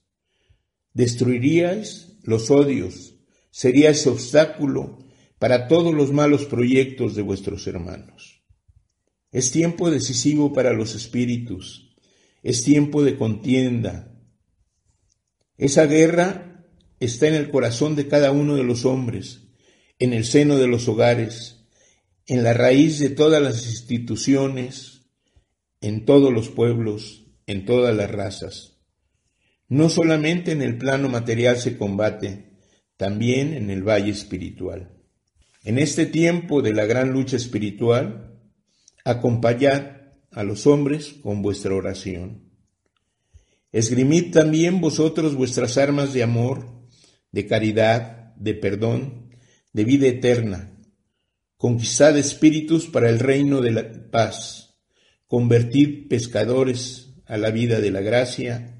Destruiríais 0.96 2.18
los 2.24 2.50
odios, 2.50 3.18
seríais 3.52 4.08
obstáculo 4.08 5.11
para 5.42 5.68
todos 5.68 5.92
los 5.92 6.14
malos 6.14 6.46
proyectos 6.46 7.16
de 7.16 7.24
vuestros 7.24 7.66
hermanos. 7.66 8.44
Es 9.32 9.52
tiempo 9.52 9.90
decisivo 9.90 10.54
para 10.54 10.72
los 10.72 10.94
espíritus, 10.94 11.96
es 12.44 12.64
tiempo 12.64 13.04
de 13.04 13.18
contienda. 13.18 14.22
Esa 15.58 15.88
guerra 15.88 16.64
está 17.00 17.28
en 17.28 17.34
el 17.34 17.50
corazón 17.50 17.96
de 17.96 18.08
cada 18.08 18.32
uno 18.32 18.56
de 18.56 18.64
los 18.64 18.86
hombres, 18.86 19.48
en 19.98 20.14
el 20.14 20.26
seno 20.26 20.60
de 20.60 20.68
los 20.68 20.88
hogares, 20.88 21.66
en 22.28 22.44
la 22.44 22.54
raíz 22.54 23.00
de 23.00 23.10
todas 23.10 23.42
las 23.42 23.66
instituciones, 23.66 25.08
en 25.82 26.06
todos 26.06 26.32
los 26.32 26.50
pueblos, 26.50 27.26
en 27.48 27.66
todas 27.66 27.96
las 27.96 28.12
razas. 28.12 28.78
No 29.68 29.90
solamente 29.90 30.52
en 30.52 30.62
el 30.62 30.78
plano 30.78 31.10
material 31.10 31.58
se 31.58 31.80
combate, 31.80 32.60
también 32.96 33.56
en 33.56 33.72
el 33.72 33.82
valle 33.82 34.12
espiritual. 34.12 35.01
En 35.64 35.78
este 35.78 36.08
tiempo 36.08 36.64
de 36.64 36.74
la 36.74 36.86
gran 36.86 37.12
lucha 37.12 37.36
espiritual, 37.36 38.40
acompañad 39.06 39.98
a 40.32 40.44
los 40.44 40.66
hombres 40.66 41.14
con 41.22 41.44
vuestra 41.44 41.76
oración. 41.76 42.50
Esgrimid 43.72 44.34
también 44.34 44.82
vosotros 44.82 45.36
vuestras 45.36 45.78
armas 45.78 46.14
de 46.14 46.24
amor, 46.24 46.88
de 47.32 47.46
caridad, 47.46 48.34
de 48.38 48.56
perdón, 48.56 49.30
de 49.72 49.84
vida 49.84 50.08
eterna. 50.08 50.80
Conquistad 51.58 52.18
espíritus 52.18 52.88
para 52.88 53.10
el 53.10 53.20
reino 53.20 53.62
de 53.62 53.72
la 53.72 54.10
paz. 54.10 54.80
Convertid 55.28 56.08
pescadores 56.08 57.14
a 57.28 57.38
la 57.38 57.52
vida 57.52 57.80
de 57.80 57.92
la 57.92 58.02
gracia, 58.02 58.80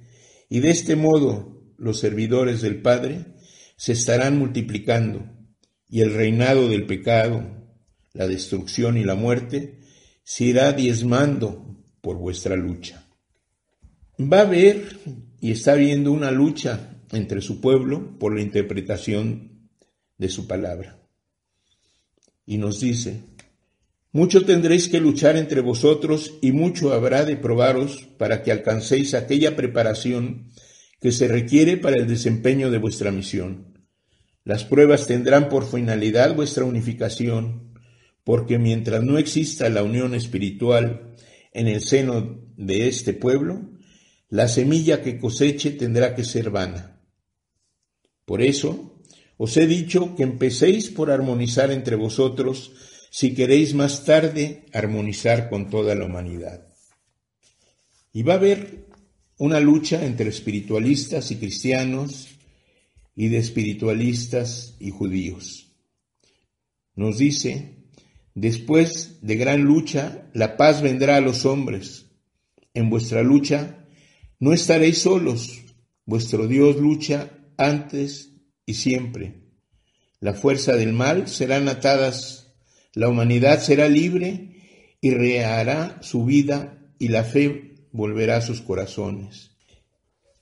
y 0.50 0.62
de 0.62 0.72
este 0.72 0.96
modo 0.96 1.62
los 1.78 2.00
servidores 2.00 2.62
del 2.62 2.82
Padre 2.82 3.36
se 3.78 3.94
estarán 3.94 4.40
multiplicando, 4.40 5.41
y 5.92 6.02
el 6.02 6.14
reinado 6.14 6.70
del 6.70 6.88
pecado, 6.88 7.44
la 8.14 8.26
destrucción 8.26 8.98
y 8.98 9.04
la 9.04 9.16
muerte 9.16 9.82
se 10.24 10.46
irá 10.46 10.72
diezmando 10.72 11.78
por 12.00 12.18
vuestra 12.18 12.56
lucha. 12.56 13.06
Va 14.18 14.40
a 14.40 14.48
haber 14.48 14.98
y 15.42 15.52
está 15.52 15.74
habiendo 15.74 16.14
una 16.14 16.32
lucha 16.32 17.02
entre 17.12 17.42
su 17.42 17.60
pueblo 17.60 18.18
por 18.18 18.34
la 18.34 18.42
interpretación 18.42 19.70
de 20.18 20.30
su 20.30 20.48
palabra. 20.48 20.98
Y 22.46 22.58
nos 22.58 22.80
dice, 22.80 23.24
mucho 24.14 24.46
tendréis 24.46 24.88
que 24.88 25.02
luchar 25.02 25.36
entre 25.36 25.60
vosotros 25.60 26.38
y 26.42 26.54
mucho 26.54 26.94
habrá 26.94 27.26
de 27.26 27.36
probaros 27.36 28.08
para 28.18 28.44
que 28.44 28.52
alcancéis 28.52 29.14
aquella 29.14 29.58
preparación 29.58 30.48
que 31.02 31.12
se 31.12 31.28
requiere 31.28 31.76
para 31.76 31.98
el 31.98 32.08
desempeño 32.08 32.72
de 32.72 32.78
vuestra 32.78 33.12
misión. 33.12 33.71
Las 34.44 34.64
pruebas 34.64 35.08
tendrán 35.08 35.50
por 35.50 35.70
finalidad 35.70 36.36
vuestra 36.36 36.66
unificación, 36.66 37.74
porque 38.24 38.58
mientras 38.58 39.04
no 39.04 39.18
exista 39.18 39.70
la 39.70 39.84
unión 39.84 40.16
espiritual 40.16 41.16
en 41.54 41.68
el 41.68 41.82
seno 41.82 42.40
de 42.58 42.88
este 42.88 43.14
pueblo, 43.14 43.70
la 44.30 44.48
semilla 44.48 45.02
que 45.02 45.20
coseche 45.20 45.72
tendrá 45.72 46.16
que 46.16 46.24
ser 46.24 46.50
vana. 46.50 47.02
Por 48.26 48.42
eso, 48.42 49.02
os 49.38 49.58
he 49.58 49.68
dicho 49.68 50.16
que 50.16 50.24
empecéis 50.24 50.90
por 50.90 51.12
armonizar 51.12 51.72
entre 51.72 51.96
vosotros 51.96 52.72
si 53.12 53.34
queréis 53.34 53.74
más 53.74 54.06
tarde 54.06 54.66
armonizar 54.72 55.50
con 55.50 55.70
toda 55.70 55.96
la 55.96 56.06
humanidad. 56.06 56.68
Y 58.14 58.24
va 58.24 58.34
a 58.34 58.38
haber 58.38 58.88
una 59.38 59.60
lucha 59.60 60.06
entre 60.06 60.30
espiritualistas 60.30 61.30
y 61.32 61.36
cristianos 61.38 62.30
y 63.22 63.30
de 63.30 63.38
espiritualistas 63.38 64.76
y 64.80 64.90
judíos. 64.90 65.76
Nos 66.96 67.20
dice 67.20 67.86
Después 68.34 69.20
de 69.22 69.36
gran 69.36 69.62
lucha, 69.62 70.28
la 70.34 70.58
paz 70.58 70.82
vendrá 70.82 71.18
a 71.18 71.22
los 71.22 71.46
hombres. 71.46 72.08
En 72.74 72.90
vuestra 72.90 73.22
lucha 73.22 73.86
no 74.40 74.54
estaréis 74.54 75.04
solos. 75.04 75.62
Vuestro 76.04 76.48
Dios 76.48 76.78
lucha 76.78 77.30
antes 77.58 78.32
y 78.66 78.74
siempre. 78.74 79.44
La 80.20 80.34
fuerza 80.34 80.76
del 80.76 80.92
mal 80.92 81.28
serán 81.28 81.70
atadas, 81.70 82.56
la 82.96 83.08
humanidad 83.08 83.62
será 83.62 83.88
libre 83.88 84.98
y 85.00 85.12
rehará 85.12 86.02
su 86.02 86.26
vida 86.26 86.92
y 86.98 87.10
la 87.10 87.24
fe 87.24 87.86
volverá 87.92 88.38
a 88.38 88.42
sus 88.42 88.62
corazones. 88.62 89.51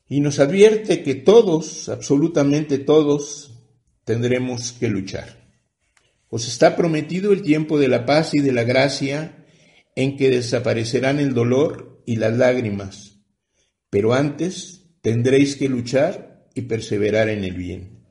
Y 0.09 0.21
nos 0.21 0.39
advierte 0.39 1.03
que 1.03 1.15
todos, 1.15 1.87
absolutamente 1.87 2.79
todos, 2.79 3.53
tendremos 4.03 4.71
que 4.71 4.89
luchar. 4.89 5.47
Os 6.29 6.47
está 6.47 6.75
prometido 6.75 7.31
el 7.31 7.43
tiempo 7.43 7.79
de 7.79 7.87
la 7.87 8.05
paz 8.05 8.33
y 8.33 8.39
de 8.39 8.51
la 8.51 8.63
gracia 8.63 9.45
en 9.95 10.17
que 10.17 10.29
desaparecerán 10.29 11.19
el 11.19 11.33
dolor 11.33 12.01
y 12.05 12.15
las 12.15 12.35
lágrimas, 12.35 13.19
pero 13.89 14.13
antes 14.13 14.85
tendréis 15.01 15.55
que 15.55 15.69
luchar 15.69 16.47
y 16.55 16.61
perseverar 16.61 17.29
en 17.29 17.43
el 17.43 17.53
bien. 17.53 18.05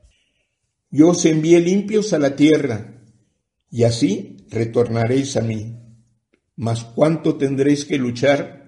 Yo 0.91 1.09
os 1.09 1.25
envié 1.25 1.59
limpios 1.59 2.13
a 2.13 2.19
la 2.19 2.35
tierra, 2.35 3.03
y 3.69 3.83
así 3.83 4.37
retornaréis 4.49 5.37
a 5.37 5.41
mí. 5.41 5.75
Mas 6.55 6.83
cuánto 6.83 7.35
tendréis 7.35 7.85
que 7.85 7.97
luchar 7.97 8.58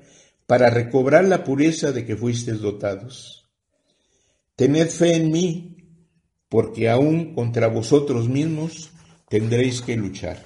para 0.51 0.69
recobrar 0.69 1.23
la 1.23 1.45
pureza 1.45 1.93
de 1.93 2.03
que 2.03 2.17
fuisteis 2.17 2.59
dotados. 2.59 3.49
Tened 4.57 4.89
fe 4.89 5.15
en 5.15 5.31
mí, 5.31 5.77
porque 6.49 6.89
aún 6.89 7.33
contra 7.33 7.69
vosotros 7.69 8.27
mismos 8.27 8.91
tendréis 9.29 9.81
que 9.81 9.95
luchar. 9.95 10.43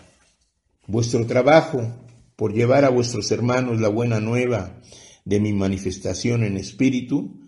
Vuestro 0.86 1.26
trabajo 1.26 2.06
por 2.36 2.54
llevar 2.54 2.86
a 2.86 2.90
vuestros 2.90 3.32
hermanos 3.32 3.82
la 3.82 3.90
buena 3.90 4.20
nueva 4.20 4.80
de 5.24 5.40
mi 5.40 5.54
manifestación 5.54 6.44
en 6.44 6.58
espíritu 6.58 7.42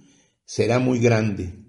será 0.43 0.79
muy 0.79 0.97
grande, 0.97 1.59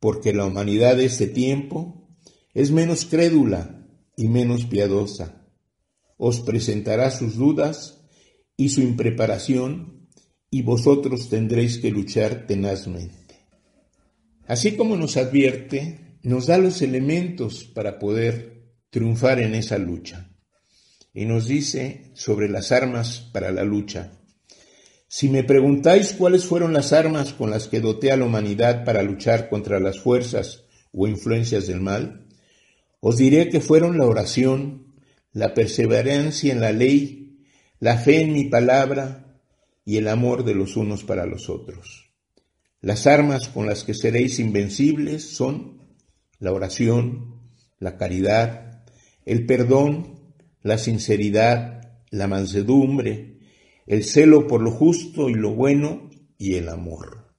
porque 0.00 0.34
la 0.34 0.44
humanidad 0.44 0.96
de 0.96 1.04
este 1.04 1.28
tiempo 1.28 2.10
es 2.52 2.72
menos 2.72 3.04
crédula 3.04 3.86
y 4.16 4.26
menos 4.26 4.64
piadosa. 4.64 5.46
Os 6.16 6.40
presentará 6.40 7.12
sus 7.12 7.36
dudas 7.36 8.02
y 8.56 8.70
su 8.70 8.80
impreparación, 8.80 9.99
y 10.50 10.62
vosotros 10.62 11.28
tendréis 11.28 11.78
que 11.78 11.90
luchar 11.90 12.46
tenazmente. 12.46 13.36
Así 14.46 14.72
como 14.72 14.96
nos 14.96 15.16
advierte, 15.16 16.18
nos 16.22 16.46
da 16.46 16.58
los 16.58 16.82
elementos 16.82 17.64
para 17.64 17.98
poder 17.98 18.72
triunfar 18.90 19.38
en 19.40 19.54
esa 19.54 19.78
lucha. 19.78 20.28
Y 21.14 21.24
nos 21.24 21.46
dice 21.46 22.10
sobre 22.14 22.48
las 22.48 22.72
armas 22.72 23.30
para 23.32 23.52
la 23.52 23.62
lucha. 23.62 24.12
Si 25.06 25.28
me 25.28 25.44
preguntáis 25.44 26.12
cuáles 26.12 26.44
fueron 26.44 26.72
las 26.72 26.92
armas 26.92 27.32
con 27.32 27.50
las 27.50 27.68
que 27.68 27.80
doté 27.80 28.12
a 28.12 28.16
la 28.16 28.24
humanidad 28.24 28.84
para 28.84 29.02
luchar 29.02 29.48
contra 29.48 29.80
las 29.80 30.00
fuerzas 30.00 30.64
o 30.92 31.06
influencias 31.06 31.66
del 31.66 31.80
mal, 31.80 32.26
os 33.00 33.16
diré 33.16 33.48
que 33.48 33.60
fueron 33.60 33.98
la 33.98 34.06
oración, 34.06 34.94
la 35.32 35.54
perseverancia 35.54 36.52
en 36.52 36.60
la 36.60 36.72
ley, 36.72 37.44
la 37.78 37.96
fe 37.96 38.20
en 38.22 38.32
mi 38.32 38.44
palabra 38.44 39.29
y 39.90 39.96
el 39.96 40.06
amor 40.06 40.44
de 40.44 40.54
los 40.54 40.76
unos 40.76 41.02
para 41.02 41.26
los 41.26 41.50
otros. 41.50 42.12
Las 42.80 43.08
armas 43.08 43.48
con 43.48 43.66
las 43.66 43.82
que 43.82 43.92
seréis 43.92 44.38
invencibles 44.38 45.34
son 45.34 45.96
la 46.38 46.52
oración, 46.52 47.40
la 47.80 47.96
caridad, 47.96 48.84
el 49.24 49.46
perdón, 49.46 50.36
la 50.62 50.78
sinceridad, 50.78 52.04
la 52.10 52.28
mansedumbre, 52.28 53.40
el 53.84 54.04
celo 54.04 54.46
por 54.46 54.62
lo 54.62 54.70
justo 54.70 55.28
y 55.28 55.34
lo 55.34 55.56
bueno 55.56 56.08
y 56.38 56.54
el 56.54 56.68
amor. 56.68 57.34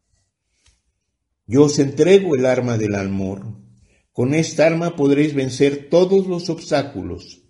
Yo 1.47 1.64
os 1.64 1.80
entrego 1.80 2.36
el 2.36 2.45
arma 2.45 2.78
del 2.78 2.95
amor. 2.95 3.45
Con 4.12 4.34
esta 4.34 4.66
arma 4.66 4.97
podréis 4.97 5.36
vencer 5.36 5.88
todos 5.89 6.28
los 6.28 6.49
obstáculos, 6.49 7.43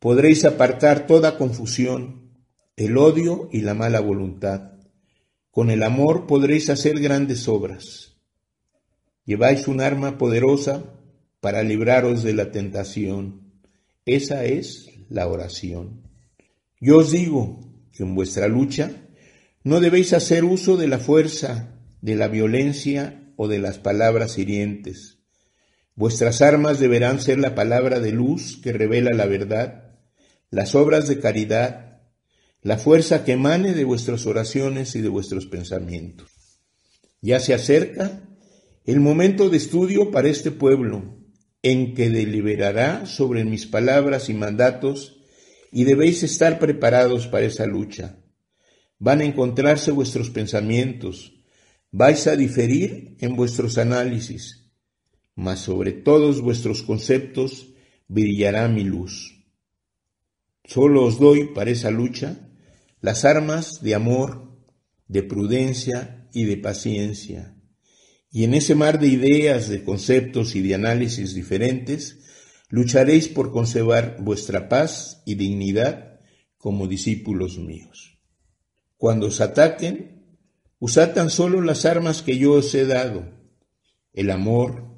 podréis 0.00 0.44
apartar 0.44 1.06
toda 1.06 1.38
confusión, 1.38 2.21
el 2.76 2.96
odio 2.96 3.48
y 3.52 3.60
la 3.60 3.74
mala 3.74 4.00
voluntad. 4.00 4.72
Con 5.50 5.70
el 5.70 5.82
amor 5.82 6.26
podréis 6.26 6.70
hacer 6.70 7.00
grandes 7.00 7.48
obras. 7.48 8.16
Lleváis 9.24 9.68
un 9.68 9.80
arma 9.80 10.18
poderosa 10.18 10.84
para 11.40 11.62
libraros 11.62 12.22
de 12.22 12.32
la 12.34 12.50
tentación 12.50 13.42
esa 14.04 14.44
es 14.44 14.90
la 15.08 15.28
oración. 15.28 16.02
Yo 16.80 16.98
os 16.98 17.12
digo 17.12 17.60
que 17.92 18.02
en 18.02 18.16
vuestra 18.16 18.48
lucha 18.48 18.90
no 19.62 19.78
debéis 19.78 20.12
hacer 20.12 20.44
uso 20.44 20.76
de 20.76 20.88
la 20.88 20.98
fuerza, 20.98 21.78
de 22.00 22.16
la 22.16 22.26
violencia 22.26 23.32
o 23.36 23.46
de 23.46 23.60
las 23.60 23.78
palabras 23.78 24.38
hirientes. 24.38 25.18
Vuestras 25.94 26.42
armas 26.42 26.80
deberán 26.80 27.20
ser 27.20 27.38
la 27.38 27.54
palabra 27.54 28.00
de 28.00 28.10
luz 28.10 28.58
que 28.60 28.72
revela 28.72 29.12
la 29.12 29.26
verdad, 29.26 29.94
las 30.50 30.74
obras 30.74 31.06
de 31.06 31.20
caridad, 31.20 31.91
la 32.62 32.78
fuerza 32.78 33.24
que 33.24 33.32
emane 33.32 33.74
de 33.74 33.84
vuestras 33.84 34.24
oraciones 34.26 34.94
y 34.94 35.00
de 35.00 35.08
vuestros 35.08 35.46
pensamientos. 35.46 36.30
Ya 37.20 37.40
se 37.40 37.54
acerca 37.54 38.22
el 38.84 39.00
momento 39.00 39.48
de 39.50 39.56
estudio 39.56 40.10
para 40.10 40.28
este 40.28 40.52
pueblo, 40.52 41.18
en 41.62 41.94
que 41.94 42.08
deliberará 42.08 43.06
sobre 43.06 43.44
mis 43.44 43.66
palabras 43.66 44.28
y 44.28 44.34
mandatos, 44.34 45.20
y 45.72 45.84
debéis 45.84 46.22
estar 46.22 46.58
preparados 46.58 47.26
para 47.26 47.46
esa 47.46 47.66
lucha. 47.66 48.18
Van 48.98 49.20
a 49.20 49.24
encontrarse 49.24 49.90
vuestros 49.90 50.30
pensamientos, 50.30 51.44
vais 51.90 52.26
a 52.26 52.36
diferir 52.36 53.16
en 53.20 53.34
vuestros 53.34 53.78
análisis, 53.78 54.70
mas 55.34 55.60
sobre 55.60 55.92
todos 55.92 56.40
vuestros 56.40 56.82
conceptos 56.82 57.74
brillará 58.06 58.68
mi 58.68 58.84
luz. 58.84 59.44
Solo 60.64 61.04
os 61.04 61.18
doy 61.18 61.48
para 61.54 61.70
esa 61.70 61.90
lucha 61.90 62.51
las 63.02 63.24
armas 63.24 63.82
de 63.82 63.94
amor, 63.94 64.56
de 65.08 65.22
prudencia 65.22 66.28
y 66.32 66.44
de 66.44 66.56
paciencia. 66.56 67.56
Y 68.30 68.44
en 68.44 68.54
ese 68.54 68.74
mar 68.74 68.98
de 68.98 69.08
ideas, 69.08 69.68
de 69.68 69.84
conceptos 69.84 70.54
y 70.54 70.62
de 70.62 70.76
análisis 70.76 71.34
diferentes, 71.34 72.20
lucharéis 72.70 73.28
por 73.28 73.52
conservar 73.52 74.16
vuestra 74.20 74.68
paz 74.68 75.22
y 75.26 75.34
dignidad 75.34 76.20
como 76.56 76.86
discípulos 76.86 77.58
míos. 77.58 78.20
Cuando 78.96 79.26
os 79.26 79.40
ataquen, 79.40 80.38
usad 80.78 81.12
tan 81.12 81.28
solo 81.28 81.60
las 81.60 81.84
armas 81.84 82.22
que 82.22 82.38
yo 82.38 82.52
os 82.52 82.72
he 82.74 82.86
dado, 82.86 83.24
el 84.12 84.30
amor, 84.30 84.96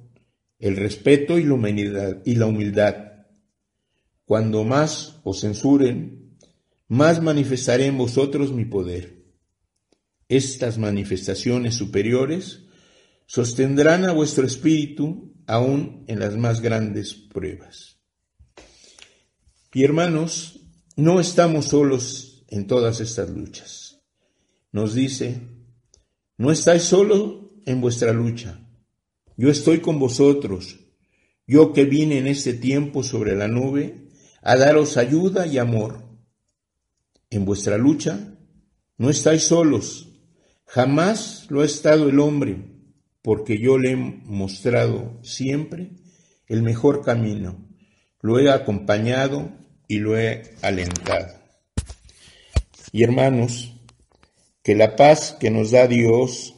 el 0.58 0.76
respeto 0.76 1.38
y 1.38 1.44
la 1.44 1.54
humildad. 1.54 2.18
Y 2.24 2.34
la 2.36 2.46
humildad. 2.46 2.96
Cuando 4.26 4.64
más 4.64 5.20
os 5.24 5.40
censuren, 5.40 6.23
más 6.88 7.22
manifestaré 7.22 7.86
en 7.86 7.98
vosotros 7.98 8.52
mi 8.52 8.64
poder. 8.64 9.24
Estas 10.28 10.78
manifestaciones 10.78 11.74
superiores 11.74 12.62
sostendrán 13.26 14.04
a 14.04 14.12
vuestro 14.12 14.46
espíritu 14.46 15.34
aún 15.46 16.04
en 16.08 16.18
las 16.20 16.36
más 16.36 16.60
grandes 16.60 17.14
pruebas. 17.14 17.98
Y 19.72 19.84
hermanos, 19.84 20.60
no 20.96 21.20
estamos 21.20 21.66
solos 21.66 22.44
en 22.48 22.66
todas 22.66 23.00
estas 23.00 23.30
luchas. 23.30 24.00
Nos 24.72 24.94
dice, 24.94 25.40
no 26.36 26.50
estáis 26.52 26.82
solo 26.82 27.52
en 27.66 27.80
vuestra 27.80 28.12
lucha. 28.12 28.60
Yo 29.36 29.50
estoy 29.50 29.80
con 29.80 29.98
vosotros, 29.98 30.78
yo 31.46 31.72
que 31.72 31.84
vine 31.84 32.18
en 32.18 32.26
este 32.26 32.54
tiempo 32.54 33.02
sobre 33.02 33.34
la 33.34 33.48
nube 33.48 34.08
a 34.42 34.56
daros 34.56 34.96
ayuda 34.96 35.46
y 35.46 35.58
amor 35.58 36.03
en 37.36 37.44
vuestra 37.44 37.78
lucha 37.78 38.34
no 38.96 39.10
estáis 39.10 39.44
solos, 39.44 40.08
jamás 40.66 41.46
lo 41.50 41.62
ha 41.62 41.64
estado 41.64 42.08
el 42.08 42.20
hombre, 42.20 42.58
porque 43.22 43.58
yo 43.58 43.78
le 43.78 43.92
he 43.92 43.96
mostrado 43.96 45.18
siempre 45.22 45.90
el 46.46 46.62
mejor 46.62 47.02
camino, 47.02 47.68
lo 48.20 48.38
he 48.38 48.50
acompañado 48.50 49.50
y 49.88 49.98
lo 49.98 50.16
he 50.18 50.54
alentado. 50.62 51.34
Y 52.92 53.02
hermanos, 53.02 53.74
que 54.62 54.74
la 54.74 54.96
paz 54.96 55.36
que 55.38 55.50
nos 55.50 55.72
da 55.72 55.88
Dios, 55.88 56.54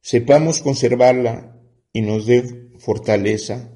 sepamos 0.00 0.60
conservarla 0.60 1.56
y 1.92 2.02
nos 2.02 2.26
dé 2.26 2.72
fortaleza, 2.78 3.70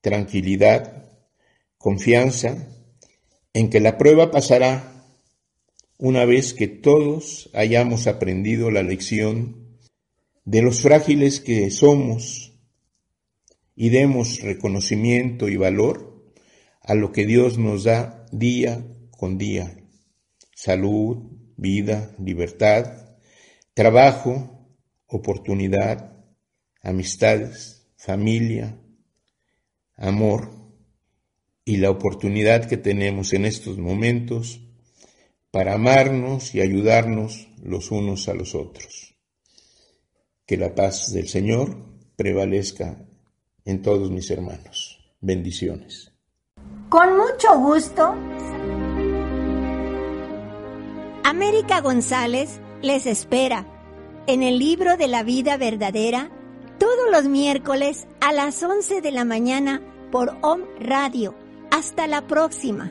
tranquilidad, 0.00 1.04
confianza 1.76 2.68
en 3.52 3.68
que 3.68 3.80
la 3.80 3.98
prueba 3.98 4.30
pasará 4.30 4.91
una 6.02 6.24
vez 6.24 6.52
que 6.52 6.66
todos 6.66 7.48
hayamos 7.54 8.08
aprendido 8.08 8.72
la 8.72 8.82
lección 8.82 9.78
de 10.44 10.60
los 10.60 10.82
frágiles 10.82 11.38
que 11.38 11.70
somos 11.70 12.58
y 13.76 13.90
demos 13.90 14.40
reconocimiento 14.40 15.48
y 15.48 15.56
valor 15.56 16.26
a 16.80 16.96
lo 16.96 17.12
que 17.12 17.24
Dios 17.24 17.56
nos 17.56 17.84
da 17.84 18.26
día 18.32 18.84
con 19.12 19.38
día. 19.38 19.76
Salud, 20.56 21.18
vida, 21.56 22.16
libertad, 22.18 23.16
trabajo, 23.72 24.74
oportunidad, 25.06 26.16
amistades, 26.82 27.86
familia, 27.96 28.76
amor 29.94 30.50
y 31.64 31.76
la 31.76 31.90
oportunidad 31.90 32.68
que 32.68 32.76
tenemos 32.76 33.32
en 33.34 33.44
estos 33.44 33.78
momentos 33.78 34.71
para 35.52 35.74
amarnos 35.74 36.54
y 36.54 36.62
ayudarnos 36.62 37.48
los 37.62 37.92
unos 37.92 38.28
a 38.28 38.34
los 38.34 38.56
otros. 38.56 39.14
Que 40.46 40.56
la 40.56 40.74
paz 40.74 41.12
del 41.12 41.28
Señor 41.28 41.76
prevalezca 42.16 43.06
en 43.64 43.82
todos 43.82 44.10
mis 44.10 44.30
hermanos. 44.30 44.98
Bendiciones. 45.20 46.10
Con 46.88 47.16
mucho 47.16 47.58
gusto. 47.58 48.14
América 51.22 51.80
González 51.80 52.60
les 52.80 53.06
espera 53.06 53.66
en 54.26 54.42
el 54.42 54.58
libro 54.58 54.96
de 54.96 55.08
la 55.08 55.22
vida 55.22 55.56
verdadera 55.58 56.30
todos 56.78 57.10
los 57.12 57.24
miércoles 57.26 58.06
a 58.20 58.32
las 58.32 58.62
11 58.62 59.02
de 59.02 59.12
la 59.12 59.24
mañana 59.24 59.82
por 60.10 60.36
OM 60.40 60.62
Radio. 60.80 61.34
Hasta 61.70 62.06
la 62.06 62.26
próxima. 62.26 62.90